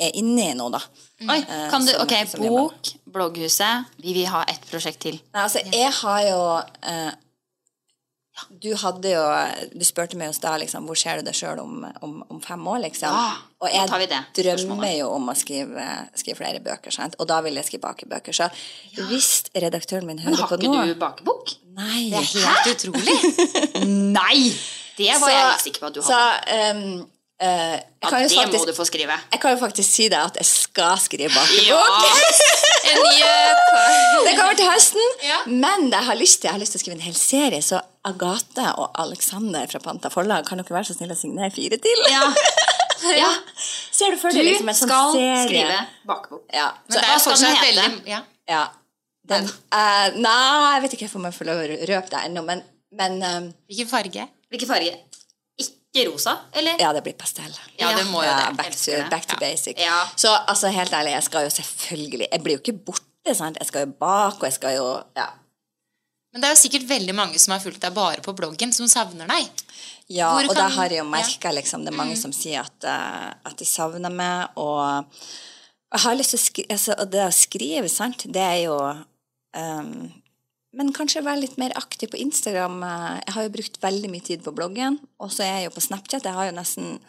er 0.00 0.16
inne 0.20 0.50
i 0.50 0.54
nå, 0.58 0.68
da. 0.72 0.80
Oi, 1.28 1.38
Eh, 1.40 1.64
kan 1.70 1.84
du, 1.84 1.92
som- 1.92 2.02
ok, 2.06 2.14
som 2.28 2.40
bok, 2.46 2.92
blogghuset, 3.12 3.84
vi 4.02 4.14
vil 4.16 4.26
ha 4.32 4.44
ett 4.48 4.62
prosjekt 4.70 5.00
til. 5.04 5.20
Nei, 5.34 5.42
altså, 5.42 5.60
jeg 5.72 5.92
har 6.02 6.22
jo 6.28 6.40
eh, 6.82 7.10
Du 8.60 8.70
hadde 8.78 9.10
jo 9.12 9.22
Du 9.76 9.84
spurte 9.84 10.16
meg 10.16 10.30
jo 10.30 10.38
da, 10.40 10.54
liksom, 10.62 10.86
hvor 10.88 10.96
ser 10.96 11.18
du 11.20 11.26
deg 11.26 11.34
sjøl 11.36 11.58
om, 11.60 11.82
om, 12.00 12.14
om 12.30 12.38
fem 12.40 12.62
år, 12.72 12.78
liksom. 12.86 13.12
Ja, 13.12 13.34
og 13.60 13.68
da 13.74 13.82
tar 13.90 13.98
vi 14.00 14.06
jeg 14.06 14.24
det 14.38 14.44
drømmer 14.64 14.94
jo 14.96 15.10
om 15.12 15.28
å 15.28 15.34
skrive, 15.36 15.84
skrive 16.16 16.38
flere 16.38 16.60
bøker, 16.64 16.90
sant? 16.94 17.18
og 17.20 17.28
da 17.28 17.40
vil 17.44 17.58
jeg 17.60 17.66
skrive 17.68 17.82
bakebøker. 17.84 18.32
Så 18.32 18.48
hvis 19.10 19.44
redaktøren 19.52 20.06
min 20.08 20.18
hører 20.24 20.46
på 20.48 20.56
nå 20.56 20.70
Men 20.70 20.78
har 20.78 20.86
ikke 20.86 20.94
du 20.94 21.00
bakebok? 21.04 21.52
Nei. 21.76 22.10
Det 22.10 22.22
er 22.22 22.28
helt 22.48 22.72
utrolig. 22.72 23.18
Nei! 24.16 24.40
Det 24.96 25.12
var 25.20 25.30
jeg 25.32 25.44
helt 25.44 25.62
sikker 25.66 25.80
på 25.84 25.86
at 25.90 25.94
du 25.94 26.02
Så 26.02 26.16
hadde. 26.16 26.40
Så, 26.40 26.54
eh, 26.56 27.04
jeg, 27.40 27.82
Ja, 28.00 28.10
det 28.10 28.10
faktisk, 28.10 28.58
må 28.58 28.66
du 28.68 28.74
få 28.76 28.84
skrive. 28.88 29.16
jeg 29.32 29.40
kan 29.40 29.54
jo 29.54 29.60
faktisk 29.60 29.88
si 29.96 30.08
deg 30.12 30.20
at 30.20 30.36
jeg 30.40 30.46
skal 30.48 30.98
skrive 31.00 31.30
bakebok. 31.32 31.68
Ja! 31.68 31.80
Det 34.26 34.32
kommer 34.36 34.56
til 34.58 34.66
høsten. 34.68 35.06
Ja. 35.24 35.38
Men 35.46 35.88
jeg 35.92 36.04
har 36.06 36.16
lyst 36.18 36.40
til 36.40 36.48
jeg 36.48 36.54
har 36.56 36.60
lyst 36.62 36.74
til 36.74 36.80
å 36.80 36.82
skrive 36.82 36.96
en 36.98 37.04
hel 37.04 37.16
serie, 37.18 37.60
så 37.64 37.80
Agathe 38.08 38.66
og 38.80 38.96
Alexander 39.02 39.68
fra 39.70 39.80
Panta 39.84 40.10
Forlag, 40.12 40.46
kan 40.48 40.60
dere 40.60 40.74
være 40.74 40.88
så 40.90 40.96
snill 40.96 41.12
å 41.14 41.18
signere 41.18 41.52
fire 41.54 41.80
til? 41.80 42.04
Ja. 42.12 42.26
Ja. 43.00 43.30
Ser 43.96 44.12
du 44.12 44.18
for 44.20 44.28
deg 44.36 44.44
liksom 44.44 44.68
en 44.68 44.76
sånn 44.76 44.90
skal 44.90 45.14
skrive 45.46 45.76
bakbok. 46.04 46.42
Ja. 46.52 46.66
Men 46.84 46.92
Så, 46.92 46.98
det 46.98 47.06
hva 47.08 47.14
er 47.14 47.22
skal 47.22 47.32
den 47.32 47.38
fortsatt 47.40 47.62
hete? 47.64 47.84
veldig 47.86 48.10
ja. 48.10 48.18
ja. 48.50 48.58
Den, 49.30 49.46
uh, 49.72 50.18
nei, 50.20 50.74
jeg 50.74 50.82
vet 50.84 50.96
ikke 50.98 51.08
om 51.16 51.24
jeg 51.30 51.36
får 51.38 51.48
lov 51.48 51.62
å 51.62 51.78
røpe 51.94 52.12
det 52.12 52.20
ennå, 52.28 52.42
men, 52.44 52.60
men 53.00 53.16
um, 53.24 53.46
Hvilken 53.72 53.88
farge? 53.88 54.26
Hvilken 54.52 54.68
farge? 54.68 54.92
Ikke 55.92 56.06
rosa, 56.12 56.36
eller? 56.54 56.76
ja, 56.78 56.92
det 56.94 57.02
blir 57.02 57.14
pastell. 57.18 57.50
Ja, 57.78 57.90
det 57.96 58.04
må 58.06 58.22
jo 58.22 58.28
Ja, 58.30 58.48
det. 58.50 58.56
back 58.56 58.76
to, 58.76 58.92
back 59.10 59.26
to 59.26 59.36
basic. 59.40 59.74
Ja. 59.78 60.06
Så 60.16 60.30
altså, 60.46 60.68
helt 60.70 60.92
ærlig, 60.92 61.10
jeg 61.16 61.22
skal 61.26 61.44
jo 61.44 61.50
selvfølgelig 61.50 62.28
Jeg 62.30 62.42
blir 62.44 62.54
jo 62.54 62.60
ikke 62.62 62.84
borte, 62.86 63.34
sant. 63.34 63.56
Jeg 63.58 63.66
skal 63.66 63.86
jo 63.86 63.92
bak, 63.98 64.36
og 64.38 64.44
jeg 64.46 64.52
skal 64.52 64.76
jo 64.76 65.02
Ja. 65.16 65.26
Men 66.32 66.42
det 66.42 66.46
er 66.46 66.54
jo 66.54 66.60
sikkert 66.62 66.86
veldig 66.88 67.14
mange 67.14 67.38
som 67.42 67.52
har 67.56 67.58
fulgt 67.60 67.80
deg 67.82 67.92
bare 67.94 68.20
på 68.22 68.32
bloggen, 68.38 68.72
som 68.72 68.86
savner 68.86 69.26
deg. 69.26 69.48
Ja, 70.08 70.28
Hvor 70.30 70.44
og 70.50 70.54
kan- 70.54 70.56
da 70.56 70.68
har 70.76 70.88
jeg 70.88 70.98
jo 70.98 71.04
merka 71.10 71.50
liksom, 71.52 71.84
det 71.84 71.92
er 71.92 71.96
mange 71.96 72.16
som 72.16 72.30
sier 72.32 72.60
at, 72.60 72.84
eh, 72.84 73.34
at 73.50 73.56
de 73.56 73.64
savner 73.64 74.10
meg, 74.14 74.48
og 74.56 75.04
jeg 75.92 76.00
har 76.04 76.14
lyst 76.14 76.30
til 76.30 76.38
å 76.38 76.42
skrive 76.42 76.66
altså, 76.70 76.94
Og 77.00 77.10
det 77.10 77.20
å 77.26 77.32
skrive, 77.34 77.88
sant, 77.90 78.26
det 78.32 78.36
er 78.42 78.62
jo 78.64 78.78
ehm, 79.56 80.19
Men 80.76 80.92
kanskje 80.94 81.24
være 81.26 81.42
litt 81.42 81.56
mer 81.58 81.72
aktiv 81.78 82.12
på 82.12 82.20
Instagram. 82.20 82.82
eh, 82.86 83.20
Jeg 83.26 83.34
har 83.34 83.42
jo 83.42 83.54
brukt 83.56 83.80
veldig 83.82 84.10
mye 84.10 84.26
tid 84.26 84.44
på 84.44 84.54
bloggen, 84.54 85.00
og 85.18 85.30
så 85.34 85.42
er 85.42 85.54
jeg 85.60 85.64
jo 85.70 85.74
på 85.76 85.86
Snapchat. 85.88 86.24
Jeg 86.24 86.36
har 86.36 86.46
jo 86.50 86.56
nesten 86.56 87.00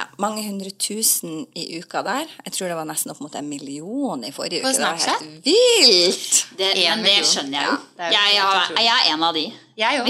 ja, 0.00 0.06
mange 0.22 0.42
hundre 0.46 0.70
tusen 0.80 1.42
i 1.52 1.66
uka 1.80 2.00
der. 2.06 2.28
Jeg 2.46 2.54
tror 2.56 2.72
det 2.72 2.76
var 2.78 2.88
nesten 2.88 3.12
opp 3.12 3.20
mot 3.20 3.34
en 3.36 3.48
million 3.50 4.22
i 4.24 4.32
forrige 4.32 4.64
uke. 4.64 4.72
Det 4.72 4.84
var 4.84 5.00
helt 5.04 5.46
vilt! 5.46 6.44
Det, 6.56 6.70
men 6.80 7.04
det 7.04 7.18
skjønner 7.28 7.58
jeg 7.58 7.68
jo. 7.68 7.80
det 7.98 8.06
er 8.08 8.30
jo 8.32 8.38
jeg, 8.38 8.46
helt 8.46 8.80
jeg 8.86 8.94
er 8.96 9.10
en 9.14 9.26
av 9.28 9.36
de. 9.36 9.44
Jeg 9.80 10.00
òg. 10.02 10.08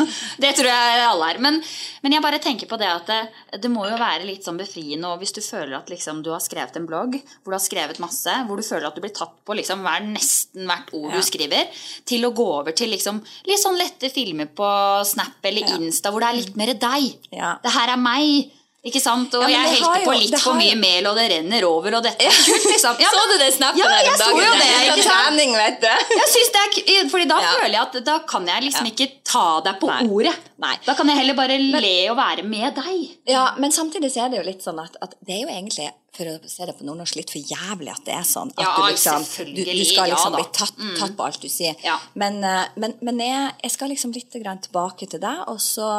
Det 0.42 0.52
tror 0.54 0.68
jeg 0.70 0.98
alle 1.02 1.28
er. 1.32 1.38
Men, 1.42 1.56
men 2.04 2.14
jeg 2.14 2.22
bare 2.22 2.38
tenker 2.42 2.68
på 2.70 2.76
det 2.78 2.86
at 2.86 3.08
det, 3.10 3.58
det 3.64 3.70
må 3.72 3.88
jo 3.88 3.96
være 3.98 4.26
litt 4.28 4.46
sånn 4.46 4.60
befriende 4.60 5.08
og 5.10 5.18
hvis 5.18 5.34
du 5.34 5.40
føler 5.42 5.74
at 5.80 5.90
liksom, 5.90 6.20
du 6.22 6.30
har 6.30 6.42
skrevet 6.44 6.76
en 6.78 6.86
blogg 6.86 7.16
hvor 7.18 7.50
du 7.50 7.56
har 7.56 7.64
skrevet 7.64 7.98
masse, 8.02 8.34
hvor 8.46 8.60
du 8.60 8.62
føler 8.66 8.86
at 8.86 8.94
du 8.94 9.02
blir 9.02 9.14
tatt 9.16 9.34
på 9.42 9.56
liksom, 9.58 9.82
hver, 9.82 10.06
nesten 10.06 10.68
hvert 10.70 10.92
ord 10.94 11.10
Ja. 11.10 11.18
du 11.18 11.26
skriver, 11.26 11.82
til 12.06 12.28
å 12.28 12.30
gå 12.36 12.46
over 12.60 12.76
til 12.78 12.92
liksom, 12.94 13.18
litt 13.48 13.62
sånn 13.62 13.80
lette 13.80 14.12
filmer 14.14 14.46
på 14.46 14.70
Snap 15.08 15.50
eller 15.50 15.74
Insta 15.80 16.14
hvor 16.14 16.22
det 16.22 16.30
er 16.30 16.38
litt 16.38 16.60
mer 16.60 16.74
deg. 16.78 17.10
Ja. 17.34 17.56
Det 17.64 17.74
her 17.74 17.96
er 17.96 18.00
meg. 18.00 18.54
Ikke 18.86 19.00
sant? 19.02 19.32
Og 19.34 19.42
Ja, 19.50 19.58
jeg 19.66 19.80
helte 19.82 20.04
på 20.06 20.12
litt 20.14 20.30
det 20.30 20.38
for 20.40 20.54
mye 20.54 20.70
jo- 20.70 20.78
mel, 20.78 21.06
og 21.10 21.16
det 21.18 21.24
renner 21.32 21.64
over, 21.66 21.96
og 21.98 22.02
dette 22.06 22.22
er 22.24 22.30
kult, 22.46 22.66
liksom. 22.70 23.00
Ja, 23.02 23.08
så 23.10 23.24
du 23.26 23.34
det 23.42 23.48
snappet 23.56 23.80
Ja, 23.82 23.88
der 23.90 24.04
jeg 24.06 24.12
om 24.12 24.18
så 24.20 24.28
dagen? 24.28 24.38
jo 24.38 24.52
det, 24.54 24.68
Fra 24.68 24.94
ikke 24.94 25.06
sant? 25.08 25.56
Vet 25.58 25.80
du. 25.82 26.14
Jeg 26.14 26.28
synes 26.34 26.52
det 26.54 26.62
er, 26.62 27.08
fordi 27.10 27.26
da 27.28 27.40
Ja. 27.42 27.50
føler 27.58 27.74
jeg 27.74 27.82
at 27.82 27.98
da 28.06 28.18
kan 28.30 28.46
jeg 28.46 28.62
liksom 28.68 28.86
ikke 28.92 29.08
ta 29.26 29.60
deg 29.66 29.80
på 29.82 29.90
Nei. 29.90 30.06
ordet. 30.06 30.36
Nei. 30.62 30.76
Da 30.86 30.94
kan 30.94 31.10
jeg 31.10 31.16
heller 31.18 31.34
bare 31.34 31.58
le 31.58 32.10
og 32.12 32.16
være 32.16 32.44
med 32.46 32.74
deg. 32.78 33.18
Ja, 33.26 33.44
men 33.58 33.70
samtidig 33.74 34.12
så 34.14 34.24
er 34.24 34.30
det 34.30 34.38
jo 34.44 34.46
litt 34.52 34.62
sånn 34.62 34.78
at, 34.82 34.94
at 35.02 35.14
det 35.26 35.34
er 35.34 35.42
jo 35.42 35.50
egentlig, 35.58 35.90
for 36.14 36.24
å 36.30 36.38
se 36.48 36.64
det 36.70 36.78
på 36.78 36.86
nordnorsk, 36.86 37.16
litt 37.18 37.30
for 37.34 37.42
jævlig 37.42 37.90
at 37.98 38.04
det 38.06 38.14
er 38.14 38.26
sånn. 38.30 38.54
At 38.56 38.62
Ja, 38.62 38.74
du, 38.78 38.82
liksom, 38.94 39.26
du, 39.54 39.64
du 39.74 39.84
skal 39.84 40.08
liksom 40.14 40.32
ja, 40.32 40.38
bli 40.38 40.48
tatt, 40.54 40.74
tatt 41.02 41.16
på 41.18 41.26
alt 41.26 41.40
du 41.42 41.48
sier. 41.50 41.74
Ja. 41.82 41.98
Men, 42.14 42.42
eh, 42.46 42.66
men, 42.78 42.94
men 43.02 43.18
jeg, 43.18 43.54
jeg 43.66 43.70
skal 43.74 43.88
liksom 43.90 44.14
litt 44.14 44.30
grann 44.42 44.62
tilbake 44.62 45.10
til 45.10 45.18
deg, 45.18 45.44
og 45.50 45.58
så, 45.58 45.90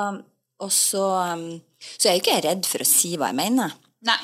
og 0.63 0.71
så, 0.71 1.03
um, 1.35 1.59
så 1.79 2.09
er 2.09 2.17
jeg 2.17 2.19
jo 2.19 2.25
ikke 2.25 2.41
redd 2.47 2.67
for 2.67 2.83
å 2.83 2.87
si 2.87 3.15
hva 3.15 3.31
jeg 3.31 3.39
mener. 3.39 3.73
Nei. 4.07 4.19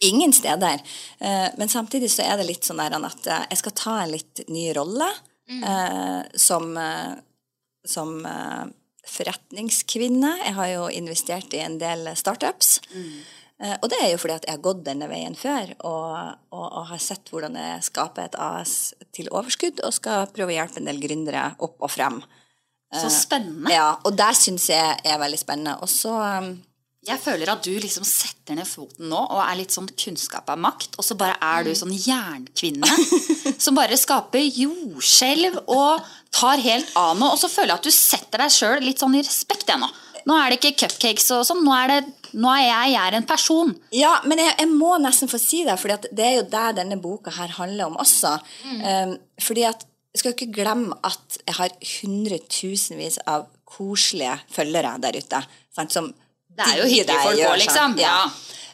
Ingen 0.00 0.32
steder. 0.32 0.82
Eh, 1.18 1.48
men 1.56 1.68
samtidig 1.68 2.10
så 2.12 2.24
er 2.26 2.36
det 2.40 2.48
litt 2.50 2.66
sånn 2.68 2.80
at 2.80 3.26
eh, 3.26 3.46
jeg 3.52 3.60
skal 3.62 3.76
ta 3.76 3.94
en 4.02 4.12
litt 4.12 4.42
ny 4.52 4.68
rolle 4.76 5.08
mm. 5.48 5.62
som, 6.36 6.68
eh, 6.76 7.14
som 7.86 8.18
eh, 8.26 8.66
forretningskvinne. 9.08 10.34
Jeg 10.44 10.54
har 10.58 10.70
jo 10.74 10.86
investert 10.92 11.56
i 11.56 11.64
en 11.64 11.80
del 11.80 12.10
startups. 12.16 12.80
Mm. 12.92 13.18
og 13.80 13.86
det 13.88 13.98
er 14.04 14.10
jo 14.10 14.18
fordi 14.20 14.34
at 14.34 14.44
jeg 14.44 14.52
har 14.58 14.64
gått 14.66 14.82
denne 14.84 15.06
veien 15.08 15.32
før 15.32 15.70
og, 15.88 16.08
og, 16.52 16.64
og 16.66 16.82
har 16.90 16.98
sett 17.00 17.30
hvordan 17.32 17.54
jeg 17.56 17.86
skaper 17.86 18.26
et 18.26 18.36
AS 18.36 18.72
til 19.16 19.30
overskudd, 19.32 19.80
og 19.80 19.94
skal 19.96 20.26
prøve 20.28 20.52
å 20.52 20.58
hjelpe 20.58 20.82
en 20.82 20.90
del 20.90 21.00
gründere 21.00 21.46
opp 21.64 21.80
og 21.80 21.88
frem. 21.94 22.20
Så 22.92 23.08
spennende. 23.10 23.72
Ja, 23.72 23.94
og 24.04 24.12
der 24.18 24.36
syns 24.36 24.68
jeg 24.68 25.00
er 25.00 25.22
veldig 25.22 25.40
spennende. 25.40 25.78
Og 25.80 25.88
så 25.90 26.12
Jeg 27.06 27.22
føler 27.22 27.50
at 27.52 27.62
du 27.62 27.70
liksom 27.78 28.02
setter 28.06 28.56
ned 28.58 28.66
foten 28.66 29.06
nå 29.10 29.18
og 29.20 29.38
er 29.38 29.58
litt 29.60 29.74
sånn 29.74 29.86
kunnskap 29.94 30.48
av 30.50 30.58
makt, 30.58 30.96
og 30.98 31.06
så 31.06 31.14
bare 31.18 31.36
er 31.38 31.66
du 31.66 31.70
sånn 31.78 31.94
jernkvinne 31.94 32.88
som 33.62 33.78
bare 33.78 33.98
skaper 33.98 34.42
jordskjelv 34.42 35.60
og 35.70 36.08
tar 36.34 36.62
helt 36.64 36.90
av 36.98 37.14
nå. 37.18 37.30
Og 37.30 37.38
så 37.38 37.50
føler 37.52 37.74
jeg 37.74 37.78
at 37.78 37.86
du 37.86 37.94
setter 37.94 38.42
deg 38.42 38.54
sjøl 38.54 38.82
litt 38.82 39.02
sånn 39.02 39.14
i 39.14 39.22
respekt, 39.22 39.68
igjen 39.68 39.86
nå. 39.86 39.92
Nå 40.26 40.34
er 40.34 40.50
det 40.50 40.58
ikke 40.58 40.82
cupcakes 40.82 41.28
og 41.36 41.44
sånn, 41.46 41.62
nå 41.62 41.74
er, 41.76 41.92
det, 41.92 42.32
nå 42.34 42.50
er 42.50 42.64
jeg, 42.64 42.94
jeg 42.96 43.02
er 43.04 43.16
en 43.20 43.28
person. 43.30 43.70
Ja, 43.94 44.12
men 44.26 44.42
jeg, 44.42 44.56
jeg 44.58 44.72
må 44.74 44.96
nesten 44.98 45.30
få 45.30 45.38
si 45.38 45.62
det, 45.68 45.78
for 45.78 45.94
det 45.94 46.24
er 46.26 46.40
jo 46.40 46.48
der 46.50 46.74
denne 46.80 46.98
boka 46.98 47.30
her 47.36 47.54
handler 47.60 47.92
om 47.92 48.00
også. 48.02 48.34
Um, 48.82 49.14
fordi 49.46 49.68
at 49.70 49.86
jeg 50.16 50.24
skal 50.24 50.34
ikke 50.34 50.54
glemme 50.58 50.98
at 51.06 51.38
jeg 51.44 51.54
har 51.60 51.78
hundretusenvis 51.92 53.20
av 53.30 53.46
koselige 53.68 54.34
følgere 54.50 54.96
der 55.04 55.18
ute. 55.20 55.44
Sant, 55.76 55.94
som 55.94 56.10
Det 56.56 56.66
er 56.66 56.80
jo 56.80 56.88
hyggelig 56.88 57.06
hyggelige 57.06 57.22
folk 57.22 57.38
òg, 57.38 57.46
også, 57.50 57.62
liksom. 57.64 57.96
Ja. 58.00 58.18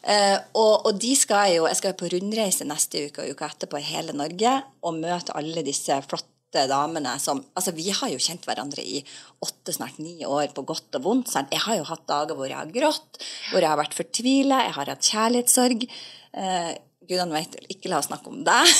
Uh, 0.03 0.39
og, 0.59 0.89
og 0.89 0.99
de 0.99 1.13
skal 1.15 1.53
jo, 1.55 1.67
jeg 1.71 1.79
skal 1.79 1.93
jo 1.93 2.01
på 2.01 2.11
rundreise 2.11 2.67
neste 2.67 3.07
uke 3.07 3.23
og 3.23 3.35
uka 3.37 3.49
etterpå 3.53 3.79
i 3.79 3.87
hele 3.87 4.15
Norge 4.19 4.55
og 4.83 4.97
møte 4.99 5.35
alle 5.39 5.63
disse 5.63 5.95
flotte 6.09 6.65
damene 6.69 7.15
som 7.23 7.39
Altså, 7.57 7.73
vi 7.73 7.87
har 7.95 8.11
jo 8.11 8.19
kjent 8.21 8.45
hverandre 8.45 8.83
i 8.83 8.99
åtte, 9.41 9.73
snart 9.73 10.01
ni 10.03 10.19
år, 10.27 10.51
på 10.57 10.67
godt 10.69 10.99
og 10.99 11.07
vondt. 11.07 11.31
Sant? 11.33 11.55
Jeg 11.55 11.63
har 11.65 11.79
jo 11.79 11.87
hatt 11.89 12.03
dager 12.11 12.37
hvor 12.37 12.51
jeg 12.51 12.59
har 12.59 12.73
grått, 12.75 13.23
hvor 13.53 13.63
jeg 13.63 13.71
har 13.71 13.79
vært 13.81 13.97
fortvila, 13.97 14.65
jeg 14.67 14.75
har 14.79 14.91
hatt 14.93 15.13
kjærlighetssorg. 15.13 15.87
Uh, 16.35 16.73
Gudene 17.09 17.35
vet 17.35 17.57
ikke 17.73 17.91
la 17.91 17.99
oss 17.99 18.09
snakke 18.11 18.31
om 18.31 18.43
det. 18.47 18.61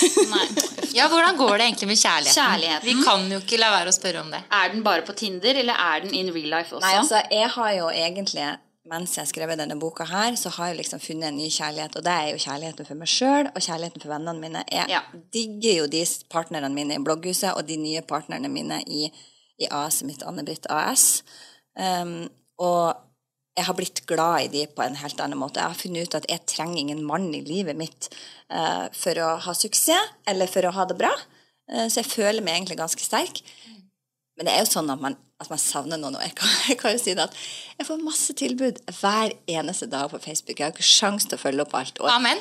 Ja, 0.93 1.07
hvordan 1.09 1.39
går 1.39 1.55
det 1.57 1.65
egentlig 1.65 1.87
med 1.89 1.97
kjærligheten? 1.97 2.37
Kjærligheten. 2.37 2.85
Vi 2.85 3.05
kan 3.07 3.23
jo 3.33 3.39
ikke 3.41 3.57
la 3.63 3.71
være 3.73 3.89
å 3.89 3.95
spørre 3.97 4.21
om 4.21 4.27
det. 4.29 4.43
Er 4.53 4.75
den 4.75 4.83
bare 4.85 5.01
på 5.07 5.15
Tinder, 5.17 5.57
eller 5.63 5.79
er 5.81 6.03
den 6.05 6.13
in 6.19 6.29
real 6.35 6.51
life 6.53 6.75
også? 6.77 6.85
Nei, 6.85 6.99
altså, 7.01 7.23
jeg 7.33 7.49
har 7.55 7.71
jo 7.79 7.87
egentlig 7.89 8.45
mens 8.91 9.15
jeg 9.17 9.29
skrev 9.31 9.53
denne 9.59 9.77
boka 9.79 10.05
her, 10.11 10.35
så 10.39 10.51
har 10.57 10.73
jeg 10.73 10.81
liksom 10.81 11.03
funnet 11.03 11.29
en 11.31 11.37
ny 11.39 11.47
kjærlighet, 11.53 11.97
og 11.99 12.03
det 12.07 12.13
er 12.13 12.31
jo 12.33 12.41
kjærligheten 12.43 12.89
for 12.89 12.99
meg 12.99 13.11
sjøl 13.11 13.51
og 13.53 13.61
kjærligheten 13.63 14.03
for 14.03 14.11
vennene 14.11 14.43
mine. 14.43 14.65
Jeg 14.73 14.91
Ja. 14.91 15.03
digger 15.33 15.77
jo 15.83 15.87
de 15.87 16.03
partnerne 16.31 16.73
mine 16.75 16.97
i 16.99 17.05
blogghuset 17.05 17.55
og 17.55 17.67
de 17.69 17.77
nye 17.77 18.03
partnerne 18.03 18.49
mine 18.51 18.83
i, 18.87 19.07
i 19.61 19.69
AS 19.71 20.03
mitt, 20.03 20.23
Anne-Britt 20.27 20.67
AS. 20.69 21.23
Um, 21.79 22.29
og 22.59 22.97
jeg 23.57 23.65
har 23.69 23.75
blitt 23.75 24.07
glad 24.07 24.47
i 24.47 24.49
de 24.49 24.67
på 24.67 24.83
en 24.83 24.97
helt 24.97 25.21
annen 25.21 25.39
måte. 25.39 25.61
Jeg 25.61 25.69
har 25.69 25.79
funnet 25.79 26.09
ut 26.09 26.15
at 26.15 26.27
jeg 26.29 26.47
trenger 26.47 26.81
ingen 26.81 27.05
mann 27.05 27.33
i 27.35 27.41
livet 27.45 27.77
mitt 27.77 28.09
uh, 28.51 28.89
for 28.93 29.15
å 29.15 29.37
ha 29.45 29.55
suksess, 29.55 30.11
eller 30.27 30.47
for 30.51 30.67
å 30.67 30.73
ha 30.75 30.85
det 30.89 30.99
bra. 30.99 31.13
Uh, 31.71 31.87
så 31.87 32.01
jeg 32.03 32.11
føler 32.11 32.43
meg 32.43 32.57
egentlig 32.57 32.81
ganske 32.83 33.05
sterk. 33.05 33.43
Men 34.39 34.49
det 34.49 34.55
er 34.55 34.63
jo 34.65 34.71
sånn 34.73 34.89
at 34.95 35.01
man, 35.03 35.15
at 35.43 35.51
man 35.53 35.61
savner 35.61 36.01
noen. 36.01 36.17
Og 36.17 36.25
jeg 36.25 36.35
kan, 36.39 36.49
jeg 36.71 36.79
kan 36.81 36.95
jo 36.97 37.03
si 37.03 37.15
det 37.19 37.27
at 37.29 37.37
jeg 37.79 37.89
får 37.89 38.03
masse 38.07 38.35
tilbud 38.39 38.81
hver 39.01 39.35
eneste 39.59 39.89
dag 39.93 40.11
på 40.13 40.21
Facebook. 40.23 40.59
Jeg 40.59 40.69
har 40.71 40.75
ikke 40.75 40.89
sjanse 40.89 41.29
til 41.29 41.39
å 41.39 41.43
følge 41.43 41.67
opp 41.67 41.77
alt. 41.79 42.01
Og, 42.01 42.09
Amen. 42.13 42.41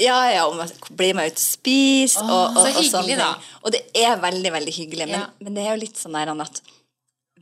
ja, 0.00 0.18
ja, 0.34 0.44
og 0.50 0.60
å 0.60 0.94
bli 0.98 1.12
med 1.16 1.32
ut 1.32 1.40
og 1.40 1.44
spise. 1.46 2.22
og, 2.24 2.58
og, 2.58 2.60
så 2.66 2.84
og 2.84 2.88
sånne 2.90 3.18
da. 3.20 3.32
ting. 3.34 3.58
Og 3.64 3.74
det 3.76 3.82
er 4.04 4.20
veldig, 4.22 4.52
veldig 4.58 4.76
hyggelig. 4.78 5.08
Men, 5.10 5.20
Ja. 5.20 5.26
men 5.40 5.56
det 5.58 5.64
er 5.66 5.74
jo 5.76 5.82
litt 5.86 6.00
sånn 6.00 6.16
der 6.18 6.34
at 6.34 6.62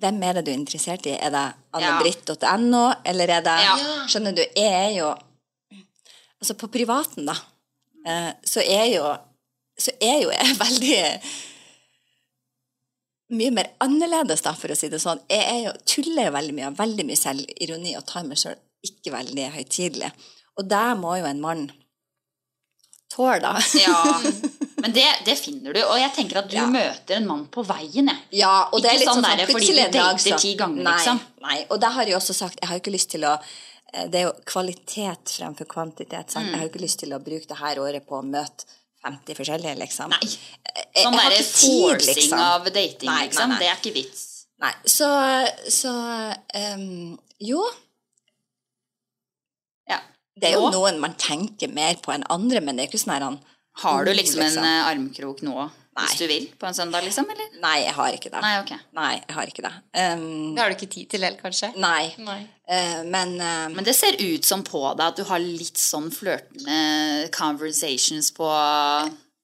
hvem 0.02 0.22
er 0.26 0.34
det 0.34 0.46
du 0.46 0.50
er 0.50 0.58
interessert 0.58 1.04
i? 1.06 1.12
Er 1.14 1.30
det 1.30 1.42
annebritt.no, 1.78 2.86
eller 3.06 3.30
er 3.36 3.44
det 3.46 3.58
Ja. 3.62 3.74
Skjønner 4.10 4.34
du, 4.34 4.42
jeg 4.42 4.72
er 4.86 4.96
jo 4.98 5.12
Altså, 6.42 6.56
på 6.58 6.66
privaten, 6.74 7.22
da, 7.28 7.36
eh, 8.02 8.32
så 8.42 8.58
er 8.66 8.88
jo 8.96 9.04
så 9.78 9.92
er 10.02 10.16
jo 10.24 10.30
jeg 10.34 10.56
veldig 10.64 10.96
mye 13.32 13.52
mer 13.54 13.70
annerledes, 13.84 14.42
da, 14.44 14.52
for 14.58 14.72
å 14.72 14.76
si 14.78 14.90
det 14.92 15.00
sånn. 15.02 15.20
Jeg 15.30 15.44
er 15.48 15.60
jo, 15.66 15.72
tuller 15.88 16.28
jo 16.28 16.34
veldig 16.36 16.56
mye, 16.56 16.68
har 16.70 16.78
veldig 16.78 17.06
mye 17.08 17.20
selvironi 17.20 17.96
og 17.98 18.04
tar 18.08 18.26
meg 18.28 18.40
sjøl 18.40 18.58
ikke 18.82 19.12
veldig 19.14 19.46
høytidelig. 19.54 20.10
Og 20.58 20.66
der 20.68 20.96
må 20.98 21.14
jo 21.20 21.26
en 21.28 21.40
mann 21.40 21.62
tåle, 23.12 23.38
da. 23.44 23.54
Ja, 23.78 23.98
men 24.82 24.92
det, 24.96 25.06
det 25.26 25.36
finner 25.40 25.76
du. 25.76 25.80
Og 25.84 25.98
jeg 26.00 26.12
tenker 26.16 26.40
at 26.42 26.50
du 26.50 26.56
Ja. 26.56 26.66
møter 26.70 27.18
en 27.18 27.28
mann 27.28 27.44
på 27.52 27.64
veien, 27.68 28.08
jeg. 28.10 28.22
Ja, 28.42 28.54
og 28.72 28.82
det 28.82 28.90
er 28.92 28.98
litt 29.00 29.08
sånn 29.10 29.20
sånn, 29.20 29.28
derre 29.28 29.48
fordi 29.50 29.72
du 29.76 29.98
dater 29.98 30.38
ti 30.40 30.54
ganger, 30.58 30.82
nei, 30.82 30.96
liksom. 30.98 31.20
Nei, 31.46 31.58
og 31.68 31.80
det 31.82 31.92
har 31.96 32.10
jeg 32.10 32.18
også 32.18 32.36
sagt, 32.36 32.60
jeg 32.62 32.70
har 32.70 32.78
jo 32.78 32.84
ikke 32.84 32.96
lyst 32.96 33.12
til 33.14 33.26
å 33.28 33.34
eh, 33.36 34.06
Det 34.08 34.20
er 34.22 34.28
jo 34.28 34.34
kvalitet 34.48 35.34
fremfor 35.38 35.68
kvantitet. 35.68 36.32
Sant? 36.32 36.48
Jeg 36.48 36.58
har 36.58 36.66
jo 36.66 36.72
ikke 36.72 36.84
lyst 36.86 37.02
til 37.04 37.12
å 37.12 37.20
bruke 37.22 37.48
det 37.48 37.58
her 37.60 37.80
året 37.84 38.06
på 38.08 38.18
å 38.18 38.24
møte 38.26 38.64
50 39.02 39.34
forskjellige, 39.38 39.74
liksom. 39.80 40.12
Nei. 40.14 40.28
Jeg 40.94 41.04
Sånn 41.06 41.16
derre 41.18 41.38
forcing 41.42 42.18
liksom. 42.20 42.38
av 42.38 42.68
dating, 42.68 43.08
Nei, 43.10 43.16
nei, 43.16 43.24
liksom. 43.30 43.48
nei. 43.50 43.58
Det 43.62 43.70
er 43.70 43.80
ikke 43.80 43.94
vits. 43.96 44.20
Nei, 44.62 44.72
så, 44.86 45.08
så 45.74 45.92
um, 46.76 47.18
Jo, 47.42 47.64
Ja. 49.90 49.98
det 50.38 50.52
er 50.52 50.54
jo 50.54 50.68
Nå 50.68 50.76
noen 50.76 51.00
man 51.02 51.16
tenker 51.18 51.72
mer 51.74 51.98
på 51.98 52.14
enn 52.14 52.22
andre, 52.30 52.60
men 52.62 52.78
det 52.78 52.84
er 52.84 52.92
ikke 52.92 53.00
sånn 53.02 53.16
her 53.16 53.26
han 53.26 53.40
Har 53.82 54.04
du 54.06 54.12
liksom, 54.14 54.38
liksom 54.44 54.62
en 54.62 54.68
eh, 54.70 54.90
armkrok 54.92 55.42
nå 55.42 55.56
hvis 55.98 56.14
du 56.18 56.24
vil 56.30 56.46
på 56.58 56.66
en 56.68 56.74
søndag, 56.76 57.04
liksom? 57.04 57.26
Eller? 57.28 57.48
Nei, 57.60 57.74
jeg 57.84 57.92
har 57.98 58.14
ikke 58.16 58.30
det. 58.32 58.40
Nei, 58.40 58.52
ok. 58.62 58.70
Nei, 58.96 59.10
jeg 59.18 59.36
har 59.36 59.50
ikke 59.52 59.64
det. 59.66 59.72
Um, 59.98 60.54
Det 60.56 60.62
har 60.62 60.72
du 60.72 60.76
ikke 60.78 60.92
tid 60.94 61.10
til 61.12 61.26
helt, 61.26 61.42
kanskje? 61.42 61.72
nei. 61.76 62.14
Nei. 62.24 62.38
Uh, 62.72 63.02
men 63.04 63.34
uh, 63.40 63.66
Men 63.74 63.84
det 63.84 63.92
ser 63.98 64.16
ut 64.20 64.46
som 64.48 64.62
på 64.64 64.80
deg 64.96 65.04
at 65.10 65.18
du 65.20 65.26
har 65.28 65.42
litt 65.42 65.76
sånn 65.76 66.08
flørtende 66.14 67.28
conversations 67.36 68.30
på 68.32 68.48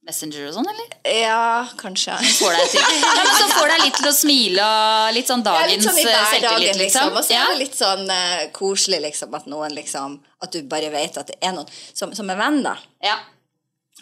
Messenger 0.09 0.47
og 0.49 0.55
sånn, 0.57 0.69
eller? 0.73 0.93
Ja, 1.21 1.69
kanskje. 1.77 2.15
Får 2.39 2.55
deg 2.57 2.71
til, 2.73 2.81
ja, 2.81 3.11
men 3.19 3.35
så 3.37 3.49
får 3.53 3.73
deg 3.75 3.83
litt 3.85 3.99
til 3.99 4.09
å 4.09 4.13
smile 4.17 4.69
og 4.73 5.09
litt 5.19 5.29
sånn 5.29 5.43
Ja, 5.45 5.51
dagens 5.51 5.75
litt 5.75 5.85
sånn 5.85 5.99
i 5.99 6.05
eh, 6.07 6.09
hverdagen, 6.09 6.31
selvtillit, 6.33 6.79
liksom. 6.81 7.11
liksom. 7.11 7.19
Og 7.19 7.27
så 7.27 7.37
er 7.37 7.51
det 7.53 7.59
litt 7.61 7.77
sånn 7.77 8.05
uh, 8.09 8.45
koselig, 8.57 9.03
liksom, 9.05 9.37
at 9.37 9.51
noen 9.53 9.75
liksom 9.77 10.17
At 10.41 10.55
du 10.57 10.63
bare 10.71 10.89
vet 10.95 11.19
at 11.21 11.29
det 11.29 11.37
er 11.45 11.53
noen 11.59 11.69
som, 11.93 12.15
som 12.17 12.33
er 12.33 12.41
venn, 12.41 12.63
da. 12.65 12.79
Ja. 13.05 13.19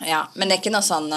Ja, 0.06 0.20
men 0.36 0.46
det 0.46 0.58
er 0.58 0.62
ikke 0.62 0.76
noe 0.76 0.86
sånn 0.86 1.10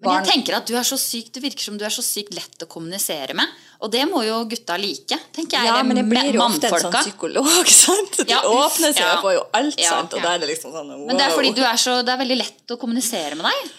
Men 0.00 0.24
jeg 0.24 0.32
tenker 0.32 0.54
at 0.56 0.66
du 0.66 0.74
er 0.80 0.86
så 0.88 0.96
sykt, 0.96 1.34
det 1.34 1.42
virker 1.44 1.60
som 1.66 1.76
du 1.76 1.84
er 1.84 1.92
så 1.92 2.00
sykt 2.04 2.32
lett 2.34 2.62
å 2.64 2.66
kommunisere 2.72 3.34
med. 3.36 3.46
Og 3.84 3.90
det 3.92 4.04
må 4.08 4.22
jo 4.24 4.38
gutta 4.48 4.76
like, 4.80 5.18
tenker 5.36 5.58
jeg. 5.58 5.66
Ja, 5.68 5.82
men 5.84 5.96
jeg 6.00 6.06
blir 6.08 6.30
jo 6.36 6.40
ofte 6.44 6.70
en 6.70 6.80
sånn 6.86 6.96
psykolog, 7.00 7.68
sant? 7.84 8.16
De 8.24 8.32
Ja, 8.32 8.40
åpner 8.48 8.94
seg 8.96 9.04
ja. 9.04 9.18
får 9.20 9.34
jo 9.36 9.42
alt, 9.60 9.76
Ja, 9.80 9.90
sant? 9.98 10.14
Og 10.16 10.22
da 10.24 10.32
er 10.36 10.40
det 10.42 10.48
liksom 10.54 10.72
sånn 10.72 10.88
wow. 10.94 11.04
Men 11.10 11.20
det 11.20 11.26
er 11.26 11.36
fordi 11.36 11.52
du 11.56 11.62
er 11.64 11.76
så, 11.80 11.98
det 12.04 12.14
er 12.14 12.22
veldig 12.22 12.38
lett 12.40 12.74
å 12.76 12.78
kommunisere 12.80 13.36
med 13.36 13.44
deg. 13.50 13.70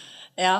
Ja, 0.45 0.59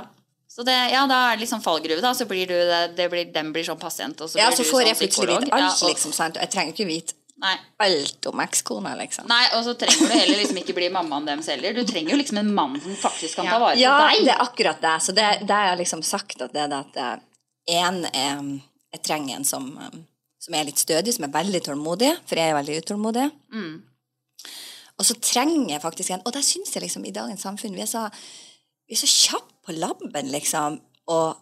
Så 0.52 0.66
det, 0.68 0.74
ja, 0.92 1.06
da 1.08 1.18
er 1.32 1.38
det 1.38 1.46
liksom 1.46 1.62
fallgruve, 1.64 2.02
da. 2.04 2.10
Så 2.18 2.26
blir 2.28 2.50
du, 2.50 2.58
det, 2.58 2.82
det 2.98 3.06
blir, 3.14 3.30
den 3.32 3.54
blir 3.56 3.64
sånn 3.64 3.80
pasient, 3.80 4.20
og 4.20 4.28
så 4.28 4.36
blir 4.36 4.44
ja 4.44 4.50
så 4.52 4.66
du 4.66 4.68
får 4.68 4.82
sånn 4.82 4.90
jeg 4.90 4.98
plutselig 5.00 5.14
psykolog. 5.30 5.46
vite 5.46 5.56
alt, 5.56 5.64
Ja, 5.64 5.70
og- 5.86 5.94
liksom, 5.94 6.12
sant? 6.18 6.36
Jeg 6.42 6.52
trenger 6.52 6.74
ikke 6.76 6.90
vite 6.90 7.14
Nei. 7.42 7.56
alt 7.82 8.26
om 8.30 8.40
ekskona, 8.44 8.94
liksom. 9.00 9.28
Nei, 9.28 9.44
og 9.58 9.64
så 9.66 9.74
trenger 9.82 10.08
du 10.08 10.14
heller 10.14 10.38
liksom 10.44 10.58
ikke 10.62 10.76
bli 10.78 10.90
mammaen 10.94 11.26
deres 11.26 11.48
heller. 11.50 11.74
Du 11.74 11.84
trenger 11.90 12.12
jo 12.14 12.18
liksom 12.22 12.38
en 12.38 12.54
mann 12.54 12.76
som 12.84 12.96
faktisk 13.02 13.36
kan 13.40 13.50
ta 13.50 13.58
vare 13.60 13.76
på 13.76 13.82
Ja, 13.82 13.98
deg. 14.08 14.24
det 14.26 14.34
er 14.36 14.44
akkurat 14.46 14.82
det. 14.82 14.96
Så 15.02 15.12
det, 15.18 15.28
det 15.48 15.56
har 15.58 15.72
jeg 15.72 15.80
liksom 15.84 16.04
sagt 16.06 16.42
at 16.42 16.54
det 16.54 16.62
er 16.62 16.68
det 16.74 16.82
at 16.86 17.22
én 17.70 18.04
er 18.14 18.44
Jeg 18.94 19.02
trenger 19.08 19.36
en 19.38 19.46
som, 19.48 19.68
som 20.40 20.54
er 20.54 20.66
litt 20.68 20.78
stødig, 20.82 21.14
som 21.16 21.24
er 21.24 21.32
veldig 21.32 21.62
tålmodig, 21.64 22.10
for 22.28 22.36
jeg 22.36 22.50
er 22.52 22.58
veldig 22.58 22.78
utålmodig. 22.84 23.30
Mm. 23.56 23.82
Og 25.00 25.06
så 25.08 25.16
trenger 25.24 25.70
jeg 25.76 25.82
faktisk 25.82 26.12
en 26.14 26.22
Og 26.28 26.34
der 26.36 26.44
syns 26.46 26.74
jeg 26.76 26.84
liksom 26.84 27.06
i 27.08 27.14
dagens 27.16 27.42
samfunn 27.42 27.74
vi 27.74 27.82
er 27.86 27.90
så, 27.90 28.04
vi 28.90 28.94
er 28.98 29.00
så 29.02 29.08
kjappe 29.10 29.48
på 29.66 29.76
labben, 29.78 30.28
liksom. 30.34 30.80
Og 31.08 31.38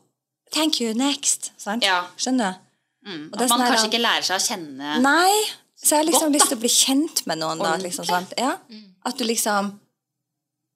thank 0.54 0.80
you, 0.82 0.94
next. 0.94 1.52
Sant? 1.58 1.84
Ja. 1.84 2.04
Skjønner 2.20 2.54
du? 2.54 2.66
Mm. 3.10 3.26
At 3.34 3.40
man 3.40 3.50
sånn 3.50 3.62
her- 3.64 3.72
kanskje 3.74 3.88
ikke 3.90 4.02
lærer 4.04 4.26
seg 4.28 4.36
å 4.36 4.46
kjenne 4.46 4.98
Nei. 5.02 5.36
Så 5.80 5.96
jeg 5.96 6.02
har 6.02 6.08
liksom 6.10 6.28
Godt, 6.28 6.36
lyst 6.36 6.52
til 6.52 6.58
å 6.58 6.64
bli 6.64 6.72
kjent 6.74 7.24
med 7.30 7.40
noen, 7.40 7.62
da. 7.64 7.78
Liksom, 7.80 8.06
sant? 8.08 8.34
Ja. 8.38 8.58
At 9.08 9.18
du 9.18 9.24
liksom 9.24 9.72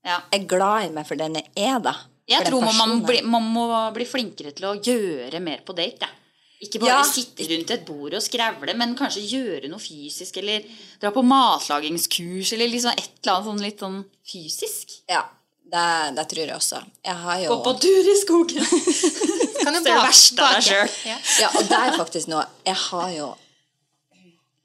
ja. 0.08 0.22
er 0.32 0.48
glad 0.48 0.88
i 0.88 0.92
meg 0.96 1.08
for 1.08 1.20
den 1.20 1.36
jeg 1.40 1.50
er, 1.60 1.80
da. 1.84 1.96
Jeg 2.30 2.48
tror 2.48 2.64
man, 2.64 2.76
man, 2.80 3.00
bli, 3.04 3.20
man 3.28 3.48
må 3.52 3.68
bli 3.96 4.06
flinkere 4.08 4.54
til 4.56 4.70
å 4.70 4.78
gjøre 4.80 5.42
mer 5.44 5.64
på 5.68 5.76
date. 5.76 6.08
Ja. 6.08 6.20
Ikke 6.64 6.80
bare 6.80 7.02
Ja. 7.02 7.04
sitte 7.04 7.44
rundt 7.50 7.72
et 7.76 7.86
bord 7.86 8.14
og 8.16 8.24
skrevle, 8.24 8.74
men 8.80 8.96
kanskje 8.96 9.26
gjøre 9.28 9.68
noe 9.68 9.84
fysisk. 9.84 10.38
Eller 10.40 10.64
dra 11.02 11.12
på 11.12 11.24
matlagingskurs, 11.28 12.54
eller 12.56 12.72
liksom 12.72 12.96
et 12.96 13.10
eller 13.20 13.34
annet 13.34 13.50
sånn 13.50 13.64
litt 13.66 13.84
sånn 13.84 13.98
fysisk. 14.24 14.96
Ja, 15.12 15.26
det, 15.74 16.16
det 16.16 16.28
tror 16.32 16.46
jeg 16.46 16.56
også. 16.56 16.80
Jeg 17.04 17.16
har 17.26 17.40
jo 17.44 17.50
Gå 17.50 17.60
på 17.68 17.74
tur 17.84 18.12
i 18.14 18.16
skogen. 18.22 18.64
Kan 19.64 19.76
du 19.76 19.80
Det 19.80 19.92
er 19.92 20.00
det 20.00 20.08
verste 20.08 20.44
av 20.44 20.56
deg 20.56 20.66
sjøl. 20.70 20.96
Ja. 21.08 21.18
Ja, 21.44 21.50
og 21.52 21.68
det 21.68 21.80
er 21.80 21.98
faktisk 21.98 22.28
noe 22.32 22.44
Jeg 22.68 22.76
har 22.76 23.12
jo 23.16 23.30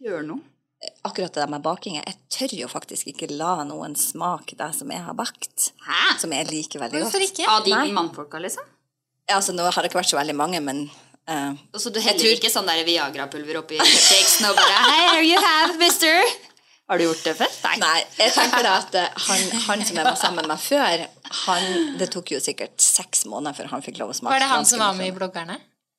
Gjør 0.04 0.22
noe. 0.26 0.44
Akkurat 1.02 1.34
det 1.34 1.40
der 1.42 1.50
med 1.50 1.62
bakinga 1.64 2.04
Jeg 2.06 2.14
tør 2.30 2.52
jo 2.54 2.66
faktisk 2.70 3.08
ikke 3.10 3.26
la 3.34 3.64
noen 3.66 3.96
smake 3.98 4.54
det 4.58 4.68
som 4.78 4.90
jeg 4.94 5.02
har 5.02 5.16
bakt. 5.18 5.72
Hæ? 5.82 6.02
Som 6.22 6.34
jeg 6.36 6.46
liker 6.52 6.78
veldig 6.84 7.00
godt. 7.00 7.08
Hvorfor 7.08 7.24
ikke? 7.24 7.46
Av 7.50 7.64
de 7.66 7.72
Nei. 7.74 7.88
mannfolka, 7.96 8.38
liksom? 8.38 8.62
Ja, 9.28 9.40
altså, 9.40 9.52
nå 9.56 9.66
har 9.66 9.82
det 9.82 9.90
ikke 9.90 9.98
vært 9.98 10.12
så 10.12 10.20
veldig 10.20 10.36
mange, 10.38 10.60
men 10.62 10.84
uh, 11.28 11.50
Og 11.74 11.82
så 11.82 11.90
du 11.90 11.98
heller 12.00 12.20
tror- 12.22 12.36
ikke 12.38 12.52
sånn 12.52 12.68
der 12.70 12.84
Viagra-pulver 12.86 13.58
oppi 13.64 13.80
kjeksen 13.82 14.46
og 14.48 14.54
bare 14.56 14.76
Hey, 14.86 15.08
here 15.16 15.26
you 15.26 15.42
have, 15.42 15.74
mister. 15.82 16.22
Har 16.88 16.96
du 16.96 17.04
gjort 17.04 17.24
det 17.26 17.34
før? 17.36 17.50
Nei, 17.82 17.98
jeg 18.16 18.32
tenker 18.32 18.62
da 18.64 18.76
at 18.80 18.94
eh, 18.96 19.10
han, 19.26 19.42
han 19.66 19.82
som 19.84 19.98
jeg 19.98 20.06
var 20.06 20.14
sammen 20.16 20.46
med 20.48 20.62
før, 20.62 21.02
han, 21.42 21.66
det 22.00 22.08
tok 22.14 22.30
jo 22.32 22.38
sikkert 22.40 22.80
seks 22.80 23.26
måneder 23.28 23.58
før 23.58 23.74
han 23.74 23.84
fikk 23.84 23.98
lov 24.00 24.14
å 24.14 24.16
smake. 24.16 24.32
Var 24.32 24.40
det 24.46 24.48
han 24.54 24.64
som 24.70 24.80
var 24.80 24.94
med 24.96 25.10
i 25.10 25.12
bloggerne? 25.18 25.58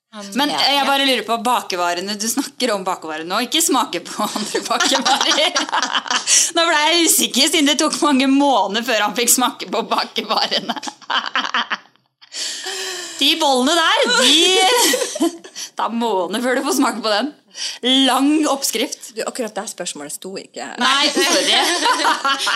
Men 0.10 0.50
jeg 0.50 0.86
bare 0.88 1.06
lurer 1.06 1.22
på 1.28 1.36
bakevarene. 1.46 2.16
Du 2.18 2.26
snakker 2.30 2.72
om 2.74 2.82
bakevarene 2.88 3.30
nå, 3.30 3.44
ikke 3.46 3.62
smake 3.62 4.02
på 4.08 4.26
andre 4.26 4.62
bakevarer. 4.66 5.60
Nå 6.58 6.64
ble 6.66 6.80
jeg 6.82 7.04
usikker, 7.06 7.52
siden 7.52 7.70
det 7.70 7.76
tok 7.78 7.94
mange 8.02 8.26
måneder 8.32 8.88
før 8.88 9.04
han 9.06 9.14
fikk 9.18 9.30
smake 9.36 9.70
på 9.70 9.84
bakevarene. 9.92 10.74
De 13.20 13.30
bollene 13.42 13.76
der, 13.76 14.08
de 14.24 15.30
Det 15.80 15.86
er 15.86 15.94
måneder 15.96 16.44
før 16.44 16.58
du 16.60 16.66
får 16.66 16.76
smake 16.80 17.02
på 17.04 17.12
den. 17.14 17.30
Lang 18.08 18.32
oppskrift. 18.52 19.12
Du, 19.16 19.22
akkurat 19.28 19.56
der 19.56 19.68
spørsmålet 19.70 20.14
sto 20.16 20.34
ikke. 20.40 20.66
Nei, 20.80 21.10
sorry. 21.14 21.56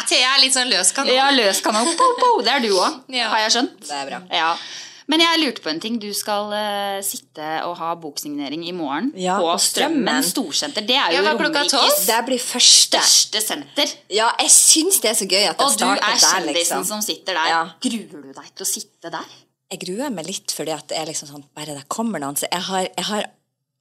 Thea 0.09 0.33
er 0.33 0.41
litt 0.43 0.55
sånn 0.55 0.71
løs 0.71 0.91
kanon. 0.95 1.11
Ja, 1.15 1.29
løs 1.35 1.61
kanon. 1.63 1.87
Po, 1.99 2.09
po. 2.19 2.31
Det 2.43 2.51
er 2.57 2.63
du 2.65 2.71
òg, 2.75 2.97
Ja. 3.13 3.29
har 3.33 3.45
jeg 3.45 3.55
skjønt. 3.57 3.77
Det 3.87 3.99
er 3.99 4.09
bra. 4.09 4.19
Ja. 4.33 4.51
Men 5.11 5.23
jeg 5.23 5.41
lurte 5.41 5.63
på 5.63 5.69
en 5.71 5.81
ting. 5.83 5.97
Du 5.99 6.09
skal 6.15 6.51
uh, 6.53 6.99
sitte 7.05 7.47
og 7.67 7.75
ha 7.79 7.93
boksignering 7.99 8.63
i 8.69 8.73
morgen 8.75 9.11
Ja, 9.19 9.35
på 9.41 9.49
på 9.49 9.57
Strømmen. 9.59 10.03
Strømmen 10.05 10.27
storsenter. 10.29 10.85
Det 10.87 10.95
er 10.95 11.15
jo 11.17 11.23
hva. 11.25 11.33
Romerikes 11.39 12.05
Det 12.07 12.19
blir 12.29 12.41
første. 12.41 13.01
største 13.03 13.41
senter. 13.43 13.93
Ja, 14.13 14.31
jeg 14.39 14.53
syns 14.55 15.01
det 15.03 15.11
er 15.11 15.17
så 15.19 15.27
gøy 15.29 15.47
at 15.49 15.59
det 15.59 15.67
Og 15.67 15.77
du 15.79 15.85
er 15.89 16.01
der, 16.01 16.17
kjendisen 16.17 16.53
liksom. 16.55 16.85
som 16.87 17.01
sitter 17.05 17.39
der. 17.39 17.51
Ja. 17.51 17.63
Gruer 17.83 18.27
du 18.27 18.33
deg 18.33 18.51
til 18.53 18.65
å 18.67 18.69
sitte 18.69 19.13
der? 19.13 19.39
Jeg 19.73 19.81
gruer 19.85 20.13
meg 20.13 20.27
litt 20.29 20.53
fordi 20.53 20.75
at 20.75 20.87
det 20.91 20.99
er 20.99 21.09
liksom 21.09 21.31
sånn 21.31 21.47
Bare 21.57 21.73
det 21.77 21.87
kommer 21.91 22.21
noen. 22.21 22.37
Så 22.37 22.47
jeg 22.51 22.61
har, 22.69 22.87
jeg 22.93 23.07
har 23.09 23.29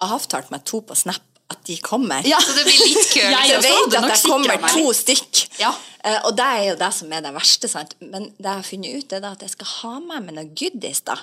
avtalt 0.03 0.51
meg 0.51 0.65
to 0.67 0.81
på 0.87 0.97
Snap 0.99 1.23
at 1.53 1.61
de 1.69 1.77
kommer. 1.85 2.23
Så 2.27 2.55
det 2.57 2.65
blir 2.67 2.81
litt 2.83 3.11
kø. 3.13 3.23
Jeg 3.37 3.51
jeg 3.53 3.63
vet 3.65 3.97
at 4.01 4.09
det 4.11 4.19
kommer 4.27 4.57
meg. 4.63 4.73
to 4.75 4.93
stykk. 4.97 5.43
Ja. 5.61 5.71
Uh, 6.03 6.19
og 6.27 6.33
det 6.39 6.47
er 6.49 6.65
jo 6.73 6.79
det 6.81 6.89
som 6.97 7.13
er 7.15 7.23
det 7.23 7.31
verste. 7.37 7.69
sant? 7.71 7.95
Men 8.03 8.31
det 8.35 8.49
jeg 8.49 8.59
har 8.59 8.67
funnet 8.67 8.97
ut, 8.99 9.13
er 9.13 9.23
da 9.23 9.33
at 9.37 9.45
jeg 9.47 9.53
skal 9.55 9.71
ha 9.77 9.93
med 10.01 10.27
meg 10.27 10.35
noe 10.41 10.49
goodies. 10.59 11.01
da. 11.07 11.19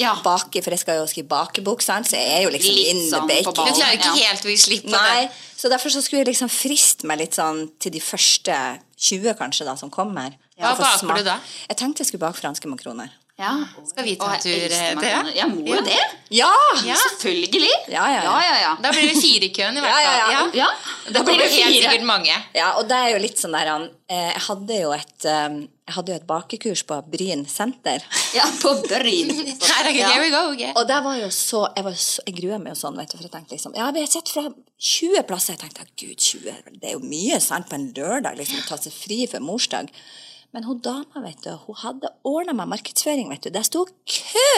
Ja. 0.00 0.14
Bake, 0.24 0.62
For 0.64 0.72
jeg 0.72 0.80
skal 0.80 0.96
jo 1.00 1.06
skrive 1.10 1.28
bakebok, 1.28 1.82
sant? 1.84 2.08
så 2.08 2.16
jeg 2.16 2.38
er 2.38 2.42
jo 2.46 2.52
liksom 2.54 2.72
Litt 2.72 2.86
in 2.92 3.00
the 3.02 3.08
sånn 3.10 3.26
på 3.28 3.52
baking. 3.52 3.66
Du 3.68 3.80
klarer 3.80 3.96
ikke 3.98 4.12
Ja. 4.16 4.28
helt 4.30 4.46
å 4.46 4.52
gi 4.52 4.56
slipp 4.56 4.84
på 4.86 4.94
Nei, 4.94 5.26
det. 5.26 5.32
så 5.60 5.68
derfor 5.68 5.92
så 5.92 6.00
skulle 6.04 6.22
jeg 6.24 6.30
liksom 6.32 6.48
friste 6.48 7.04
meg 7.10 7.18
litt 7.20 7.36
sånn 7.36 7.66
til 7.78 7.92
de 7.92 8.00
første 8.00 8.56
20 8.96 9.34
kanskje 9.36 9.66
da, 9.68 9.74
som 9.76 9.90
kommer. 9.92 10.36
Hva 10.60 10.72
baker 10.78 11.20
du 11.20 11.26
da? 11.28 11.36
Jeg 11.68 11.76
tenkte 11.76 12.00
jeg 12.04 12.08
skulle 12.12 12.24
bake 12.24 12.40
franske 12.40 12.68
makroner. 12.68 13.12
Ja. 13.40 13.54
Skal 13.88 14.04
vi 14.04 14.14
ta 14.20 14.26
en 14.36 14.42
tur, 14.42 14.52
til? 14.52 14.72
eh, 14.76 15.30
Jeg 15.34 15.48
må 15.48 15.64
jo 15.64 15.80
det. 15.86 15.96
Ja! 16.36 16.50
Ja. 16.84 16.94
Selvfølgelig. 17.00 17.70
Ja, 17.88 18.04
ja, 18.12 18.20
ja. 18.20 18.22
ja, 18.22 18.40
ja, 18.44 18.56
ja. 18.66 18.72
Da 18.84 18.92
blir 18.92 19.08
det 19.08 19.16
fire 19.16 19.48
i 19.48 19.52
køen 19.56 19.78
i 19.78 19.80
hvert 19.84 19.96
Ja, 19.96 20.00
ja, 20.04 20.26
fall. 20.28 20.32
ja. 20.34 20.42
Ja, 20.60 20.68
Da 21.08 21.12
Da 21.18 21.22
blir 21.26 21.38
det 21.40 21.48
helt 21.50 21.72
fire. 21.72 21.82
sikkert 21.88 22.04
mange. 22.10 22.36
Ja, 22.54 22.68
og 22.78 22.86
det 22.90 22.98
er 23.00 23.14
jo 23.14 23.22
litt 23.24 23.40
sånn 23.40 23.56
der 23.56 23.70
han, 23.72 23.88
eh, 24.12 24.28
Jeg 24.34 24.42
hadde 24.50 24.80
jo 24.82 24.92
et 24.92 25.24
eh, 25.24 25.48
Jeg 25.88 25.94
hadde 25.96 26.12
jo 26.12 26.18
et 26.20 26.26
bakekurs 26.28 26.82
på 26.86 27.00
Bryn 27.16 27.46
senter. 27.50 28.04
Ja, 28.38 28.44
på 28.62 28.74
Bryn. 28.86 29.32
Her, 29.72 29.88
here 29.90 30.20
we 30.22 30.30
go, 30.30 30.44
okay. 30.52 30.70
Og 30.76 30.86
det 30.92 31.00
var 31.08 31.16
jo 31.18 31.32
så 31.34 31.64
Jeg, 31.74 31.84
var 31.88 31.96
så, 31.98 32.22
jeg 32.28 32.36
gruer 32.42 32.60
meg 32.62 32.76
jo 32.76 32.80
sånn, 32.84 33.00
vet 33.00 33.10
du, 33.10 33.16
for 33.18 33.26
jeg 33.26 33.34
tenkte 33.38 33.56
liksom 33.56 33.74
Ja, 33.80 33.88
vi 33.96 34.04
har 34.04 34.12
sett 34.12 34.28
fra 34.36 34.44
20 34.78 35.24
plasser. 35.28 35.56
Jeg 35.56 35.64
tenkte 35.64 35.88
gud, 35.96 36.16
20, 36.20 36.76
det 36.80 36.92
er 36.92 36.98
jo 36.98 37.02
mye, 37.04 37.40
sant, 37.42 37.66
på 37.72 37.80
en 37.80 37.88
lørdag, 37.96 38.36
liksom, 38.38 38.60
å 38.62 38.68
ta 38.68 38.78
seg 38.80 38.94
fri 38.94 39.24
for 39.32 39.40
morsdag. 39.44 39.88
Men 40.52 40.64
hun 40.66 40.80
dama, 40.82 41.22
vet 41.22 41.42
du, 41.44 41.50
hun 41.66 41.76
hadde 41.84 42.10
ordna 42.26 42.54
meg 42.58 42.70
markedsføring, 42.72 43.28
vet 43.30 43.46
du. 43.46 43.50
Det 43.54 43.62
sto 43.68 43.84
kø! 43.86 44.54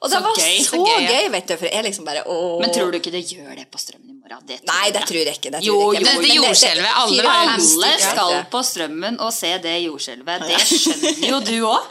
Og 0.00 0.08
det 0.08 0.16
Så 0.16 0.20
var 0.24 0.36
gøy, 0.38 0.58
så 0.64 0.70
så 0.70 0.78
gøy, 0.80 1.02
gøy, 1.04 1.24
ja. 1.26 1.30
vet 1.34 1.48
du, 1.50 1.54
for 1.60 1.68
jeg 1.68 1.84
liksom 1.84 2.06
bare 2.06 2.22
åh. 2.24 2.60
Men 2.62 2.70
tror 2.72 2.92
du 2.92 2.96
ikke 2.96 3.10
det 3.12 3.20
gjør 3.28 3.50
det 3.58 3.66
på 3.68 3.80
Strømmen 3.82 4.14
i 4.14 4.16
morgen? 4.16 4.46
Det 4.48 4.56
tror 4.62 4.70
Nei, 4.70 4.92
det 4.96 5.02
tror 5.10 5.18
jeg 5.20 5.34
ikke. 5.36 5.50
Det 5.52 5.60
Jo, 5.66 5.74
tror 5.74 5.92
jeg 5.92 6.00
jo, 6.00 6.06
ikke. 6.06 6.06
Det- 6.06 6.14
jo, 6.14 6.20
det 6.20 6.28
men 6.28 6.36
jordskjelvet, 6.38 6.92
alle 7.02 7.34
Alle 7.34 7.90
skal 8.00 8.36
på 8.54 8.62
Strømmen 8.64 9.18
og 9.20 9.32
se 9.36 9.50
det 9.66 9.74
jordskjelvet. 9.84 10.46
Det 10.46 10.60
skjønner 10.70 11.26
jo 11.28 11.40
du 11.50 11.58
òg. 11.68 11.90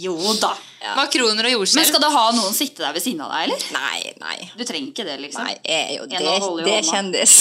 Jo 0.00 0.16
da. 0.40 0.50
Makroner 0.96 1.48
og 1.54 1.66
Men 1.74 1.84
skal 1.86 2.00
det 2.02 2.10
ha 2.14 2.24
noen 2.32 2.54
sitte 2.54 2.82
der 2.82 2.92
ved 2.94 3.02
siden 3.02 3.20
av 3.26 3.30
deg, 3.30 3.48
eller? 3.50 3.64
Nei, 3.74 4.12
nei. 4.22 4.50
Du 4.56 4.64
trenger 4.64 4.90
ikke 4.90 5.06
det, 5.06 5.16
liksom? 5.20 5.44
Nei, 5.44 5.54
jeg 5.66 5.86
er 5.86 5.94
jo 5.98 6.06
det, 6.06 6.18
det 6.64 6.74
er 6.78 6.88
kjendis. 6.88 7.36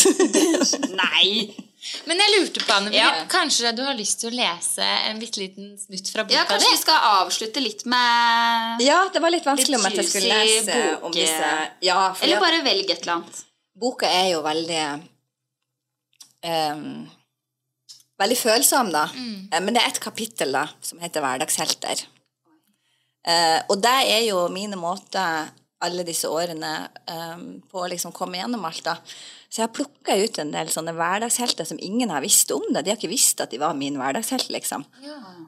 Nei. 1.02 1.69
Men 2.10 2.20
jeg 2.20 2.34
lurte 2.36 2.64
på, 2.64 2.74
Anne, 2.76 2.92
Ja. 2.94 3.26
kanskje 3.32 3.72
du 3.76 3.84
har 3.86 3.96
lyst 3.96 4.20
til 4.20 4.32
å 4.32 4.36
lese 4.36 4.84
en 4.84 5.20
bitte 5.20 5.40
liten 5.40 5.78
snutt 5.80 6.10
fra 6.12 6.26
boka? 6.28 6.36
Ja, 6.36 6.46
kanskje 6.50 6.72
vi 6.74 6.82
skal 6.82 7.06
avslutte 7.24 7.64
litt 7.64 7.86
med 7.86 8.82
Ja, 8.84 9.10
det 9.14 9.22
var 9.24 9.32
litt 9.32 9.46
vanskelig 9.48 9.78
Litt 9.78 9.80
om 9.80 9.86
at 9.86 9.96
jeg 9.96 10.10
skulle 10.10 10.42
lese 10.42 10.66
lese 10.66 10.98
om 11.04 11.12
disse 11.16 11.54
Ja, 11.82 12.14
for 12.14 12.26
Eller 12.26 12.44
bare 12.44 12.64
velg 12.66 12.90
et 12.90 13.02
eller 13.02 13.14
annet. 13.20 13.46
boka 13.80 14.10
er 14.12 14.28
jo 14.34 14.42
veldig 14.44 14.84
um, 16.44 17.10
Veldig 18.20 18.36
følsom, 18.38 18.90
da. 18.92 19.06
Mm. 19.16 19.48
Men 19.64 19.74
det 19.74 19.82
er 19.82 19.94
et 19.94 20.00
kapittel 20.04 20.52
da, 20.52 20.66
som 20.84 21.00
heter 21.00 21.24
'Hverdagshelter'. 21.24 22.02
Uh, 23.24 23.62
og 23.70 23.82
det 23.82 23.96
er 24.12 24.26
jo 24.28 24.48
mine 24.52 24.76
måter 24.76 25.48
alle 25.82 26.04
disse 26.04 26.28
årene 26.28 26.90
um, 27.08 27.62
på 27.72 27.80
å 27.80 27.88
liksom 27.88 28.12
komme 28.12 28.36
gjennom 28.42 28.66
alt. 28.68 28.84
da. 28.84 28.98
Så 29.50 29.64
jeg 29.64 29.66
har 29.66 29.74
plukka 29.74 30.14
ut 30.14 30.38
en 30.42 30.52
del 30.54 30.70
sånne 30.70 30.94
hverdagshelter 30.94 31.66
som 31.66 31.80
ingen 31.82 32.12
har 32.14 32.22
visst 32.22 32.52
om 32.54 32.68
det. 32.70 32.84
De 32.86 32.92
har 32.92 33.00
ikke 33.00 33.10
visst 33.10 33.40
at 33.42 33.50
de 33.50 33.58
var 33.58 33.74
min 33.78 33.96
hverdagshelt, 33.98 34.52
liksom. 34.54 34.84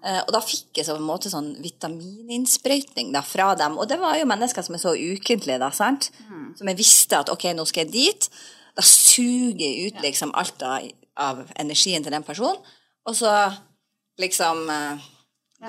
Eh, 0.02 0.18
og 0.24 0.32
da 0.34 0.42
fikk 0.42 0.80
jeg 0.80 0.88
så 0.88 0.96
på 0.96 1.04
en 1.04 1.06
måte 1.06 1.30
sånn 1.30 1.52
vitamininnsprøytning 1.62 3.12
da, 3.14 3.22
fra 3.22 3.52
dem. 3.60 3.78
Og 3.78 3.86
det 3.92 4.00
var 4.02 4.18
jo 4.18 4.26
mennesker 4.32 4.66
som 4.66 4.78
er 4.78 4.82
så 4.82 4.96
ukentlige, 4.98 5.60
da, 5.62 5.70
sant. 5.70 6.10
Som 6.58 6.74
jeg 6.74 6.80
visste 6.82 7.22
at 7.22 7.30
ok, 7.30 7.52
nå 7.54 7.68
skal 7.70 7.86
jeg 7.86 7.94
dit. 7.94 8.30
Da 8.74 8.88
suger 8.88 9.62
jeg 9.62 9.92
ut 9.92 10.02
liksom 10.02 10.34
alt 10.34 10.66
av, 10.66 10.90
av 11.22 11.46
energien 11.62 12.02
til 12.02 12.18
den 12.18 12.26
personen. 12.26 12.58
Og 13.06 13.22
så 13.22 13.30
liksom 14.22 14.66
eh, 14.70 15.08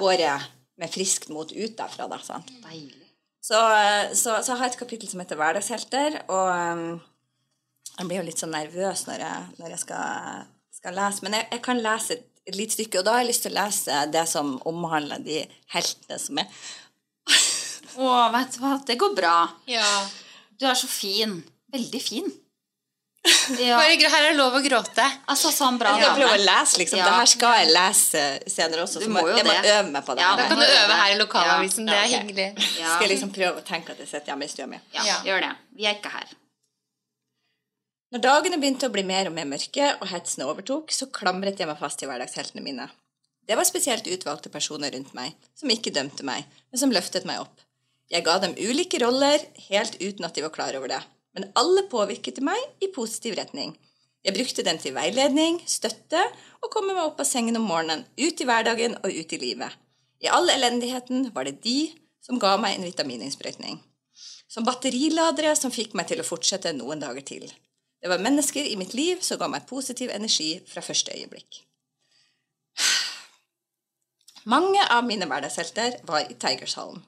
går 0.00 0.24
jeg 0.24 0.50
med 0.80 0.92
friskt 0.96 1.28
mot 1.28 1.52
ut 1.52 1.76
derfra, 1.76 2.08
da. 2.08 2.18
sant? 2.24 2.48
Så, 3.44 3.60
eh, 3.60 4.12
så, 4.16 4.40
så 4.40 4.54
jeg 4.54 4.60
har 4.64 4.72
et 4.72 4.80
kapittel 4.80 5.10
som 5.10 5.20
heter 5.20 5.36
Hverdagshelter, 5.36 6.22
og 6.32 6.48
um, 6.48 7.00
jeg 7.98 8.06
blir 8.08 8.20
jo 8.22 8.26
litt 8.26 8.38
sånn 8.42 8.54
nervøs 8.54 9.06
når 9.08 9.24
jeg, 9.24 9.46
når 9.58 9.74
jeg 9.76 9.82
skal, 9.84 10.44
skal 10.78 10.94
lese. 10.96 11.22
Men 11.26 11.36
jeg, 11.38 11.48
jeg 11.52 11.62
kan 11.62 11.80
lese 11.84 12.16
et, 12.16 12.24
et 12.48 12.56
lite 12.58 12.74
stykke, 12.78 12.98
og 12.98 13.04
da 13.06 13.12
har 13.16 13.22
jeg 13.24 13.30
lyst 13.32 13.44
til 13.46 13.52
å 13.54 13.58
lese 13.60 13.98
det 14.12 14.24
som 14.30 14.54
omhandler 14.66 15.22
de 15.22 15.42
heltene 15.76 16.18
som 16.18 16.38
er 16.42 16.48
Å, 17.92 18.12
vet 18.32 18.54
du 18.56 18.62
hva, 18.62 18.76
det 18.88 18.96
går 19.00 19.12
bra. 19.18 19.34
Ja. 19.68 19.84
Du 20.58 20.64
er 20.64 20.78
så 20.78 20.88
fin. 20.88 21.42
Veldig 21.72 22.00
fin. 22.00 22.30
Ja. 23.60 23.76
Bare, 23.78 23.94
her 23.94 24.24
er 24.24 24.32
det 24.32 24.38
lov 24.38 24.56
å 24.58 24.60
gråte. 24.64 25.04
Altså, 25.30 25.52
sånn 25.54 25.76
bra 25.78 25.92
Jeg 25.94 26.02
skal 26.08 26.16
prøve 26.16 26.38
å 26.38 26.42
lese, 26.42 26.78
liksom. 26.80 26.98
Ja. 26.98 27.04
Det 27.06 27.18
her 27.20 27.28
skal 27.30 27.52
jeg 27.60 27.68
lese 27.76 28.22
senere 28.50 28.82
også. 28.86 28.98
Du 29.02 29.06
Så 29.06 29.12
må 29.14 29.22
jo 29.28 29.36
jeg 29.36 29.46
må 29.46 29.52
det. 29.54 29.74
øve 29.76 29.90
meg 29.92 30.06
på 30.08 30.16
det. 30.18 30.24
Ja. 30.24 30.32
Da 30.40 30.46
kan 30.50 30.58
du 30.58 30.64
øve 30.66 30.96
her 31.02 31.12
i 31.12 31.18
lokalavisen. 31.20 31.86
Det 31.90 31.98
er 32.00 32.08
hyggelig. 32.16 32.48
Ja. 32.80 32.94
Skal 32.96 33.06
jeg 33.06 33.12
liksom 33.12 33.34
prøve 33.36 33.60
å 33.62 33.66
tenke 33.68 33.94
at 33.94 34.00
jeg 34.02 34.10
sitter 34.10 34.32
hjemme 34.32 34.48
i 34.48 34.54
stua 34.56 34.66
mi. 34.72 34.80
Ja, 34.96 35.04
Ja. 35.06 35.18
gjør 35.28 35.44
det. 35.46 35.52
Vi 35.78 35.86
er 35.86 36.00
ikke 36.00 36.10
her. 36.16 36.32
Når 38.12 38.20
dagene 38.20 38.58
begynte 38.60 38.90
å 38.90 38.92
bli 38.92 39.06
mer 39.08 39.30
og 39.30 39.32
mer 39.32 39.46
mørke, 39.48 39.86
og 39.96 40.10
hetsene 40.10 40.44
overtok, 40.44 40.90
så 40.92 41.06
klamret 41.08 41.56
jeg 41.56 41.68
meg 41.70 41.78
fast 41.80 41.96
til 42.02 42.10
hverdagsheltene 42.10 42.60
mine. 42.60 42.90
Det 43.48 43.56
var 43.56 43.64
spesielt 43.64 44.10
utvalgte 44.12 44.52
personer 44.52 44.92
rundt 44.92 45.14
meg, 45.16 45.32
som 45.56 45.72
ikke 45.72 45.94
dømte 45.96 46.26
meg, 46.28 46.44
men 46.68 46.80
som 46.82 46.92
løftet 46.92 47.24
meg 47.24 47.40
opp. 47.40 47.62
Jeg 48.12 48.26
ga 48.26 48.34
dem 48.42 48.52
ulike 48.60 49.00
roller, 49.00 49.40
helt 49.70 49.96
uten 50.02 50.28
at 50.28 50.36
de 50.36 50.44
var 50.44 50.52
klar 50.52 50.76
over 50.76 50.92
det. 50.92 51.00
Men 51.32 51.48
alle 51.56 51.86
påvirket 51.88 52.42
meg 52.44 52.84
i 52.84 52.90
positiv 52.92 53.38
retning. 53.40 53.72
Jeg 54.22 54.36
brukte 54.36 54.66
dem 54.68 54.76
til 54.78 54.92
veiledning, 54.92 55.62
støtte 55.64 56.20
og 56.60 56.68
komme 56.68 56.92
meg 56.92 57.08
opp 57.08 57.24
av 57.24 57.30
sengen 57.32 57.56
om 57.56 57.64
morgenen, 57.64 58.04
ut 58.20 58.44
i 58.44 58.46
hverdagen 58.46 59.00
og 59.00 59.08
ut 59.08 59.32
i 59.32 59.40
livet. 59.40 59.72
I 60.20 60.28
all 60.28 60.52
elendigheten 60.52 61.30
var 61.32 61.48
det 61.48 61.62
de 61.64 61.88
som 62.20 62.36
ga 62.38 62.58
meg 62.60 62.76
en 62.76 62.86
vitamininnsprøytning. 62.86 63.80
Som 64.52 64.68
batteriladere 64.68 65.56
som 65.56 65.72
fikk 65.72 65.96
meg 65.96 66.12
til 66.12 66.20
å 66.20 66.28
fortsette 66.28 66.76
noen 66.76 67.00
dager 67.00 67.24
til. 67.24 67.48
Det 68.02 68.10
var 68.10 68.18
mennesker 68.18 68.66
i 68.66 68.76
mitt 68.76 68.94
liv 68.98 69.20
som 69.22 69.38
ga 69.38 69.46
meg 69.50 69.68
positiv 69.68 70.10
energi 70.10 70.56
fra 70.66 70.82
første 70.82 71.14
øyeblikk. 71.14 71.62
Mange 74.44 74.82
av 74.90 75.06
mine 75.06 75.28
hverdagshelter 75.30 76.00
var 76.08 76.26
i 76.26 76.34
Tigershallen. 76.34 77.04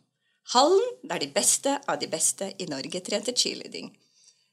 Hallen 0.54 0.84
der 1.02 1.18
de 1.18 1.30
beste 1.34 1.80
av 1.88 1.98
de 1.98 2.06
beste 2.06 2.52
i 2.62 2.68
Norge 2.70 3.00
trente 3.02 3.34
cheerleading. 3.34 3.90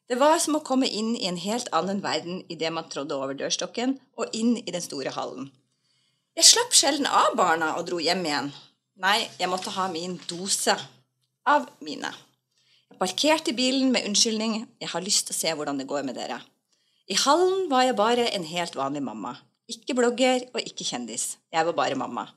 Det 0.10 0.18
var 0.20 0.40
som 0.42 0.58
å 0.58 0.64
komme 0.66 0.90
inn 0.90 1.14
i 1.16 1.28
en 1.30 1.38
helt 1.38 1.70
annen 1.78 2.02
verden 2.04 2.42
idet 2.50 2.72
man 2.74 2.90
trådde 2.90 3.16
over 3.16 3.38
dørstokken 3.38 4.00
og 4.18 4.34
inn 4.34 4.58
i 4.58 4.74
den 4.74 4.82
store 4.82 5.14
hallen. 5.14 5.52
Jeg 6.36 6.48
slapp 6.48 6.74
sjelden 6.74 7.06
av 7.06 7.36
barna 7.38 7.76
og 7.78 7.86
dro 7.92 8.00
hjem 8.02 8.26
igjen. 8.26 8.52
Nei, 9.04 9.20
jeg 9.38 9.52
måtte 9.52 9.76
ha 9.76 9.88
min 9.92 10.18
dose 10.28 10.74
av 11.46 11.70
mine. 11.86 12.10
Jeg 12.92 13.00
parkerte 13.00 13.54
bilen 13.56 13.92
med 13.94 14.04
unnskyldning. 14.06 14.66
Jeg 14.82 14.90
har 14.92 15.04
lyst 15.04 15.30
til 15.30 15.36
å 15.36 15.40
se 15.40 15.54
hvordan 15.56 15.80
det 15.80 15.88
går 15.88 16.04
med 16.04 16.18
dere. 16.20 16.42
I 17.08 17.16
hallen 17.24 17.70
var 17.72 17.86
jeg 17.88 17.96
bare 17.98 18.28
en 18.36 18.44
helt 18.46 18.76
vanlig 18.76 19.02
mamma. 19.06 19.38
Ikke 19.72 19.96
blogger 19.96 20.44
og 20.52 20.60
ikke 20.60 20.86
kjendis. 20.86 21.38
Jeg 21.54 21.66
var 21.70 21.78
bare 21.78 21.96
mamma. 21.96 22.28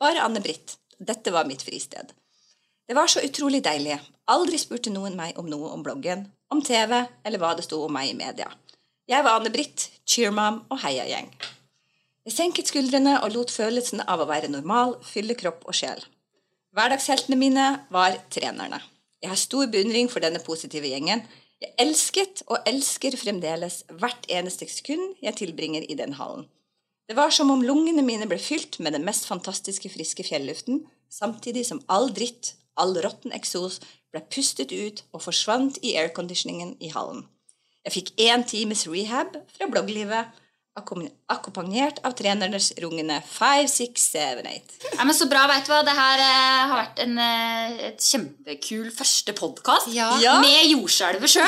Bare 0.00 0.22
Anne-Britt. 0.26 0.76
Dette 1.00 1.32
var 1.32 1.48
mitt 1.48 1.64
fristed. 1.64 2.12
Det 2.86 2.94
var 2.94 3.08
så 3.08 3.24
utrolig 3.24 3.62
deilig. 3.64 3.96
Aldri 4.30 4.60
spurte 4.60 4.92
noen 4.92 5.16
meg 5.16 5.40
om 5.40 5.48
noe 5.48 5.72
om 5.72 5.82
bloggen, 5.82 6.26
om 6.52 6.60
TV 6.62 6.92
eller 7.00 7.40
hva 7.40 7.56
det 7.56 7.64
sto 7.66 7.80
om 7.86 7.96
meg 7.96 8.12
i 8.12 8.18
media. 8.18 8.50
Jeg 9.08 9.24
var 9.24 9.40
Anne-Britt, 9.40 9.88
cheermom 10.04 10.62
og 10.68 10.82
heiagjeng. 10.84 11.32
Jeg 12.28 12.36
senket 12.36 12.68
skuldrene 12.70 13.16
og 13.24 13.32
lot 13.34 13.50
følelsen 13.50 14.04
av 14.04 14.22
å 14.22 14.28
være 14.28 14.52
normal 14.52 14.98
fylle 15.08 15.34
kropp 15.40 15.64
og 15.64 15.74
sjel. 15.74 16.04
Hverdagsheltene 16.76 17.40
mine 17.40 17.66
var 17.90 18.20
trenerne. 18.30 18.78
Jeg 19.22 19.30
har 19.30 19.38
stor 19.38 19.68
beundring 19.70 20.10
for 20.10 20.24
denne 20.24 20.42
positive 20.42 20.88
gjengen. 20.90 21.22
Jeg 21.62 21.74
elsket 21.78 22.42
og 22.48 22.66
elsker 22.66 23.14
fremdeles 23.20 23.82
hvert 24.00 24.26
eneste 24.26 24.66
sekund 24.66 25.14
jeg 25.22 25.38
tilbringer 25.38 25.86
i 25.86 25.94
den 25.98 26.16
hallen. 26.18 26.48
Det 27.06 27.14
var 27.18 27.30
som 27.34 27.50
om 27.54 27.62
lungene 27.62 28.02
mine 28.02 28.26
ble 28.30 28.38
fylt 28.42 28.80
med 28.82 28.96
den 28.96 29.06
mest 29.06 29.28
fantastiske 29.30 29.90
friske 29.92 30.26
fjelluften, 30.26 30.82
samtidig 31.12 31.66
som 31.68 31.82
all 31.92 32.10
dritt, 32.14 32.54
all 32.74 32.96
råtten 33.04 33.34
eksos 33.36 33.78
ble 34.10 34.22
pustet 34.32 34.72
ut 34.72 35.04
og 35.12 35.22
forsvant 35.26 35.78
i 35.86 35.94
airconditioningen 36.00 36.74
i 36.80 36.90
hallen. 36.94 37.26
Jeg 37.86 37.94
fikk 37.96 38.12
én 38.22 38.46
times 38.46 38.86
rehab 38.90 39.36
fra 39.54 39.68
blogglivet, 39.70 40.30
akkompagnert 40.76 41.98
av 42.06 42.14
trenernes 42.16 42.72
rungende 42.80 43.18
5, 43.28 43.68
6, 43.68 44.06
7, 44.12 44.18
8. 44.40 44.44
Nei, 44.96 45.04
men 45.04 45.14
Så 45.16 45.26
bra, 45.30 45.44
vet 45.50 45.66
du 45.66 45.72
hva. 45.72 45.82
Det 45.84 45.94
her 45.96 46.22
eh, 46.24 46.60
har 46.70 46.78
vært 46.78 47.02
en 47.04 47.18
eh, 47.20 47.82
et 47.90 48.00
kjempekul 48.06 48.88
første 48.96 49.34
podkast 49.36 49.90
Ja. 49.92 50.10
Ja. 50.22 50.38
med 50.40 50.70
jordskjelvet 50.72 51.28
sjøl. 51.36 51.44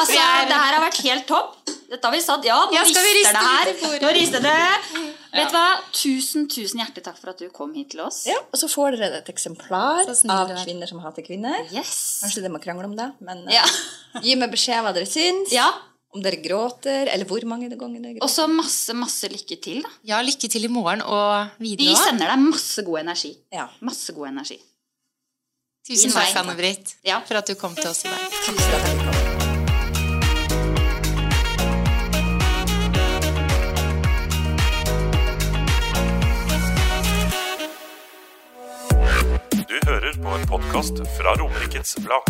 Altså, 0.00 0.18
det 0.18 0.58
her 0.58 0.74
har 0.78 0.82
vært 0.88 1.00
helt 1.06 1.26
topp. 1.30 1.56
Dette 1.90 2.08
har 2.08 2.14
vi 2.16 2.20
satt. 2.24 2.44
Ja, 2.48 2.58
nå 2.66 2.74
Ja, 2.74 2.82
vi 2.82 2.94
rister 2.94 3.14
riste 3.20 3.32
det 3.38 3.46
her. 3.46 4.02
Nå 4.02 4.12
rister 4.18 4.42
det. 4.42 4.58
Vet 5.34 5.50
du 5.50 5.56
hva? 5.56 5.64
Tusen, 5.94 6.48
tusen 6.50 6.80
hjertelig 6.82 7.04
takk 7.06 7.18
for 7.20 7.30
at 7.34 7.38
du 7.42 7.48
kom 7.54 7.72
hit 7.74 7.92
til 7.94 8.02
oss. 8.04 8.24
Ja, 8.26 8.38
og 8.50 8.58
så 8.58 8.68
får 8.70 8.98
dere 8.98 9.20
et 9.22 9.30
eksemplar 9.30 10.02
av 10.06 10.50
er. 10.50 10.60
Kvinner 10.64 10.90
som 10.90 11.02
hater 11.04 11.26
kvinner. 11.26 11.60
Yes. 11.74 11.94
Kanskje 12.24 12.42
dere 12.44 12.54
må 12.54 12.62
krangle 12.62 12.86
om 12.90 12.94
det, 12.98 13.10
men 13.22 13.46
eh, 13.48 13.54
Ja. 13.60 13.64
gi 14.24 14.34
meg 14.40 14.50
beskjed 14.54 14.82
hva 14.82 14.94
dere 14.96 15.06
syns. 15.10 15.52
ja. 15.54 15.70
Om 16.14 16.22
dere 16.22 16.38
gråter, 16.38 17.08
eller 17.10 17.26
hvor 17.26 17.42
mange 17.50 17.66
ganger 17.74 17.98
dere 18.04 18.12
gråter. 18.14 18.22
Og 18.22 18.30
så 18.30 18.44
masse, 18.50 18.94
masse 18.94 19.26
lykke 19.32 19.56
til, 19.64 19.80
da. 19.82 19.90
Ja, 20.12 20.20
lykke 20.22 20.46
til 20.52 20.68
i 20.68 20.70
morgen 20.70 21.02
og 21.02 21.48
Vi 21.58 21.72
videre 21.74 21.90
Vi 21.90 21.96
sender 21.98 22.30
deg 22.30 22.44
masse 22.44 22.84
god 22.86 23.00
energi. 23.02 23.32
Ja. 23.52 23.66
Masse 23.82 24.14
god 24.14 24.30
energi. 24.30 24.60
Tusen 25.84 26.14
takk, 26.14 26.36
Anne-Britt, 26.40 26.94
Ja. 27.04 27.18
for 27.26 27.34
at 27.42 27.46
du 27.50 27.54
kom 27.60 27.74
til 27.74 27.90
oss 27.90 28.04
i 28.06 28.08
dag. 28.08 28.30
Tusen 28.30 28.56
takk 28.56 28.70
for 28.70 28.78
at 28.78 28.86
dere 28.86 29.10
kom. 29.10 30.34
Du 39.50 39.78
hører 39.86 40.12
på 40.22 40.34
en 40.38 40.46
podkast 40.48 41.00
fra 41.16 41.34
Romerikes 41.40 41.96
Blad. 42.04 42.24